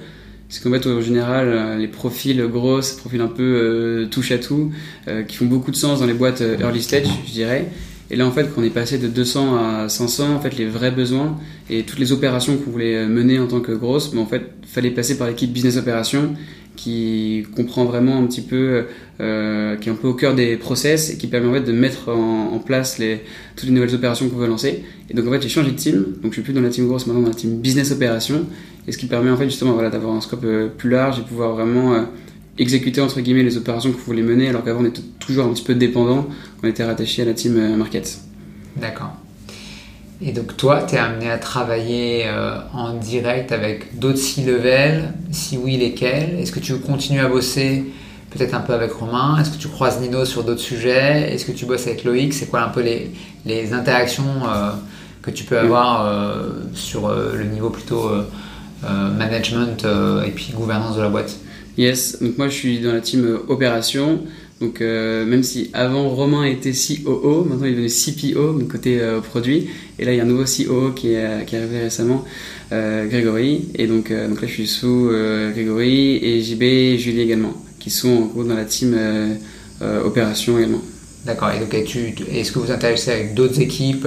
C'est 0.48 0.62
qu'en 0.62 0.70
fait, 0.70 0.86
en 0.86 1.00
général, 1.00 1.48
euh, 1.48 1.78
les 1.78 1.88
profils 1.88 2.42
grosses, 2.46 2.92
profils 2.92 3.20
un 3.22 3.26
peu 3.26 3.42
euh, 3.42 4.06
touche 4.10 4.32
à 4.32 4.38
tout, 4.38 4.70
euh, 5.08 5.22
qui 5.22 5.36
font 5.36 5.46
beaucoup 5.46 5.70
de 5.70 5.76
sens 5.76 6.00
dans 6.00 6.06
les 6.06 6.12
boîtes 6.12 6.42
early 6.60 6.82
stage, 6.82 7.06
je 7.26 7.32
dirais. 7.32 7.68
Et 8.10 8.16
là, 8.16 8.26
en 8.26 8.30
fait, 8.30 8.52
quand 8.54 8.60
on 8.60 8.64
est 8.64 8.70
passé 8.70 8.98
de 8.98 9.08
200 9.08 9.56
à 9.56 9.88
500, 9.88 10.34
en 10.34 10.40
fait, 10.40 10.56
les 10.58 10.66
vrais 10.66 10.90
besoins 10.90 11.38
et 11.70 11.84
toutes 11.84 11.98
les 11.98 12.12
opérations 12.12 12.56
qu'on 12.56 12.70
voulait 12.70 12.96
euh, 12.96 13.08
mener 13.08 13.38
en 13.38 13.46
tant 13.46 13.60
que 13.60 13.72
grosse, 13.72 14.12
mais 14.12 14.20
en 14.20 14.26
fait, 14.26 14.42
fallait 14.66 14.90
passer 14.90 15.16
par 15.16 15.28
l'équipe 15.28 15.52
business 15.52 15.76
opération 15.76 16.34
qui 16.76 17.44
comprend 17.54 17.84
vraiment 17.84 18.18
un 18.18 18.26
petit 18.26 18.40
peu, 18.40 18.84
euh, 19.20 19.76
qui 19.76 19.88
est 19.88 19.92
un 19.92 19.94
peu 19.94 20.08
au 20.08 20.14
cœur 20.14 20.34
des 20.34 20.56
process 20.56 21.10
et 21.10 21.18
qui 21.18 21.26
permet 21.26 21.48
en 21.48 21.52
fait 21.54 21.60
de 21.60 21.72
mettre 21.72 22.08
en, 22.10 22.58
place 22.58 22.98
les, 22.98 23.20
toutes 23.56 23.68
les 23.68 23.74
nouvelles 23.74 23.94
opérations 23.94 24.28
qu'on 24.28 24.36
veut 24.36 24.46
lancer. 24.46 24.82
Et 25.10 25.14
donc 25.14 25.26
en 25.26 25.30
fait 25.30 25.42
j'ai 25.42 25.48
changé 25.48 25.72
de 25.72 25.76
team, 25.76 26.04
donc 26.22 26.32
je 26.32 26.36
suis 26.36 26.42
plus 26.42 26.52
dans 26.52 26.60
la 26.60 26.70
team 26.70 26.86
grosse, 26.86 27.06
maintenant 27.06 27.22
dans 27.22 27.28
la 27.28 27.34
team 27.34 27.60
business 27.60 27.92
opération, 27.92 28.46
et 28.86 28.92
ce 28.92 28.98
qui 28.98 29.06
permet 29.06 29.30
en 29.30 29.36
fait 29.36 29.44
justement 29.44 29.72
voilà, 29.72 29.90
d'avoir 29.90 30.14
un 30.14 30.20
scope 30.20 30.44
euh, 30.44 30.68
plus 30.68 30.90
large 30.90 31.18
et 31.18 31.22
pouvoir 31.22 31.52
vraiment 31.52 31.94
euh, 31.94 32.02
exécuter 32.58 33.00
entre 33.00 33.20
guillemets 33.20 33.42
les 33.42 33.56
opérations 33.56 33.92
qu'on 33.92 33.98
voulait 33.98 34.22
mener, 34.22 34.48
alors 34.48 34.64
qu'avant 34.64 34.80
on 34.82 34.86
était 34.86 35.02
toujours 35.18 35.46
un 35.46 35.52
petit 35.52 35.64
peu 35.64 35.74
dépendant, 35.74 36.26
on 36.62 36.68
était 36.68 36.84
rattaché 36.84 37.22
à 37.22 37.24
la 37.24 37.34
team 37.34 37.56
euh, 37.56 37.76
market. 37.76 38.18
D'accord. 38.76 39.12
Et 40.20 40.32
donc 40.32 40.56
toi, 40.56 40.84
tu 40.88 40.94
es 40.94 40.98
amené 40.98 41.30
à 41.30 41.38
travailler 41.38 42.24
euh, 42.26 42.58
en 42.72 42.94
direct 42.94 43.50
avec 43.50 43.98
d'autres 43.98 44.18
C-level 44.18 45.12
Si 45.32 45.58
oui, 45.58 45.76
lesquels? 45.76 46.38
Est-ce 46.38 46.52
que 46.52 46.60
tu 46.60 46.78
continues 46.78 47.20
à 47.20 47.28
bosser 47.28 47.84
peut-être 48.30 48.54
un 48.54 48.60
peu 48.60 48.72
avec 48.72 48.92
Romain? 48.92 49.38
Est-ce 49.40 49.50
que 49.50 49.58
tu 49.58 49.68
croises 49.68 50.00
Nino 50.00 50.24
sur 50.24 50.44
d'autres 50.44 50.60
sujets? 50.60 51.32
Est-ce 51.32 51.44
que 51.44 51.52
tu 51.52 51.66
bosses 51.66 51.88
avec 51.88 52.04
Loïc? 52.04 52.34
C'est 52.34 52.46
quoi 52.46 52.62
un 52.62 52.68
peu 52.68 52.82
les, 52.82 53.10
les 53.44 53.72
interactions 53.72 54.46
euh, 54.46 54.70
que 55.22 55.32
tu 55.32 55.42
peux 55.42 55.58
avoir 55.58 56.08
sur 56.74 57.08
le 57.08 57.44
niveau 57.44 57.70
plutôt 57.70 58.10
management 58.82 59.86
et 60.26 60.30
puis 60.30 60.52
gouvernance 60.52 60.96
de 60.96 61.02
la 61.02 61.08
boîte? 61.08 61.36
Yes, 61.78 62.18
donc 62.20 62.36
moi 62.36 62.48
je 62.48 62.54
suis 62.54 62.80
dans 62.80 62.92
la 62.92 63.00
team 63.00 63.24
euh, 63.24 63.38
opération. 63.48 64.20
Donc 64.60 64.80
euh, 64.80 65.24
même 65.24 65.42
si 65.42 65.70
avant 65.72 66.10
Romain 66.10 66.44
était 66.44 66.72
COO, 66.72 67.44
maintenant 67.44 67.64
il 67.64 67.72
est 67.72 67.76
devenu 67.76 67.88
CPO, 67.88 68.58
donc 68.58 68.68
côté 68.70 69.00
euh, 69.00 69.20
produit. 69.20 69.68
Et 69.98 70.04
là 70.04 70.12
il 70.12 70.18
y 70.18 70.20
a 70.20 70.22
un 70.22 70.26
nouveau 70.26 70.44
COO 70.44 70.92
qui 70.92 71.14
est, 71.14 71.46
qui 71.46 71.56
est 71.56 71.58
arrivé 71.58 71.80
récemment, 71.80 72.24
Grégory. 72.70 73.68
Et 73.74 73.86
donc, 73.86 74.12
donc 74.12 74.42
là 74.42 74.46
je 74.46 74.52
suis 74.52 74.66
sous 74.66 75.10
Grégory 75.52 76.16
et 76.16 76.42
JB 76.42 76.62
et 76.62 76.98
Julie 76.98 77.22
également, 77.22 77.54
qui 77.78 77.90
sont 77.90 78.08
en 78.08 78.26
gros 78.26 78.44
dans 78.44 78.54
la 78.54 78.64
team 78.64 78.96
opération 80.04 80.58
également. 80.58 80.82
D'accord. 81.24 81.50
Et 81.52 81.60
donc, 81.60 81.74
est-ce 81.74 82.52
que 82.52 82.58
vous 82.58 82.70
interagissez 82.70 83.12
avec 83.12 83.34
d'autres 83.34 83.60
équipes, 83.60 84.06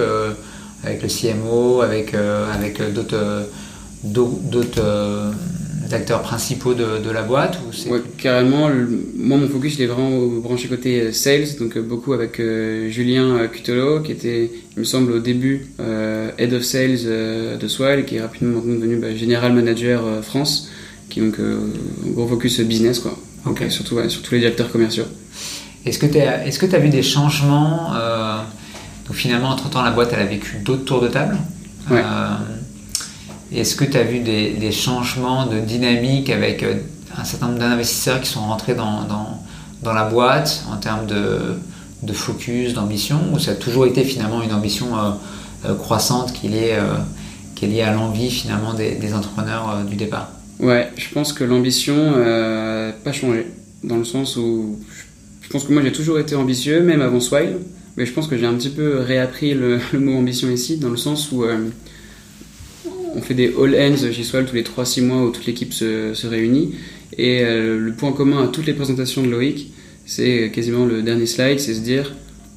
avec 0.84 1.02
le 1.02 1.08
CMO, 1.08 1.80
avec, 1.80 2.14
avec 2.14 2.80
d'autres 2.92 3.46
acteurs 5.94 6.22
principaux 6.22 6.74
de, 6.74 6.98
de 7.04 7.10
la 7.10 7.22
boîte 7.22 7.58
ou 7.66 7.92
Ouais, 7.92 8.00
carrément. 8.18 8.68
le- 8.68 8.88
moi, 9.16 9.36
mon 9.38 9.48
focus, 9.48 9.76
il 9.78 9.82
est 9.82 9.86
vraiment 9.86 10.10
au- 10.16 10.40
branché 10.40 10.68
côté 10.68 11.00
euh, 11.00 11.12
sales, 11.12 11.46
donc 11.58 11.76
euh, 11.76 11.82
beaucoup 11.82 12.12
avec 12.12 12.40
euh, 12.40 12.88
Julien 12.90 13.46
Cutolo, 13.52 14.00
qui 14.00 14.12
était, 14.12 14.50
il 14.76 14.80
me 14.80 14.84
semble, 14.84 15.12
au 15.12 15.18
début 15.20 15.66
euh, 15.80 16.30
head 16.38 16.52
of 16.54 16.62
sales 16.62 16.98
euh, 17.06 17.56
de 17.56 17.68
Swile, 17.68 18.04
qui 18.06 18.16
est 18.16 18.20
rapidement 18.22 18.60
devenu 18.60 18.96
bah, 18.96 19.14
general 19.14 19.52
manager 19.52 20.02
France, 20.22 20.68
qui 21.08 21.20
est 21.20 21.22
donc 21.22 21.38
un 21.38 22.10
gros 22.12 22.26
focus 22.26 22.60
business, 22.60 22.98
quoi. 23.00 23.16
Donc, 23.44 23.56
Ok. 23.58 23.62
euh, 23.62 23.70
surtout, 23.70 23.94
ouais, 23.96 24.08
sur 24.08 24.22
tous 24.22 24.34
les 24.34 24.40
directeurs 24.40 24.70
commerciaux. 24.72 25.04
Est-ce 25.84 25.98
que 26.00 26.06
tu 26.66 26.74
as 26.74 26.78
vu 26.80 26.88
des 26.88 27.02
changements 27.02 27.92
Donc 29.06 29.14
finalement, 29.14 29.50
entre-temps, 29.50 29.82
la 29.84 29.92
boîte, 29.92 30.10
elle 30.14 30.22
a 30.22 30.26
vécu 30.26 30.56
d'autres 30.64 30.84
tours 30.84 31.00
de 31.00 31.06
table? 31.08 31.36
Ouais. 31.90 32.02
Est-ce 33.56 33.74
que 33.74 33.86
tu 33.86 33.96
as 33.96 34.02
vu 34.02 34.20
des, 34.20 34.70
changements 34.70 35.46
de 35.46 35.58
dynamique 35.60 36.28
avec 36.28 36.62
euh, 36.62 36.74
un 37.16 37.24
certain 37.24 37.46
nombre 37.46 37.58
d'investisseurs 37.58 38.20
qui 38.20 38.28
sont 38.28 38.40
rentrés 38.40 38.74
dans, 38.74 39.06
la 39.82 40.04
boîte 40.04 40.64
en 40.70 40.76
termes 40.76 41.06
de, 41.06 42.12
focus, 42.12 42.74
d'ambition 42.74 43.18
Ou 43.32 43.38
ça 43.38 43.52
a 43.52 43.54
toujours 43.54 43.86
été 43.86 44.04
finalement 44.04 44.42
une 44.42 44.52
ambition 44.52 44.98
euh, 44.98 45.10
euh, 45.64 45.74
croissante 45.74 46.34
qui 46.34 46.48
est 46.48 46.78
liée, 47.62 47.80
à 47.80 47.92
l'envie 47.94 48.30
finalement 48.30 48.74
des, 48.74 49.14
entrepreneurs 49.14 49.84
du 49.88 49.96
départ? 49.96 50.32
Ouais, 50.60 50.90
je 50.98 51.08
pense 51.14 51.32
que 51.32 51.42
l'ambition 51.42 51.96
n'a 51.96 52.92
pas 52.92 53.12
changé, 53.12 53.46
dans 53.84 53.96
le 53.96 54.04
sens 54.04 54.36
où 54.36 54.78
je 55.40 55.48
pense 55.48 55.64
que 55.64 55.72
moi 55.72 55.80
j'ai 55.82 55.92
toujours 55.92 56.18
été 56.18 56.34
ambitieux, 56.34 56.82
même 56.82 57.00
avant 57.00 57.20
Swile, 57.20 57.56
mais 57.96 58.04
je 58.04 58.12
pense 58.12 58.26
que 58.26 58.36
j'ai 58.36 58.46
un 58.46 58.54
petit 58.54 58.68
peu 58.68 58.98
réappris 58.98 59.54
le, 59.54 59.80
mot 59.98 60.18
ambition 60.18 60.50
ici, 60.50 60.76
dans 60.76 60.90
le 60.90 60.98
sens 60.98 61.32
où 61.32 61.44
on 63.14 63.22
fait 63.22 63.34
des 63.34 63.48
all-ends 63.48 63.96
chez 63.96 64.22
Swile 64.22 64.44
tous 64.46 64.54
les 64.54 64.62
3-6 64.62 65.02
mois 65.02 65.22
où 65.22 65.30
toute 65.30 65.46
l'équipe 65.46 65.72
se, 65.72 66.26
réunit, 66.26 66.74
et 67.16 67.42
euh, 67.42 67.78
le 67.78 67.92
point 67.92 68.12
commun 68.12 68.44
à 68.44 68.48
toutes 68.48 68.66
les 68.66 68.72
présentations 68.72 69.22
de 69.22 69.28
Loïc, 69.28 69.72
c'est 70.04 70.50
quasiment 70.52 70.84
le 70.84 71.02
dernier 71.02 71.26
slide, 71.26 71.58
c'est 71.58 71.74
se 71.74 71.80
dire 71.80 72.14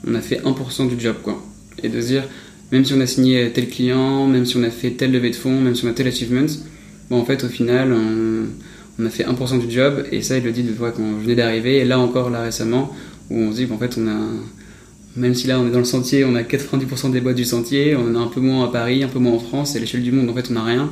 on 0.08 0.16
a 0.16 0.22
fait 0.22 0.42
1% 0.42 0.88
du 0.88 1.00
job, 1.00 1.18
quoi. 1.24 1.44
Et 1.84 1.90
de 1.90 2.02
se 2.02 2.08
dire, 2.08 2.24
même 2.72 2.86
si 2.86 2.94
on 2.94 3.02
a 3.02 3.06
signé 3.06 3.50
tel 3.52 3.68
client, 3.68 4.28
même 4.28 4.46
si 4.46 4.58
on 4.58 4.64
a 4.64 4.70
fait 4.70 4.92
telle 4.92 5.12
levée 5.12 5.32
de 5.32 5.36
fonds, 5.36 5.60
même 5.60 5.76
si 5.76 5.86
on 5.86 5.90
a 5.90 5.94
tel 5.94 6.08
achievement, 6.08 6.46
Bon, 7.10 7.20
en 7.20 7.26
fait, 7.26 7.44
au 7.44 7.48
final, 7.48 7.92
on, 7.92 9.06
a 9.06 9.10
fait 9.10 9.24
1% 9.24 9.66
du 9.66 9.72
job, 9.74 10.06
et 10.12 10.22
ça, 10.22 10.38
il 10.38 10.44
le 10.44 10.52
dit 10.52 10.62
de 10.62 10.72
fois 10.72 10.92
quand 10.92 11.02
on 11.02 11.18
venait 11.18 11.36
d'arriver, 11.36 11.78
et 11.78 11.86
là 11.86 12.00
encore, 12.00 12.30
là 12.30 12.42
récemment, 12.42 12.94
où 13.32 13.36
on 13.36 13.52
se 13.52 13.58
dit 13.58 13.68
qu'en 13.68 13.80
fait, 13.80 13.98
on 13.98 14.08
a, 14.08 14.20
même 15.20 15.36
si 15.36 15.48
là 15.48 15.60
on 15.60 15.68
est 15.68 15.72
dans 15.72 15.80
le 15.80 15.86
sentier, 15.86 16.26
on 16.26 16.36
a 16.36 16.44
90% 16.44 17.12
des 17.12 17.22
boîtes 17.22 17.36
du 17.36 17.46
sentier, 17.46 17.96
on 17.96 18.08
en 18.10 18.16
a 18.16 18.20
un 18.20 18.28
peu 18.28 18.42
moins 18.42 18.66
à 18.66 18.72
Paris, 18.72 19.04
un 19.04 19.08
peu 19.10 19.20
moins 19.20 19.34
en 19.34 19.40
France, 19.40 19.76
et 19.76 19.78
à 19.78 19.82
l'échelle 19.82 20.04
du 20.04 20.12
monde, 20.12 20.30
en 20.30 20.34
fait, 20.34 20.48
on 20.50 20.54
n'a 20.54 20.64
rien. 20.64 20.86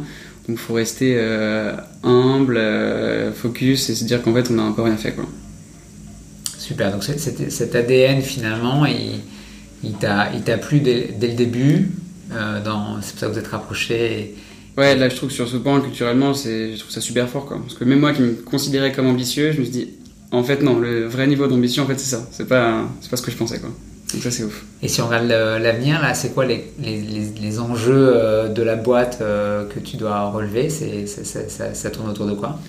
Donc, 0.48 0.58
il 0.58 0.58
faut 0.58 0.74
rester 0.76 1.16
euh, 1.18 1.76
humble, 2.04 2.58
euh, 2.58 3.34
focus, 3.34 3.90
et 3.90 3.96
se 3.96 4.06
dire 4.06 4.22
qu'en 4.24 4.34
fait, 4.34 4.50
on 4.52 4.56
n'a 4.56 4.64
encore 4.64 4.86
rien 4.86 4.98
fait, 4.98 5.14
quoi. 5.14 5.26
Super, 6.58 6.92
donc 6.92 7.04
cet 7.04 7.76
ADN 7.76 8.22
finalement, 8.22 8.86
il, 8.86 9.22
il 9.84 9.94
t'a 9.98 10.58
plu 10.58 10.82
dès, 10.82 11.16
dès 11.18 11.28
le 11.30 11.34
début. 11.36 11.92
euh, 12.32 12.60
c'est 13.02 13.12
pour 13.12 13.20
ça 13.20 13.28
que 13.28 13.32
vous 13.34 13.40
êtes 13.40 13.48
rapprochés. 13.48 14.36
Ouais, 14.78 14.96
là, 14.96 15.10
je 15.10 15.16
trouve 15.16 15.30
que 15.30 15.36
sur 15.36 15.48
ce 15.50 15.58
point, 15.58 15.82
culturellement, 15.82 16.34
je 16.34 16.78
trouve 16.80 16.92
ça 16.92 17.02
super 17.02 17.30
fort, 17.30 17.46
quoi. 17.46 17.60
Parce 17.60 17.74
que 17.76 17.84
même 17.84 18.00
moi 18.00 18.14
qui 18.14 18.22
me 18.22 18.34
considérais 18.36 18.92
comme 18.92 19.08
ambitieux, 19.08 19.52
je 19.52 19.60
me 19.60 19.64
suis 19.66 19.72
dit, 19.74 19.90
En 20.32 20.44
fait, 20.44 20.62
non. 20.62 20.80
Le 20.80 21.06
vrai 21.08 21.28
niveau 21.28 21.48
d'ambition, 21.48 21.84
en 21.84 21.88
fait, 21.88 22.00
c'est 22.00 22.16
ça. 22.16 22.28
C'est 22.32 22.48
pas, 22.48 22.86
pas 23.10 23.18
ce 23.18 23.22
que 23.22 23.32
je 23.32 23.38
pensais, 23.38 23.60
quoi. 23.60 23.72
Donc 24.14 24.24
ça, 24.24 24.32
c'est 24.32 24.44
ouf. 24.44 24.64
Et 24.82 24.88
si 24.88 25.02
on 25.02 25.08
regarde 25.08 25.28
l'avenir, 25.28 26.02
là, 26.02 26.14
c'est 26.14 26.34
quoi 26.34 26.46
les, 26.46 26.72
les, 26.82 27.02
les, 27.02 27.60
enjeux 27.60 28.12
euh, 28.16 28.48
de 28.48 28.62
la 28.64 28.76
boîte 28.76 29.20
euh, 29.22 29.66
que 29.66 29.80
tu 29.80 29.98
dois 29.98 30.30
relever? 30.30 30.70
C'est, 30.70 31.06
ça, 31.08 31.74
ça, 31.74 31.90
tourne 31.90 32.10
autour 32.10 32.26
de 32.26 32.34
quoi? 32.34 32.60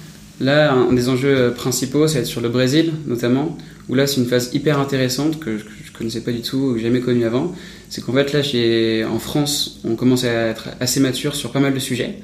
Là, 0.40 0.72
un 0.72 0.92
des 0.92 1.09
enjeux 1.09 1.53
principaux, 1.55 2.09
c'est 2.09 2.20
être 2.20 2.27
sur 2.27 2.40
le 2.40 2.48
Brésil, 2.48 2.92
notamment, 3.07 3.57
où 3.88 3.94
là, 3.94 4.07
c'est 4.07 4.20
une 4.20 4.27
phase 4.27 4.51
hyper 4.53 4.81
intéressante 4.81 5.38
que, 5.38 5.59
je 5.59 5.64
ne 5.64 5.96
connaissais 5.96 6.22
pas 6.22 6.33
du 6.33 6.42
tout, 6.42 6.74
que 6.74 6.81
jamais 6.81 7.01
connue 7.01 7.24
avant. 7.24 7.55
C'est 7.88 8.05
qu'en 8.05 8.12
fait, 8.12 8.33
là, 8.33 8.42
chez, 8.42 9.05
en 9.05 9.20
France, 9.20 9.81
on 9.85 9.94
commence 9.94 10.24
à 10.24 10.33
être 10.48 10.68
assez 10.81 10.98
mature 10.98 11.37
sur 11.37 11.53
pas 11.53 11.61
mal 11.61 11.72
de 11.72 11.79
sujets. 11.79 12.16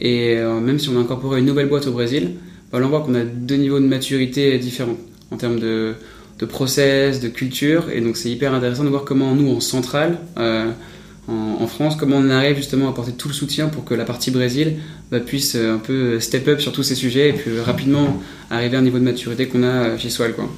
Et 0.00 0.36
euh, 0.38 0.60
même 0.60 0.78
si 0.78 0.88
on 0.88 0.96
a 0.96 1.00
incorporé 1.00 1.38
une 1.38 1.46
nouvelle 1.46 1.68
boîte 1.68 1.86
au 1.86 1.92
Brésil, 1.92 2.32
bah, 2.72 2.80
on 2.82 2.88
voit 2.88 3.00
qu'on 3.00 3.14
a 3.14 3.22
deux 3.22 3.56
niveaux 3.56 3.80
de 3.80 3.86
maturité 3.86 4.58
différents 4.58 4.98
en 5.30 5.36
termes 5.36 5.58
de, 5.58 5.94
de 6.38 6.46
process, 6.46 7.20
de 7.20 7.28
culture. 7.28 7.90
Et 7.90 8.00
donc 8.00 8.16
c'est 8.16 8.30
hyper 8.30 8.54
intéressant 8.54 8.84
de 8.84 8.88
voir 8.88 9.04
comment 9.04 9.34
nous, 9.34 9.50
en 9.50 9.60
centrale, 9.60 10.18
euh, 10.38 10.70
en, 11.28 11.66
France, 11.66 11.96
comment 11.96 12.16
on 12.16 12.30
arrive 12.30 12.56
justement 12.56 12.86
à 12.86 12.90
apporter 12.90 13.12
tout 13.12 13.26
le 13.26 13.34
soutien 13.34 13.68
pour 13.68 13.84
que 13.84 13.94
la 13.94 14.04
partie 14.04 14.30
Brésil 14.30 14.74
bah, 15.10 15.18
puisse 15.18 15.56
euh, 15.56 15.74
un 15.74 15.78
peu 15.78 16.20
step 16.20 16.46
up 16.46 16.60
sur 16.60 16.72
tous 16.72 16.84
ces 16.84 16.94
sujets 16.94 17.30
et 17.30 17.32
puis 17.32 17.58
rapidement 17.60 18.22
arriver 18.48 18.76
à 18.76 18.80
un 18.80 18.82
niveau 18.82 18.98
de 18.98 19.04
maturité 19.04 19.46
qu'on 19.46 19.64
a 19.64 19.96
chez 19.98 20.08
Swal. 20.08 20.34
Quoi. 20.34 20.48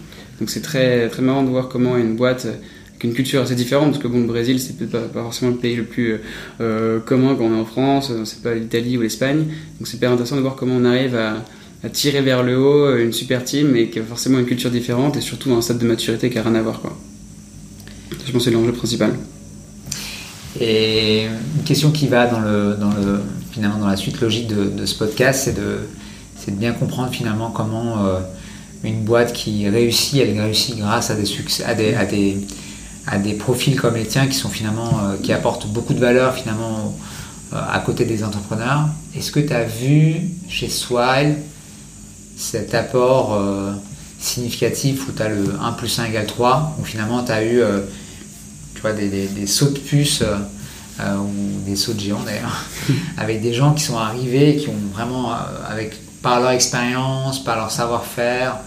Donc 0.40 0.50
c'est 0.50 0.60
très, 0.60 1.08
très 1.08 1.22
marrant 1.22 1.42
de 1.42 1.48
voir 1.48 1.68
comment 1.68 1.96
une 1.96 2.16
boîte 2.16 2.46
avec 2.90 3.04
une 3.04 3.14
culture 3.14 3.40
assez 3.40 3.54
différente, 3.54 3.92
parce 3.92 4.02
que 4.02 4.08
bon, 4.08 4.20
le 4.20 4.26
Brésil, 4.26 4.60
c'est 4.60 4.76
peut-être 4.76 5.12
pas, 5.12 5.22
forcément 5.22 5.52
le 5.52 5.56
pays 5.56 5.76
le 5.76 5.84
plus 5.84 6.18
euh, 6.60 6.98
commun 6.98 7.36
quand 7.36 7.44
on 7.44 7.56
est 7.56 7.60
en 7.60 7.64
France, 7.64 8.12
c'est 8.24 8.42
pas 8.42 8.54
l'Italie 8.54 8.98
ou 8.98 9.02
l'Espagne. 9.02 9.44
Donc 9.78 9.86
c'est 9.86 9.96
hyper 9.96 10.10
intéressant 10.10 10.36
de 10.36 10.40
voir 10.40 10.56
comment 10.56 10.74
on 10.76 10.84
arrive 10.84 11.14
à, 11.14 11.36
à 11.84 11.88
tirer 11.88 12.22
vers 12.22 12.42
le 12.42 12.58
haut 12.58 12.86
euh, 12.86 13.04
une 13.04 13.12
super 13.12 13.44
team 13.44 13.76
et 13.76 13.88
qui 13.88 14.00
a 14.00 14.02
forcément 14.02 14.38
une 14.38 14.46
culture 14.46 14.70
différente 14.70 15.16
et 15.16 15.20
surtout 15.20 15.52
un 15.52 15.62
stade 15.62 15.78
de 15.78 15.86
maturité 15.86 16.28
qui 16.28 16.36
n'a 16.36 16.42
rien 16.42 16.54
à 16.56 16.62
voir. 16.62 16.80
Quoi. 16.80 16.96
Je 18.10 18.32
pense 18.32 18.44
que 18.44 18.50
c'est 18.50 18.50
l'enjeu 18.50 18.72
principal. 18.72 19.14
Et 20.60 21.24
une 21.24 21.62
question 21.64 21.92
qui 21.92 22.08
va 22.08 22.26
dans 22.26 22.40
le, 22.40 22.76
dans 22.78 22.90
le, 22.90 23.20
finalement 23.52 23.78
dans 23.78 23.86
la 23.86 23.96
suite 23.96 24.20
logique 24.20 24.48
de, 24.48 24.86
ce 24.86 24.94
podcast, 24.96 25.42
c'est 25.44 25.56
de, 25.56 25.78
de 26.48 26.58
bien 26.58 26.72
comprendre 26.72 27.12
finalement 27.12 27.50
comment 27.50 28.04
euh, 28.06 28.18
une 28.82 29.02
boîte 29.02 29.32
qui 29.32 29.68
réussit, 29.68 30.20
elle 30.20 30.40
réussit 30.40 30.76
grâce 30.78 31.10
à 31.10 31.14
des 31.14 31.26
succès, 31.26 31.62
à 31.64 31.74
des, 31.74 31.94
à 31.94 32.06
des, 32.06 32.38
à 33.06 33.18
des 33.18 33.34
profils 33.34 33.78
comme 33.78 33.94
les 33.94 34.06
tiens 34.06 34.26
qui 34.26 34.34
sont 34.34 34.48
finalement, 34.48 34.98
euh, 35.04 35.16
qui 35.22 35.32
apportent 35.32 35.68
beaucoup 35.68 35.94
de 35.94 36.00
valeur 36.00 36.34
finalement 36.34 36.96
à 37.52 37.78
côté 37.78 38.04
des 38.04 38.24
entrepreneurs. 38.24 38.88
Est-ce 39.16 39.32
que 39.32 39.40
tu 39.40 39.54
as 39.54 39.64
vu 39.64 40.16
chez 40.50 40.68
Swile 40.68 41.36
cet 42.38 42.74
apport 42.74 43.34
euh, 43.34 43.72
significatif 44.20 45.08
où 45.08 45.12
tu 45.12 45.22
as 45.22 45.28
le 45.28 45.54
1 45.60 45.72
plus 45.72 45.98
1 45.98 46.04
égale 46.04 46.26
3, 46.26 46.76
où 46.80 46.84
finalement 46.84 47.22
tu 47.24 47.32
as 47.32 47.42
eu 47.42 47.60
euh, 47.60 47.80
tu 48.74 48.80
vois, 48.80 48.92
des, 48.92 49.08
des, 49.08 49.46
sauts 49.46 49.70
de 49.70 49.78
puce 49.78 50.22
euh, 50.22 51.16
ou 51.16 51.68
des 51.68 51.74
sauts 51.74 51.94
de 51.94 52.00
géants 52.00 52.22
d'ailleurs, 52.24 52.64
avec 53.18 53.42
des 53.42 53.52
gens 53.52 53.74
qui 53.74 53.82
sont 53.82 53.98
arrivés, 53.98 54.56
qui 54.56 54.68
ont 54.68 54.94
vraiment, 54.94 55.32
avec, 55.68 55.98
par 56.22 56.40
leur 56.40 56.50
expérience, 56.50 57.42
par 57.42 57.56
leur 57.56 57.72
savoir-faire, 57.72 58.58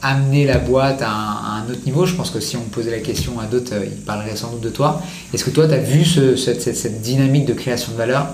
amené 0.00 0.46
la 0.46 0.58
boîte 0.58 1.02
à 1.02 1.10
un, 1.10 1.70
autre 1.70 1.84
niveau. 1.84 2.06
Je 2.06 2.14
pense 2.14 2.30
que 2.30 2.40
si 2.40 2.56
on 2.56 2.62
posait 2.62 2.90
la 2.90 3.00
question 3.00 3.38
à 3.38 3.44
d'autres, 3.44 3.74
ils 3.84 4.04
parleraient 4.04 4.36
sans 4.36 4.50
doute 4.50 4.62
de 4.62 4.70
toi. 4.70 5.02
Est-ce 5.34 5.44
que 5.44 5.50
toi, 5.50 5.68
tu 5.68 5.74
as 5.74 5.78
vu 5.78 6.04
cette, 6.04 6.62
cette, 6.62 7.02
dynamique 7.02 7.44
de 7.44 7.52
création 7.52 7.92
de 7.92 7.98
valeur, 7.98 8.28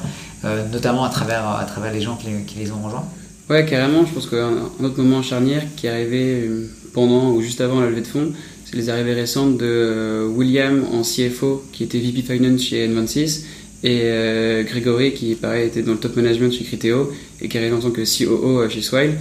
notamment 0.73 1.05
à 1.05 1.11
travers, 1.11 1.47
à 1.47 1.65
travers 1.65 1.93
les 1.93 2.01
gens 2.01 2.17
qui 2.17 2.29
qui 2.47 2.59
les 2.59 2.71
ont 2.71 2.81
rejoints? 2.83 3.05
Ouais, 3.51 3.65
carrément. 3.65 4.05
Je 4.05 4.13
pense 4.13 4.27
qu'un 4.27 4.53
autre 4.85 5.03
moment 5.03 5.23
charnière 5.23 5.63
qui 5.75 5.87
est 5.87 5.91
arrivé 5.91 6.43
euh, 6.43 6.67
pendant 6.93 7.33
ou 7.33 7.41
juste 7.41 7.63
avant 7.63 7.81
la 7.81 7.89
levée 7.89 8.03
de 8.03 8.07
fonds, 8.07 8.33
c'est 8.67 8.77
les 8.77 8.91
arrivées 8.91 9.15
récentes 9.15 9.57
de 9.57 9.65
euh, 9.67 10.27
William 10.27 10.85
en 10.93 11.01
CFO, 11.01 11.65
qui 11.73 11.83
était 11.83 11.99
VP 11.99 12.21
Finance 12.21 12.61
chez 12.61 12.87
N26, 12.87 13.45
et 13.85 14.01
euh, 14.03 14.65
Grégory, 14.65 15.15
qui 15.15 15.35
pareil 15.35 15.67
était 15.67 15.81
dans 15.81 15.93
le 15.93 15.99
top 15.99 16.17
management 16.17 16.53
chez 16.53 16.65
Criteo, 16.65 17.11
et 17.41 17.49
qui 17.49 17.57
arrive 17.57 17.73
en 17.73 17.79
tant 17.79 17.91
que 17.91 18.03
COO 18.03 18.69
chez 18.69 18.83
Swile. 18.83 19.15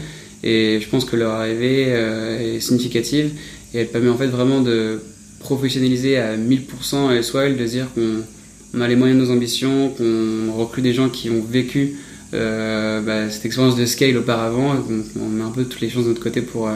Et 0.43 0.79
je 0.81 0.89
pense 0.89 1.05
que 1.05 1.15
leur 1.15 1.31
arrivée 1.31 1.83
est 1.83 2.59
significative, 2.59 3.31
et 3.73 3.79
elle 3.79 3.87
permet 3.87 4.09
en 4.09 4.17
fait 4.17 4.27
vraiment 4.27 4.59
de 4.59 4.99
professionnaliser 5.39 6.17
à 6.17 6.35
1000% 6.35 7.21
Swile, 7.21 7.55
de 7.55 7.65
dire 7.65 7.87
qu'on 7.95 8.81
a 8.81 8.87
les 8.89 8.97
moyens 8.97 9.21
de 9.21 9.25
nos 9.25 9.31
ambitions, 9.31 9.89
qu'on 9.97 10.51
recrute 10.53 10.83
des 10.83 10.93
gens 10.93 11.07
qui 11.07 11.29
ont 11.29 11.41
vécu 11.41 11.93
euh, 11.93 12.06
bah, 12.31 13.29
cette 13.29 13.45
expérience 13.45 13.75
de 13.75 13.85
scale 13.85 14.17
auparavant, 14.17 14.75
on, 15.19 15.29
met 15.29 15.43
un 15.43 15.49
peu 15.49 15.63
toutes 15.63 15.81
les 15.81 15.89
choses 15.89 16.03
de 16.05 16.09
notre 16.09 16.21
côté 16.21 16.41
pour, 16.41 16.67
euh, 16.67 16.75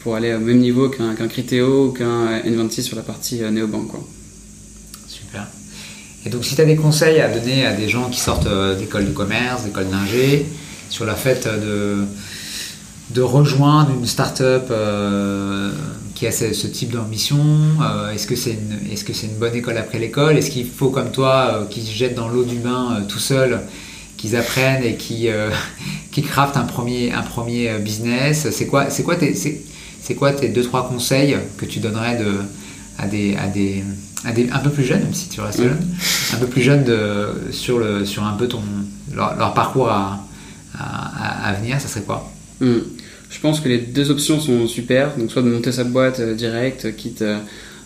pour 0.00 0.14
aller 0.14 0.34
au 0.34 0.40
même 0.40 0.58
niveau 0.58 0.88
qu'un 0.88 1.14
qu 1.14 1.28
Criteo 1.28 1.88
ou 1.88 1.92
qu'un 1.92 2.38
N26 2.40 2.82
sur 2.82 2.96
la 2.96 3.02
partie 3.02 3.42
euh, 3.42 3.50
néobank. 3.50 3.88
Quoi. 3.88 4.00
Super. 5.06 5.46
Et 6.24 6.30
donc 6.30 6.44
si 6.44 6.54
tu 6.54 6.60
as 6.60 6.64
des 6.64 6.76
conseils 6.76 7.20
à 7.20 7.28
donner 7.28 7.66
à 7.66 7.74
des 7.74 7.88
gens 7.88 8.08
qui 8.08 8.18
sortent 8.18 8.48
d'école 8.78 9.06
de 9.06 9.12
commerce, 9.12 9.64
d'école 9.64 9.88
d'ingé, 9.88 10.46
sur 10.90 11.04
la 11.04 11.14
fait 11.14 11.46
de, 11.46 12.04
de 13.10 13.20
rejoindre 13.20 13.90
une 13.90 14.06
start-up 14.06 14.72
qui 16.14 16.26
a 16.26 16.32
ce, 16.32 16.66
type 16.66 16.90
d'ambition 16.90 17.38
Est-ce 18.12 18.26
que 18.26 18.34
c'est 18.34 18.52
une, 18.52 18.90
est 18.90 18.96
-ce 18.96 19.14
c'est 19.14 19.26
une 19.26 19.38
bonne 19.38 19.54
école 19.54 19.76
après 19.76 19.98
l'école? 19.98 20.36
Est-ce 20.36 20.50
qu'il 20.50 20.66
faut 20.66 20.90
comme 20.90 21.12
toi, 21.12 21.66
qui 21.70 21.82
se 21.82 21.92
jette 21.92 22.14
dans 22.14 22.28
l'eau 22.28 22.44
du 22.44 22.56
bain 22.56 23.04
tout 23.08 23.20
seul 23.20 23.60
qu'ils 24.18 24.36
apprennent 24.36 24.84
et 24.84 24.96
qui, 24.96 25.28
euh, 25.28 25.48
qui 26.12 26.22
craftent 26.22 26.58
un 26.58 26.64
premier, 26.64 27.12
un 27.12 27.22
premier 27.22 27.70
euh, 27.70 27.78
business 27.78 28.48
C'est 28.50 28.66
quoi, 28.66 28.90
c'est 28.90 29.04
quoi, 29.04 29.16
tes, 29.16 29.34
c'est, 29.34 30.14
quoi 30.14 30.32
tes 30.32 30.48
deux, 30.48 30.62
trois 30.62 30.86
conseils 30.86 31.38
que 31.56 31.64
tu 31.64 31.78
donnerais 31.78 32.18
de, 32.18 32.34
à, 32.98 33.06
des, 33.06 33.36
à, 33.36 33.46
des, 33.46 33.82
à 34.24 34.32
des 34.32 34.50
un 34.50 34.58
peu 34.58 34.70
plus 34.70 34.84
jeunes, 34.84 35.02
même 35.02 35.14
si 35.14 35.28
tu 35.28 35.40
restes 35.40 35.62
jeune, 35.62 35.78
un 36.34 36.36
peu 36.36 36.46
plus 36.46 36.60
jeunes 36.60 36.84
de, 36.84 37.28
sur, 37.52 37.78
le, 37.78 38.04
sur 38.04 38.24
un 38.24 38.34
peu 38.34 38.48
ton, 38.48 38.60
leur, 39.14 39.54
parcours 39.54 39.88
à, 39.88 40.24
à, 40.78 41.52
venir 41.54 41.80
Ça 41.80 41.88
serait 41.88 42.02
quoi? 42.04 42.30
Hmm. 42.60 42.80
Je 43.30 43.40
pense 43.40 43.60
que 43.60 43.68
les 43.68 43.78
deux 43.78 44.10
options 44.10 44.40
sont 44.40 44.66
super. 44.66 45.14
Donc, 45.16 45.30
soit 45.30 45.42
de 45.42 45.50
monter 45.50 45.70
sa 45.70 45.84
boîte 45.84 46.20
euh, 46.20 46.34
direct, 46.34 46.96
quitte 46.96 47.22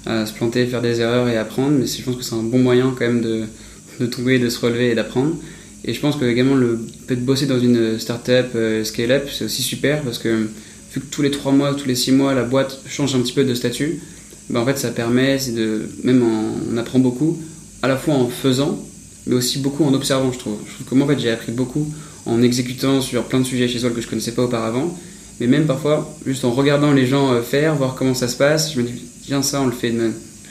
à 0.07 0.27
se 0.27 0.33
planter, 0.33 0.67
faire 0.67 0.81
des 0.83 1.01
erreurs 1.01 1.29
et 1.29 1.37
apprendre. 1.37 1.73
Mais 1.79 1.87
je 1.87 2.03
pense 2.03 2.17
que 2.17 2.23
c'est 2.23 2.35
un 2.35 2.43
bon 2.45 2.59
moyen 2.59 2.95
quand 2.97 3.05
même 3.05 3.21
de, 3.21 3.45
de 4.01 4.07
trouver, 4.07 4.39
de 4.39 4.49
se 4.49 4.61
relever 4.61 4.91
et 4.91 4.95
d'apprendre. 4.95 5.35
Et 5.85 5.95
je 5.95 6.01
pense 6.01 6.17
que 6.17 6.25
également 6.25 6.55
le 6.55 6.79
fait 7.09 7.17
de 7.17 7.23
bosser 7.23 7.47
dans 7.47 7.59
une 7.59 7.99
startup 7.99 8.55
euh, 8.55 8.85
scale-up, 8.85 9.29
c'est 9.31 9.45
aussi 9.45 9.63
super 9.63 10.03
parce 10.03 10.19
que 10.19 10.49
vu 10.95 11.01
que 11.01 11.07
tous 11.11 11.23
les 11.23 11.31
3 11.31 11.53
mois, 11.53 11.75
tous 11.75 11.89
les 11.89 11.97
6 11.97 12.13
mois, 12.13 12.35
la 12.35 12.45
boîte 12.45 12.81
change 12.87 13.15
un 13.15 13.21
petit 13.21 13.33
peu 13.33 13.45
de 13.45 13.55
statut, 13.55 14.01
ben 14.51 14.61
en 14.61 14.65
fait 14.65 14.79
ça 14.79 14.91
permet, 14.91 15.39
de, 15.49 15.89
même 16.05 16.23
on 16.23 16.77
apprend 16.77 16.99
beaucoup, 17.01 17.39
à 17.83 17.89
la 17.89 17.97
fois 17.97 18.15
en 18.15 18.29
faisant, 18.29 18.79
mais 19.27 19.35
aussi 19.35 19.59
beaucoup 19.59 19.85
en 19.85 19.93
observant, 19.95 20.31
je 20.31 20.39
trouve. 20.39 20.59
Je 20.69 20.75
trouve 20.75 20.87
que 20.87 20.95
moi 20.95 21.07
en 21.07 21.11
fait 21.11 21.19
j'ai 21.19 21.31
appris 21.31 21.53
beaucoup 21.53 21.93
en 22.27 22.43
exécutant 22.43 23.01
sur 23.01 23.25
plein 23.25 23.41
de 23.41 23.45
sujets 23.45 23.67
chez 23.67 23.81
Sol 23.81 23.93
que 23.93 24.01
je 24.01 24.07
connaissais 24.07 24.33
pas 24.33 24.43
auparavant, 24.43 24.97
mais 25.41 25.49
même 25.49 25.67
parfois 25.67 26.17
juste 26.27 26.45
en 26.45 26.53
regardant 26.53 26.93
les 26.93 27.07
gens 27.07 27.33
euh, 27.33 27.43
faire, 27.43 27.75
voir 27.75 27.97
comment 27.97 28.15
ça 28.15 28.29
se 28.29 28.37
passe, 28.37 28.73
je 28.73 28.81
me 28.81 28.87
dis 28.87 29.03
tiens 29.25 29.43
ça 29.43 29.61
on 29.61 29.67
le 29.67 29.73
fait 29.73 29.93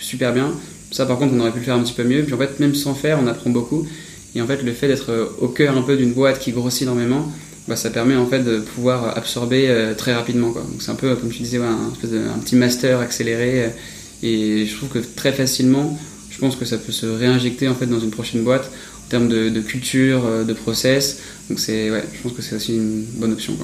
super 0.02 0.34
bien, 0.34 0.52
ça 0.92 1.06
par 1.06 1.18
contre 1.18 1.34
on 1.34 1.40
aurait 1.40 1.52
pu 1.52 1.60
le 1.60 1.66
faire 1.66 1.76
un 1.76 1.84
petit 1.84 1.94
peu 1.94 2.04
mieux, 2.04 2.24
puis 2.24 2.34
en 2.34 2.38
fait 2.38 2.60
même 2.60 2.76
sans 2.76 2.96
faire 2.96 3.18
on 3.24 3.28
apprend 3.28 3.50
beaucoup. 3.50 3.88
Et 4.36 4.42
en 4.42 4.48
fait, 4.48 4.62
le 4.64 4.74
fait 4.74 4.88
d'être 4.88 5.12
euh, 5.12 5.26
au 5.40 5.48
cœur 5.48 5.78
un 5.78 5.82
peu 5.82 5.98
d'une 5.98 6.14
boîte 6.14 6.40
qui 6.40 6.52
grossit 6.52 6.84
énormément, 6.84 7.32
bah, 7.68 7.76
ça 7.76 7.90
permet 7.90 8.16
en 8.16 8.26
fait 8.26 8.44
de 8.44 8.60
pouvoir 8.60 9.18
absorber 9.18 9.68
euh, 9.68 9.94
très 9.94 10.14
rapidement. 10.14 10.52
Quoi. 10.52 10.62
Donc 10.62 10.82
c'est 10.82 10.92
un 10.92 10.96
peu, 10.96 11.16
comme 11.16 11.30
tu 11.30 11.44
disais, 11.44 11.58
un, 11.58 12.40
petit 12.40 12.56
master 12.56 13.00
accéléré. 13.00 13.66
Euh, 13.66 13.68
et 14.24 14.66
je 14.66 14.76
trouve 14.76 14.90
que 14.90 15.00
très 15.00 15.34
facilement, 15.34 16.00
je 16.30 16.38
pense 16.38 16.56
que 16.56 16.66
ça 16.66 16.78
peut 16.78 16.92
se 16.92 17.06
réinjecter 17.08 17.68
en 17.68 17.76
fait 17.76 17.88
dans 17.88 18.00
une 18.00 18.12
prochaine 18.12 18.44
boîte 18.44 18.72
en 19.08 19.10
termes 19.10 19.28
de, 19.28 19.60
culture, 19.60 20.22
de 20.46 20.54
process. 20.54 21.18
Donc 21.50 21.60
c'est, 21.60 21.90
ouais, 21.90 22.04
je 22.14 22.22
pense 22.22 22.34
que 22.34 22.44
c'est 22.44 22.56
aussi 22.56 22.76
une 22.76 23.04
bonne 23.16 23.34
option. 23.34 23.58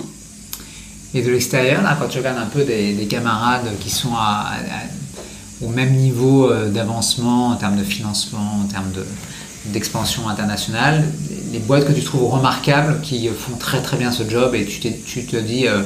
Et 1.14 1.22
de 1.22 1.30
l'extérieur, 1.30 1.84
quand 2.00 2.08
tu 2.08 2.18
regardes 2.18 2.40
un 2.40 2.48
peu 2.48 2.64
des, 2.64 3.08
camarades 3.08 3.70
qui 3.80 3.92
sont 3.92 4.14
au 5.62 5.70
même 5.70 5.94
niveau 5.94 6.52
d'avancement 6.74 7.50
en 7.50 7.56
termes 7.56 7.78
de 7.78 7.84
financement, 7.84 8.62
en 8.64 8.68
termes 8.68 8.92
de, 8.94 9.06
d'expansion 9.72 10.28
internationale, 10.30 11.04
les 11.52 11.60
boîtes 11.60 11.86
que 11.86 11.94
tu 11.94 12.04
trouves 12.04 12.32
remarquables, 12.32 13.02
qui 13.02 13.28
font 13.30 13.56
très 13.58 13.82
très 13.82 13.98
bien 13.98 14.12
ce 14.12 14.28
job 14.28 14.56
et 14.56 14.66
tu, 14.66 14.80
te 14.80 15.38
dis 15.38 15.68
euh, 15.68 15.84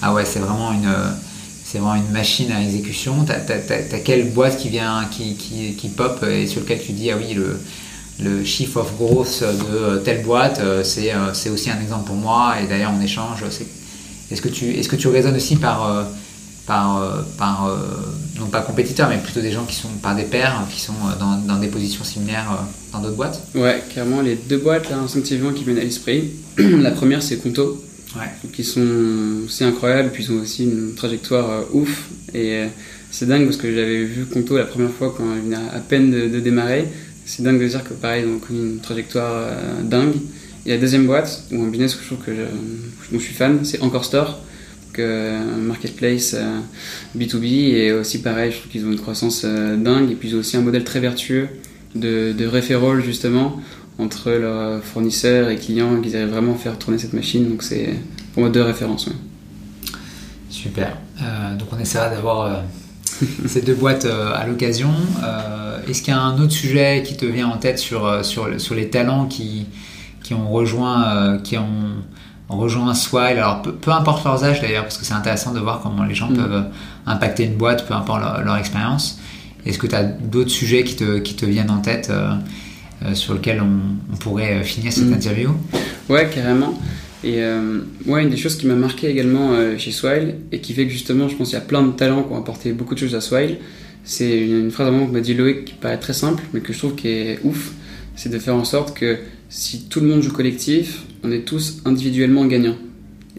ah 0.00 0.12
ouais 0.14 0.24
c'est 0.24 0.38
vraiment 0.38 0.72
une 0.72 0.92
c'est 1.64 1.78
vraiment 1.78 1.94
une 1.94 2.12
machine 2.12 2.52
à 2.52 2.60
exécution. 2.60 3.24
T'as 3.24 3.54
as, 3.54 3.98
quelle 4.00 4.30
boîte 4.30 4.58
qui 4.58 4.68
vient 4.68 5.04
qui, 5.10 5.34
qui, 5.34 5.88
pop 5.88 6.24
et 6.24 6.46
sur 6.46 6.60
lequel 6.60 6.80
tu 6.82 6.92
dis 6.92 7.10
ah 7.10 7.16
oui 7.16 7.34
le 7.34 7.58
le 8.20 8.44
chiffre 8.44 8.78
of 8.78 8.94
growth 8.96 9.42
de 9.42 9.98
telle 9.98 10.22
boîte 10.22 10.60
euh, 10.60 10.84
c'est 10.84 11.12
euh, 11.12 11.52
aussi 11.52 11.70
un 11.70 11.80
exemple 11.80 12.04
pour 12.04 12.16
moi 12.16 12.56
et 12.62 12.66
d'ailleurs 12.66 12.92
on 12.96 13.02
échange. 13.02 13.42
Est-ce 14.30 14.42
que 14.42 14.48
est-ce 14.48 14.88
que 14.88 14.96
tu 14.96 15.08
raisonnes 15.08 15.36
aussi 15.36 15.56
par 15.56 16.06
par, 16.66 17.24
par 17.38 17.68
non 18.42 18.48
pas 18.48 18.60
compétiteurs, 18.60 19.08
mais 19.08 19.18
plutôt 19.18 19.40
des 19.40 19.52
gens 19.52 19.64
qui 19.64 19.76
sont 19.76 19.88
par 20.02 20.16
des 20.16 20.24
pairs, 20.24 20.66
qui 20.70 20.80
sont 20.80 20.92
euh, 20.92 21.18
dans, 21.18 21.36
dans 21.36 21.58
des 21.58 21.68
positions 21.68 22.04
similaires 22.04 22.50
euh, 22.52 22.92
dans 22.92 23.00
d'autres 23.00 23.16
boîtes 23.16 23.42
Ouais, 23.54 23.82
clairement, 23.90 24.20
les 24.20 24.34
deux 24.34 24.58
boîtes 24.58 24.90
là 24.90 24.98
instinctivement 24.98 25.52
qui 25.52 25.64
viennent 25.64 25.78
à 25.78 25.84
l'esprit. 25.84 26.30
la 26.58 26.90
première 26.90 27.22
c'est 27.22 27.36
Conto, 27.36 27.82
qui 28.52 28.64
sont 28.64 29.44
aussi 29.46 29.64
incroyables, 29.64 30.10
puis 30.10 30.24
ils 30.24 30.32
ont 30.32 30.40
aussi 30.40 30.64
une 30.64 30.94
trajectoire 30.94 31.64
ouf. 31.72 32.08
Et 32.34 32.64
c'est 33.10 33.26
dingue 33.26 33.44
parce 33.44 33.56
que 33.56 33.72
j'avais 33.72 34.04
vu 34.04 34.26
Conto 34.26 34.56
la 34.56 34.64
première 34.64 34.90
fois 34.90 35.14
quand 35.16 35.24
il 35.34 35.42
venait 35.42 35.56
à 35.56 35.78
peine 35.78 36.10
de, 36.10 36.40
démarrer. 36.40 36.88
C'est 37.24 37.42
dingue 37.42 37.60
de 37.60 37.68
dire 37.68 37.84
que 37.84 37.94
pareil, 37.94 38.24
ils 38.26 38.30
ont 38.30 38.38
connu 38.38 38.60
une 38.60 38.80
trajectoire 38.80 39.50
dingue. 39.82 40.14
Et 40.66 40.70
la 40.70 40.78
deuxième 40.78 41.06
boîte, 41.06 41.44
ou 41.52 41.62
un 41.62 41.68
business 41.68 41.94
que 41.94 42.02
je 42.02 42.06
trouve 42.06 42.24
que 42.24 42.32
je, 43.12 43.18
suis 43.18 43.34
fan, 43.34 43.64
c'est 43.64 43.80
Encore 43.80 44.04
Store 44.04 44.38
marketplace 44.98 46.36
B2B 47.16 47.44
et 47.74 47.92
aussi 47.92 48.20
pareil 48.20 48.52
je 48.52 48.58
trouve 48.58 48.70
qu'ils 48.70 48.86
ont 48.86 48.92
une 48.92 49.00
croissance 49.00 49.44
dingue 49.44 50.10
et 50.10 50.14
puis 50.14 50.30
ils 50.30 50.36
ont 50.36 50.40
aussi 50.40 50.56
un 50.56 50.60
modèle 50.60 50.84
très 50.84 51.00
vertueux 51.00 51.48
de, 51.94 52.32
de 52.32 53.00
justement 53.00 53.60
entre 53.98 54.30
leurs 54.30 54.82
fournisseurs 54.82 55.50
et 55.50 55.56
clients 55.56 56.00
qu'ils 56.00 56.16
arrivent 56.16 56.30
vraiment 56.30 56.54
à 56.54 56.56
faire 56.58 56.78
tourner 56.78 56.98
cette 56.98 57.12
machine. 57.12 57.48
Donc 57.48 57.62
c'est 57.62 57.94
pour 58.32 58.42
moi 58.42 58.50
deux 58.50 58.62
références. 58.62 59.08
Super. 60.50 60.96
Euh, 61.20 61.56
donc 61.56 61.68
on 61.72 61.78
essaiera 61.78 62.08
d'avoir 62.08 62.42
euh, 62.42 62.60
ces 63.46 63.62
deux 63.62 63.74
boîtes 63.74 64.04
euh, 64.04 64.32
à 64.34 64.46
l'occasion. 64.46 64.90
Est-ce 65.88 66.02
qu'il 66.02 66.14
y 66.14 66.16
a 66.16 66.20
un 66.20 66.40
autre 66.40 66.52
sujet 66.52 67.02
qui 67.04 67.16
te 67.16 67.26
vient 67.26 67.48
en 67.48 67.56
tête 67.56 67.78
sur, 67.78 68.24
sur, 68.24 68.60
sur 68.60 68.74
les 68.74 68.88
talents 68.88 69.26
qui, 69.26 69.66
qui 70.22 70.32
ont 70.32 70.48
rejoint, 70.48 71.38
qui 71.42 71.58
ont 71.58 71.96
rejoint 72.56 72.94
Swile 72.94 73.38
Alors 73.38 73.62
peu, 73.62 73.90
importe 73.90 74.24
leurs 74.24 74.44
âges 74.44 74.60
d'ailleurs, 74.60 74.84
parce 74.84 74.98
que 74.98 75.04
c'est 75.04 75.14
intéressant 75.14 75.52
de 75.52 75.60
voir 75.60 75.80
comment 75.82 76.04
les 76.04 76.14
gens 76.14 76.30
mm. 76.30 76.36
peuvent 76.36 76.64
impacter 77.06 77.44
une 77.44 77.56
boîte, 77.56 77.86
peu 77.86 77.94
importe 77.94 78.20
leur, 78.20 78.44
leur 78.44 78.56
expérience. 78.56 79.18
Est-ce 79.64 79.78
que 79.78 79.86
tu 79.86 79.94
as 79.94 80.02
d'autres 80.02 80.50
sujets 80.50 80.84
qui 80.84 80.96
te, 80.96 81.18
qui 81.18 81.34
te, 81.34 81.46
viennent 81.46 81.70
en 81.70 81.80
tête 81.80 82.08
euh, 82.10 82.32
euh, 83.04 83.14
sur 83.14 83.34
lesquels 83.34 83.62
on, 83.62 84.16
pourrait 84.16 84.54
euh, 84.54 84.62
finir 84.62 84.92
cette 84.92 85.08
mm. 85.08 85.14
interview? 85.14 85.50
Ouais, 86.08 86.28
carrément. 86.32 86.78
Et 87.24 87.40
ouais, 88.06 88.24
une 88.24 88.30
des 88.30 88.36
choses 88.36 88.56
qui 88.56 88.66
m'a 88.66 88.74
marqué 88.74 89.08
également 89.08 89.52
chez 89.78 89.92
Swile 89.92 90.38
et 90.50 90.58
qui 90.58 90.72
fait 90.72 90.86
que 90.86 90.92
justement, 90.92 91.28
je 91.28 91.36
pense 91.36 91.50
qu'il 91.50 91.56
y 91.56 91.62
a 91.62 91.64
plein 91.64 91.84
de 91.84 91.92
talents 91.92 92.24
qui 92.24 92.32
ont 92.32 92.38
apporté 92.38 92.72
beaucoup 92.72 92.96
de 92.96 92.98
choses 92.98 93.14
à 93.14 93.20
Swile, 93.20 93.58
c'est 94.02 94.40
une, 94.40 94.72
phrase 94.72 94.88
vraiment 94.88 95.06
que 95.06 95.12
m'a 95.12 95.20
dit 95.20 95.34
Loïc 95.34 95.66
qui 95.66 95.74
paraît 95.74 95.98
très 95.98 96.14
simple, 96.14 96.42
mais 96.52 96.58
que 96.58 96.72
je 96.72 96.78
trouve 96.78 96.96
qui 96.96 97.06
est 97.06 97.38
ouf. 97.44 97.70
C'est 98.16 98.28
de 98.28 98.40
faire 98.40 98.56
en 98.56 98.64
sorte 98.64 98.98
que 98.98 99.18
si 99.54 99.82
tout 99.82 100.00
le 100.00 100.06
monde 100.06 100.22
joue 100.22 100.32
collectif, 100.32 101.04
on 101.22 101.30
est 101.30 101.44
tous 101.44 101.82
individuellement 101.84 102.46
gagnants. 102.46 102.78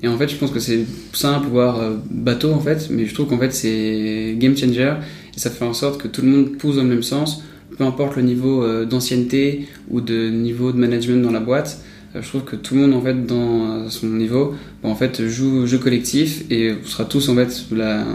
Et 0.03 0.07
en 0.07 0.15
fait, 0.17 0.27
je 0.27 0.35
pense 0.35 0.51
que 0.51 0.59
c'est 0.59 0.85
simple, 1.11 1.47
voire 1.47 1.79
bateau 2.11 2.51
en 2.51 2.59
fait, 2.59 2.89
mais 2.91 3.07
je 3.07 3.13
trouve 3.13 3.27
qu'en 3.27 3.39
fait 3.39 3.51
c'est 3.51 4.35
game 4.37 4.55
changer 4.55 4.93
et 5.35 5.39
ça 5.39 5.49
fait 5.49 5.65
en 5.65 5.73
sorte 5.73 5.99
que 5.99 6.07
tout 6.07 6.21
le 6.21 6.27
monde 6.27 6.57
pousse 6.57 6.75
dans 6.75 6.83
le 6.83 6.89
même 6.89 7.03
sens, 7.03 7.43
peu 7.77 7.83
importe 7.83 8.15
le 8.15 8.21
niveau 8.21 8.63
euh, 8.63 8.85
d'ancienneté 8.85 9.67
ou 9.89 10.01
de 10.01 10.29
niveau 10.29 10.71
de 10.71 10.77
management 10.77 11.23
dans 11.23 11.31
la 11.31 11.39
boîte. 11.39 11.81
Euh, 12.15 12.21
je 12.21 12.27
trouve 12.27 12.43
que 12.43 12.55
tout 12.55 12.75
le 12.75 12.81
monde 12.81 12.93
en 12.93 13.01
fait 13.01 13.25
dans 13.25 13.89
son 13.89 14.07
niveau, 14.07 14.53
bah, 14.83 14.89
en 14.89 14.95
fait 14.95 15.27
joue 15.27 15.65
jeu 15.65 15.79
collectif 15.79 16.43
et 16.51 16.73
on 16.73 16.87
sera 16.87 17.05
tous 17.05 17.29
en 17.29 17.35
fait 17.35 17.65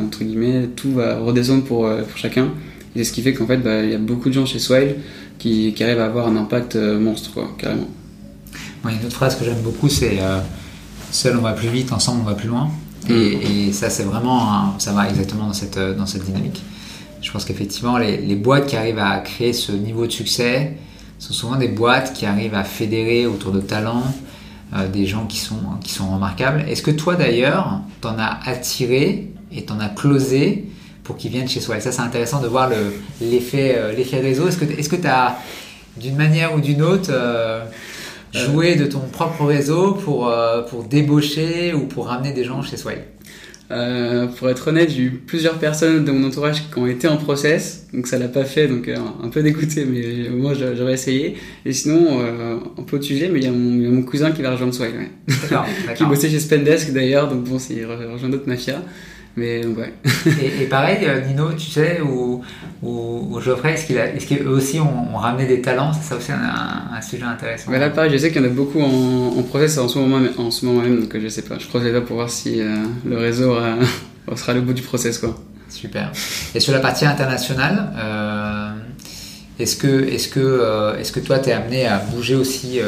entre 0.05 0.23
guillemets 0.23 0.69
tout 0.77 0.93
va 0.93 1.19
redescendre 1.19 1.65
pour, 1.65 1.87
euh, 1.87 2.03
pour 2.03 2.17
chacun. 2.17 2.53
Et 2.97 3.05
ce 3.05 3.13
qui 3.13 3.23
fait 3.23 3.33
qu'en 3.33 3.47
fait 3.47 3.59
bah, 3.59 3.83
il 3.83 3.91
y 3.91 3.95
a 3.95 3.99
beaucoup 3.99 4.29
de 4.29 4.35
gens 4.35 4.47
chez 4.47 4.59
Swile 4.59 4.97
qui, 5.39 5.73
qui, 5.75 5.85
arrivent 5.85 6.01
à 6.01 6.07
avoir 6.07 6.27
un 6.27 6.37
impact 6.37 6.77
monstre 6.77 7.33
quoi, 7.33 7.49
carrément. 7.59 7.89
Moi, 8.83 8.93
une 8.93 9.07
autre 9.07 9.17
phrase 9.17 9.37
que 9.37 9.45
j'aime 9.45 9.61
beaucoup 9.63 9.89
c'est 9.89 10.19
seul 11.11 11.37
on 11.37 11.43
va 11.43 11.53
plus 11.53 11.69
vite, 11.69 11.93
ensemble 11.93 12.23
on 12.23 12.29
va 12.29 12.35
plus 12.35 12.49
loin. 12.49 12.71
Et, 13.09 13.13
mm. 13.13 13.69
et 13.69 13.73
ça 13.73 13.91
c'est 13.91 14.05
vraiment 14.05 14.79
ça 14.79 14.93
va 14.93 15.09
exactement 15.09 15.47
dans 15.47 15.53
cette 15.53 15.79
dans 15.79 16.07
cette 16.07 16.25
dynamique. 16.25 16.63
Je 17.21 17.33
pense 17.33 17.45
qu'effectivement, 17.45 17.99
les, 17.99 18.37
boîtes 18.37 18.67
qui 18.67 18.77
arrivent 18.77 18.99
à 18.99 19.19
créer 19.19 19.53
ce 19.53 19.73
niveau 19.73 20.07
de 20.07 20.13
succès 20.13 20.77
sont 21.19 21.33
souvent 21.33 21.57
des 21.57 21.69
boîtes 21.69 22.13
qui 22.13 22.27
arrivent 22.27 22.55
à 22.55 22.65
fédérer 22.65 23.27
autour 23.27 23.53
de 23.53 23.61
talents 23.61 24.05
euh, 24.75 24.89
des 24.89 25.05
gens 25.07 25.27
qui 25.27 25.39
sont, 25.39 25.61
qui 25.83 25.93
sont 25.93 26.13
remarquables. 26.13 26.65
Est-ce 26.69 26.83
que 26.83 26.91
toi 26.91 27.17
d'ailleurs, 27.17 27.81
t'en 28.01 28.19
as 28.19 28.39
attiré 28.45 29.33
et 29.53 29.65
t'en 29.65 29.81
as 29.81 29.89
closé 29.89 30.69
pour 31.09 31.17
qu'ils 31.17 31.33
viennent 31.33 31.49
chez 31.49 31.61
soi 31.61 31.79
Et 31.79 31.81
ça, 31.81 31.91
c'est 31.91 32.03
intéressant 32.03 32.41
de 32.41 32.47
voir 32.47 32.71
l'effet 33.21 33.75
euh, 33.79 33.93
l'effet 33.93 34.21
réseau. 34.21 34.47
Est-ce 34.47 34.89
que 34.89 34.97
tu 34.97 35.07
as, 35.07 35.39
d'une 35.97 36.17
manière 36.17 36.55
ou 36.55 36.61
d'une 36.61 36.83
autre, 36.83 37.09
euh, 37.11 37.65
joué 38.33 38.77
de 38.77 38.85
ton 38.85 39.01
propre 39.01 39.47
réseau 39.47 39.93
pour, 39.93 40.31
pour 40.69 40.85
débaucher 40.85 41.73
ou 41.73 41.87
pour 41.87 42.09
ramener 42.09 42.33
des 42.33 42.45
gens 42.45 42.61
chez 42.63 42.77
soi 42.77 42.93
euh, 43.71 44.27
pour 44.27 44.49
être 44.49 44.69
honnête, 44.69 44.91
j'ai 44.91 45.03
eu 45.03 45.11
plusieurs 45.11 45.59
personnes 45.59 46.05
de 46.05 46.11
mon 46.11 46.27
entourage 46.27 46.71
qui 46.71 46.79
ont 46.79 46.87
été 46.87 47.07
en 47.07 47.19
process, 47.19 47.87
donc 47.93 48.07
ça 48.07 48.19
l'a 48.19 48.29
pas 48.29 48.45
fait, 48.45 48.67
donc 48.67 48.89
euh, 48.89 48.97
un 49.23 49.29
peu 49.29 49.43
dégoûté, 49.43 49.85
mais 49.85 50.31
moi 50.31 50.55
j'aurais 50.55 50.95
essayé. 50.95 51.37
Et 51.67 51.75
sinon, 51.75 52.21
euh, 52.21 52.57
un 52.79 52.83
peu 52.83 52.97
au 52.97 53.03
sujet, 53.03 53.29
mais 53.31 53.41
il 53.41 53.45
y, 53.45 53.49
a 53.49 53.53
mon 53.53 54.03
cousin 54.03 54.31
qui 54.31 54.41
va 54.41 54.53
rejoindre 54.53 54.73
Swile, 54.73 54.95
ouais. 54.97 55.95
qui 55.97 56.05
bossait 56.05 56.31
chez 56.31 56.41
Spendesk 56.41 56.93
d'ailleurs, 56.93 57.29
donc 57.29 57.45
bon, 57.45 57.59
il 57.69 57.85
rejoint 57.85 58.31
d'autres 58.31 58.49
mafias. 58.49 58.81
Mais 59.39 59.65
ouais. 59.65 59.93
et, 60.61 60.65
pareil, 60.65 60.99
euh, 61.03 61.21
Nino, 61.25 61.53
tu 61.53 61.71
sais, 61.71 62.01
ou, 62.01 62.43
ou, 62.83 63.41
Geoffrey, 63.41 63.75
est-ce 63.75 64.27
qu'eux 64.27 64.49
aussi 64.49 64.81
ont, 64.81 65.17
ramené 65.17 65.47
des 65.47 65.61
talents? 65.61 65.93
C'est 65.93 66.09
ça 66.09 66.17
aussi 66.17 66.33
un, 66.33 67.01
sujet 67.01 67.23
intéressant. 67.23 67.71
là, 67.71 67.91
pareil, 67.91 68.11
je 68.13 68.19
sais 68.19 68.33
qu'il 68.33 68.43
y 68.43 68.45
en 68.45 68.49
a 68.49 68.53
beaucoup 68.53 68.81
en, 68.81 69.39
en 69.39 69.43
process 69.45 69.79
en 69.79 69.87
ce, 69.87 69.99
moment, 69.99 70.27
en 70.39 70.51
ce 70.51 70.67
moment 70.67 70.83
même, 70.83 71.01
donc 71.01 71.17
je 71.17 71.29
sais 71.29 71.43
pas. 71.43 71.57
Je 71.59 71.67
croise 71.69 71.85
les 71.85 71.93
doigts 71.93 72.05
pour 72.05 72.17
voir 72.17 72.31
si 72.31 72.61
euh, 72.61 72.75
le 73.07 73.17
réseau 73.17 73.57
sera 74.35 74.55
le 74.55 74.61
bout 74.61 74.73
du 74.73 74.83
process. 74.83 75.19
Quoi. 75.19 75.37
Super. 75.69 76.11
Et 76.55 76.61
sur 76.61 76.73
la 76.73 76.81
partie 76.81 77.07
internationale, 77.07 77.93
euh, 77.97 78.71
est-ce 79.61 79.77
que, 79.77 80.09
est 80.09 80.31
que, 80.33 80.97
est 80.99 81.13
que 81.13 81.21
toi, 81.21 81.39
tu 81.39 81.51
es 81.51 81.53
amené 81.53 81.87
à 81.87 81.99
bouger 81.99 82.35
aussi 82.35 82.81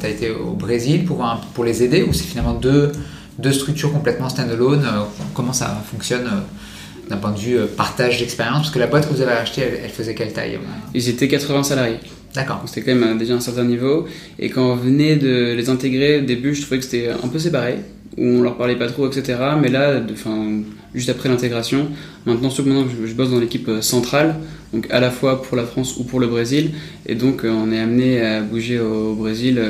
Tu 0.00 0.06
as 0.06 0.08
été 0.08 0.30
au 0.30 0.52
Brésil 0.52 1.04
pour, 1.04 1.22
pour 1.52 1.64
les 1.64 1.82
aider 1.82 2.02
ou 2.02 2.14
c'est 2.14 2.24
finalement 2.24 2.54
deux 2.54 2.92
deux 3.38 3.52
structures 3.52 3.92
complètement 3.92 4.28
standalone. 4.28 4.84
Euh, 4.84 5.02
comment 5.34 5.52
ça 5.52 5.82
fonctionne 5.90 6.26
euh, 6.26 7.08
d'un 7.08 7.16
point 7.16 7.32
de 7.32 7.38
vue 7.38 7.58
euh, 7.58 7.66
partage 7.66 8.18
d'expérience 8.18 8.58
Parce 8.58 8.70
que 8.70 8.78
la 8.78 8.86
boîte 8.86 9.08
que 9.08 9.14
vous 9.14 9.22
avez 9.22 9.32
achetée, 9.32 9.62
elle, 9.82 9.90
faisait 9.90 10.14
quelle 10.14 10.32
taille 10.32 10.58
Ils 10.94 11.08
étaient 11.08 11.28
80 11.28 11.62
salariés. 11.64 11.98
D'accord. 12.34 12.62
C'était 12.66 12.92
quand 12.92 12.98
même 12.98 13.18
déjà 13.18 13.34
un 13.34 13.40
certain 13.40 13.64
niveau. 13.64 14.06
Et 14.38 14.50
quand 14.50 14.72
on 14.72 14.76
venait 14.76 15.16
de 15.16 15.54
les 15.54 15.68
intégrer, 15.68 16.18
au 16.18 16.24
début, 16.24 16.54
je 16.54 16.62
trouvais 16.62 16.78
que 16.78 16.84
c'était 16.84 17.10
un 17.10 17.28
peu 17.28 17.38
séparé, 17.38 17.78
où 18.16 18.24
on 18.24 18.42
leur 18.42 18.56
parlait 18.56 18.76
pas 18.76 18.88
trop, 18.88 19.08
etc. 19.08 19.38
Mais 19.60 19.68
là, 19.68 20.02
enfin, 20.12 20.62
juste 20.94 21.08
après 21.08 21.28
l'intégration, 21.28 21.88
maintenant, 22.26 22.48
maintenant 22.48 22.86
je, 23.06 23.14
bosse 23.14 23.30
dans 23.30 23.40
l'équipe 23.40 23.70
centrale, 23.80 24.36
donc 24.72 24.86
à 24.90 25.00
la 25.00 25.10
fois 25.10 25.42
pour 25.42 25.56
la 25.56 25.64
France 25.64 25.96
ou 25.96 26.04
pour 26.04 26.20
le 26.20 26.26
Brésil. 26.26 26.72
Et 27.06 27.14
donc, 27.14 27.42
on 27.44 27.70
est 27.72 27.78
amené 27.78 28.20
à 28.20 28.40
bouger 28.40 28.80
au, 28.80 29.14
Brésil, 29.14 29.60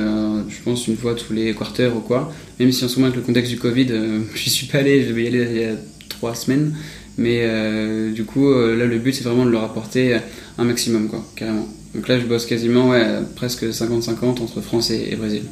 je 0.48 0.62
pense, 0.64 0.88
une 0.88 0.96
fois 0.96 1.14
tous 1.14 1.32
les 1.32 1.54
quarters 1.54 1.94
ou 1.94 2.00
quoi 2.00 2.32
même 2.60 2.72
si 2.72 2.84
en 2.84 2.88
ce 2.88 2.96
moment 2.96 3.06
avec 3.06 3.16
le 3.16 3.22
contexte 3.22 3.50
du 3.50 3.58
Covid, 3.58 3.86
euh, 3.90 4.20
je 4.34 4.50
suis 4.50 4.66
pas 4.66 4.78
allé, 4.78 5.04
je 5.04 5.12
vais 5.12 5.24
y 5.24 5.26
aller 5.26 5.46
il 5.50 5.60
y 5.60 5.64
a 5.64 5.74
trois 6.08 6.34
semaines. 6.34 6.74
Mais 7.18 7.40
euh, 7.42 8.12
du 8.12 8.24
coup, 8.24 8.48
euh, 8.48 8.76
là, 8.76 8.86
le 8.86 8.98
but, 8.98 9.14
c'est 9.14 9.24
vraiment 9.24 9.44
de 9.44 9.50
leur 9.50 9.64
apporter 9.64 10.18
un 10.58 10.64
maximum, 10.64 11.08
quoi, 11.08 11.24
carrément. 11.36 11.66
Donc 11.94 12.06
là, 12.06 12.18
je 12.20 12.24
bosse 12.24 12.46
quasiment 12.46 12.90
ouais, 12.90 13.04
presque 13.34 13.64
50-50 13.64 14.40
entre 14.40 14.60
France 14.60 14.90
et, 14.90 15.16
Brésil. 15.16 15.42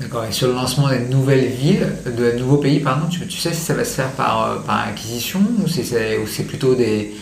D'accord. 0.00 0.24
Et 0.24 0.32
sur 0.32 0.46
le 0.46 0.54
lancement 0.54 0.88
des 0.88 1.00
nouvelles 1.00 1.48
villes, 1.48 1.88
de 2.06 2.38
nouveaux 2.38 2.58
pays, 2.58 2.80
pardon, 2.80 3.06
tu, 3.08 3.26
tu 3.26 3.38
sais 3.38 3.52
si 3.52 3.60
ça 3.60 3.74
va 3.74 3.84
se 3.84 3.94
faire 3.94 4.10
par, 4.12 4.62
par 4.62 4.86
acquisition 4.86 5.40
ou 5.62 5.68
c'est 5.68 6.44
plutôt 6.44 6.74
des, 6.74 7.14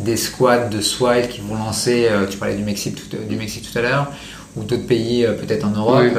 des 0.00 0.16
squads 0.16 0.68
de 0.68 0.80
Swile 0.80 1.28
qui 1.28 1.40
vont 1.40 1.54
lancer, 1.54 2.08
tu 2.28 2.36
parlais 2.38 2.56
du 2.56 2.64
Mexique 2.64 2.96
tout, 3.08 3.16
du 3.28 3.36
Mexique 3.36 3.70
tout 3.70 3.78
à 3.78 3.82
l'heure, 3.82 4.10
ou 4.56 4.64
d'autres 4.64 4.86
pays 4.86 5.24
peut-être 5.40 5.64
en 5.64 5.70
Europe 5.70 6.12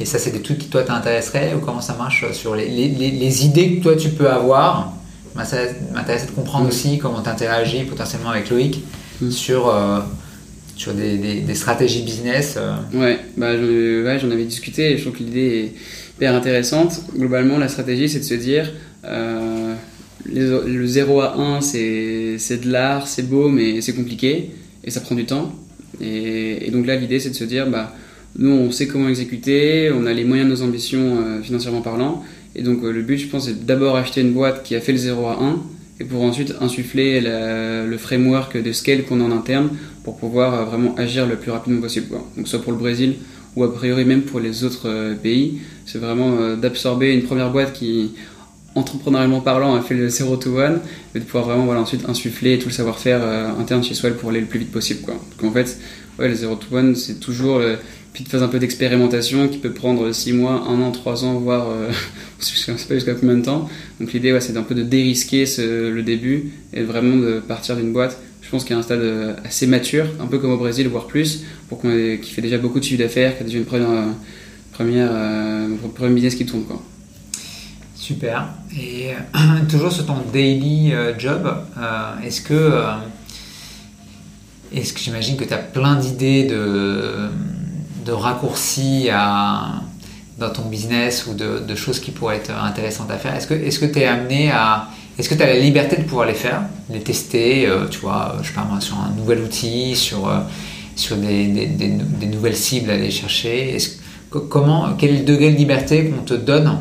et 0.00 0.06
ça, 0.06 0.18
c'est 0.18 0.30
des 0.30 0.40
trucs 0.40 0.58
qui, 0.58 0.68
toi, 0.68 0.82
t'intéresseraient 0.82 1.54
ou 1.54 1.58
comment 1.58 1.82
ça 1.82 1.92
marche 1.92 2.32
sur 2.32 2.54
les, 2.54 2.68
les, 2.68 3.44
idées 3.44 3.76
que 3.76 3.82
toi, 3.82 3.96
tu 3.96 4.08
peux 4.08 4.30
avoir? 4.30 4.94
Ça 5.44 5.58
m'intéresse 5.92 6.26
de 6.26 6.32
comprendre 6.32 6.66
aussi 6.68 6.98
comment 6.98 7.22
tu 7.22 7.28
interagis 7.28 7.84
potentiellement 7.84 8.30
avec 8.30 8.50
Loïc 8.50 8.82
sur, 9.30 9.68
euh, 9.68 10.00
sur 10.80 10.94
des, 10.94 11.18
des, 11.18 11.54
stratégies 11.54 12.00
business. 12.00 12.56
Euh. 12.56 12.74
Ouais, 12.94 13.18
bah, 13.36 13.50
j'en 14.18 14.30
avais 14.30 14.44
discuté 14.44 14.92
et 14.92 14.96
je 14.96 15.02
trouve 15.02 15.12
que 15.12 15.22
l'idée 15.22 15.40
est 15.58 15.72
hyper 16.16 16.34
intéressante. 16.34 17.02
Globalement, 17.14 17.58
la 17.58 17.68
stratégie, 17.68 18.08
c'est 18.08 18.20
de 18.20 18.24
se 18.24 18.32
dire 18.32 18.72
euh, 19.04 19.74
le 20.24 20.86
0 20.86 21.20
à 21.20 21.36
1, 21.36 21.60
c'est 21.60 22.38
de 22.38 22.72
l'art, 22.72 23.06
c'est 23.06 23.28
beau, 23.28 23.50
mais 23.50 23.82
c'est 23.82 23.92
compliqué 23.92 24.52
et 24.82 24.90
ça 24.90 25.02
prend 25.02 25.14
du 25.14 25.26
temps. 25.26 25.54
Et, 26.00 26.70
donc 26.72 26.86
là, 26.86 26.96
l'idée, 26.96 27.20
c'est 27.20 27.28
de 27.28 27.34
se 27.34 27.44
dire 27.44 27.68
bah, 27.68 27.94
nous, 28.38 28.50
on 28.50 28.70
sait 28.70 28.86
comment 28.86 29.10
exécuter, 29.10 29.92
on 29.92 30.06
a 30.06 30.14
les 30.14 30.24
moyens 30.24 30.48
de 30.48 30.54
nos 30.54 30.62
ambitions 30.62 31.18
euh, 31.20 31.42
financièrement 31.42 31.82
parlant. 31.82 32.24
Et 32.56 32.62
donc, 32.62 32.82
le 32.82 33.02
but, 33.02 33.18
je 33.18 33.26
pense, 33.26 33.44
c'est 33.44 33.66
d'abord 33.66 33.96
acheter 33.96 34.22
une 34.22 34.32
boîte 34.32 34.62
qui 34.62 34.74
a 34.74 34.80
fait 34.80 34.92
le 34.92 34.98
0 34.98 35.26
à 35.26 35.42
1 35.42 35.62
et 36.00 36.04
pour 36.04 36.22
ensuite 36.22 36.54
insuffler 36.62 37.20
le 37.20 37.96
framework 37.98 38.56
de 38.56 38.72
scale 38.72 39.04
qu'on 39.04 39.20
a 39.20 39.24
en 39.24 39.30
interne 39.30 39.68
pour 40.10 40.28
pouvoir 40.28 40.54
euh, 40.54 40.64
vraiment 40.64 40.94
agir 40.96 41.26
le 41.26 41.36
plus 41.36 41.50
rapidement 41.50 41.80
possible. 41.80 42.08
Donc, 42.36 42.48
soit 42.48 42.60
pour 42.60 42.72
le 42.72 42.78
Brésil 42.78 43.16
ou 43.56 43.64
a 43.64 43.72
priori 43.72 44.04
même 44.04 44.22
pour 44.22 44.40
les 44.40 44.64
autres 44.64 45.14
pays, 45.22 45.58
c'est 45.84 45.98
vraiment 45.98 46.54
d'absorber 46.56 47.12
une 47.12 47.24
première 47.24 47.50
boîte 47.50 47.72
qui, 47.72 48.12
entrepreneurialement 48.76 49.40
parlant, 49.40 49.74
a 49.74 49.82
fait 49.82 49.94
le 49.94 50.08
0 50.08 50.36
to 50.36 50.58
1 50.58 50.74
et 51.16 51.18
de 51.18 51.24
pouvoir 51.24 51.46
vraiment 51.46 51.68
ensuite 51.72 52.08
insuffler 52.08 52.60
tout 52.60 52.68
le 52.68 52.72
savoir-faire 52.72 53.20
interne 53.58 53.82
chez 53.82 53.94
soi 53.94 54.10
pour 54.10 54.30
aller 54.30 54.38
le 54.38 54.46
plus 54.46 54.60
vite 54.60 54.70
possible. 54.70 55.00
Donc, 55.04 55.50
en 55.50 55.52
fait, 55.52 55.78
le 56.20 56.32
0 56.32 56.54
to 56.54 56.76
1, 56.76 56.94
c'est 56.94 57.18
toujours 57.18 57.60
une 57.60 57.76
petite 58.12 58.28
phase 58.28 58.44
un 58.44 58.48
peu 58.48 58.60
d'expérimentation 58.60 59.48
qui 59.48 59.58
peut 59.58 59.72
prendre 59.72 60.12
6 60.12 60.32
mois, 60.32 60.64
1 60.68 60.80
an, 60.80 60.92
3 60.92 61.24
ans, 61.24 61.34
voire 61.40 61.66
je 62.40 62.70
ne 62.70 62.76
sais 62.76 62.86
pas 62.86 62.94
jusqu'à 62.94 63.14
combien 63.14 63.36
de 63.36 63.44
temps. 63.44 63.68
Donc 63.98 64.12
l'idée, 64.12 64.38
c'est 64.38 64.56
un 64.56 64.62
peu 64.62 64.76
de 64.76 64.84
dérisquer 64.84 65.44
le 65.58 66.02
début 66.02 66.52
et 66.72 66.84
vraiment 66.84 67.16
de 67.16 67.40
partir 67.40 67.74
d'une 67.74 67.92
boîte. 67.92 68.16
Je 68.50 68.56
pense 68.56 68.64
qu'il 68.64 68.72
y 68.72 68.76
a 68.76 68.80
un 68.80 68.82
stade 68.82 69.38
assez 69.44 69.68
mature, 69.68 70.06
un 70.18 70.26
peu 70.26 70.38
comme 70.38 70.50
au 70.50 70.56
Brésil, 70.56 70.88
voire 70.88 71.06
plus, 71.06 71.44
pour 71.68 71.80
qu'on 71.80 72.16
qui 72.20 72.32
fait 72.32 72.42
déjà 72.42 72.58
beaucoup 72.58 72.80
de 72.80 72.84
chiffre 72.84 72.98
d'affaires, 72.98 73.36
qui 73.36 73.44
a 73.44 73.46
déjà 73.46 73.58
une 73.58 73.64
première, 73.64 74.06
première, 74.72 75.12
premier 75.94 76.14
business 76.14 76.34
qui 76.34 76.46
tourne. 76.46 76.64
Quoi. 76.64 76.82
Super. 78.00 78.48
Et 78.76 79.10
toujours 79.70 79.92
sur 79.92 80.04
ton 80.04 80.16
daily 80.32 80.92
euh, 80.92 81.16
job, 81.16 81.46
euh, 81.78 82.20
est-ce 82.24 82.40
que, 82.40 82.54
euh, 82.54 82.94
est-ce 84.74 84.94
que 84.94 84.98
j'imagine 84.98 85.36
que 85.36 85.44
tu 85.44 85.54
as 85.54 85.58
plein 85.58 85.94
d'idées 85.94 86.44
de, 86.44 87.28
de 88.04 88.10
raccourcis 88.10 89.10
à, 89.12 89.82
dans 90.38 90.50
ton 90.50 90.62
business 90.62 91.28
ou 91.28 91.34
de, 91.34 91.74
choses 91.76 92.00
qui 92.00 92.10
pourraient 92.10 92.38
être 92.38 92.50
intéressantes 92.50 93.12
à 93.12 93.16
faire? 93.16 93.36
Est-ce 93.36 93.46
que 93.46 93.54
est-ce 93.54 93.78
que 93.78 93.86
tu 93.86 94.00
es 94.00 94.06
amené 94.06 94.50
à 94.50 94.88
est-ce 95.20 95.28
que 95.28 95.34
tu 95.34 95.42
as 95.42 95.46
la 95.46 95.58
liberté 95.58 95.96
de 95.96 96.02
pouvoir 96.02 96.26
les 96.26 96.34
faire, 96.34 96.62
les 96.90 97.00
tester, 97.00 97.68
tu 97.90 97.98
vois, 98.00 98.36
je 98.42 98.48
sais 98.48 98.54
pas 98.54 98.64
moi, 98.64 98.80
sur 98.80 98.96
un 98.96 99.10
nouvel 99.16 99.40
outil, 99.40 99.94
sur, 99.94 100.32
sur 100.96 101.16
des, 101.16 101.46
des, 101.46 101.66
des, 101.66 102.26
nouvelles 102.26 102.56
cibles 102.56 102.90
à 102.90 102.94
aller 102.94 103.10
chercher? 103.10 103.74
Est-ce, 103.76 104.00
comment, 104.30 104.94
Quel 104.96 105.10
est 105.10 105.18
le 105.18 105.24
degré 105.24 105.52
de 105.52 105.56
liberté 105.56 106.06
qu'on 106.06 106.22
te 106.22 106.34
donne 106.34 106.78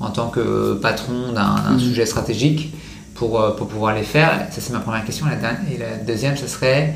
en 0.00 0.10
tant 0.10 0.28
que 0.28 0.74
patron 0.74 1.32
d'un 1.32 1.72
mhm. 1.72 1.78
sujet 1.78 2.06
stratégique 2.06 2.72
pour, 3.14 3.40
euh, 3.40 3.50
pour 3.52 3.68
pouvoir 3.68 3.94
les 3.94 4.02
faire? 4.02 4.48
Ça, 4.50 4.60
c'est 4.60 4.72
ma 4.72 4.80
première 4.80 5.04
question. 5.04 5.26
Et 5.26 5.78
la 5.78 5.96
deuxième, 5.96 6.36
ce 6.36 6.46
serait 6.46 6.94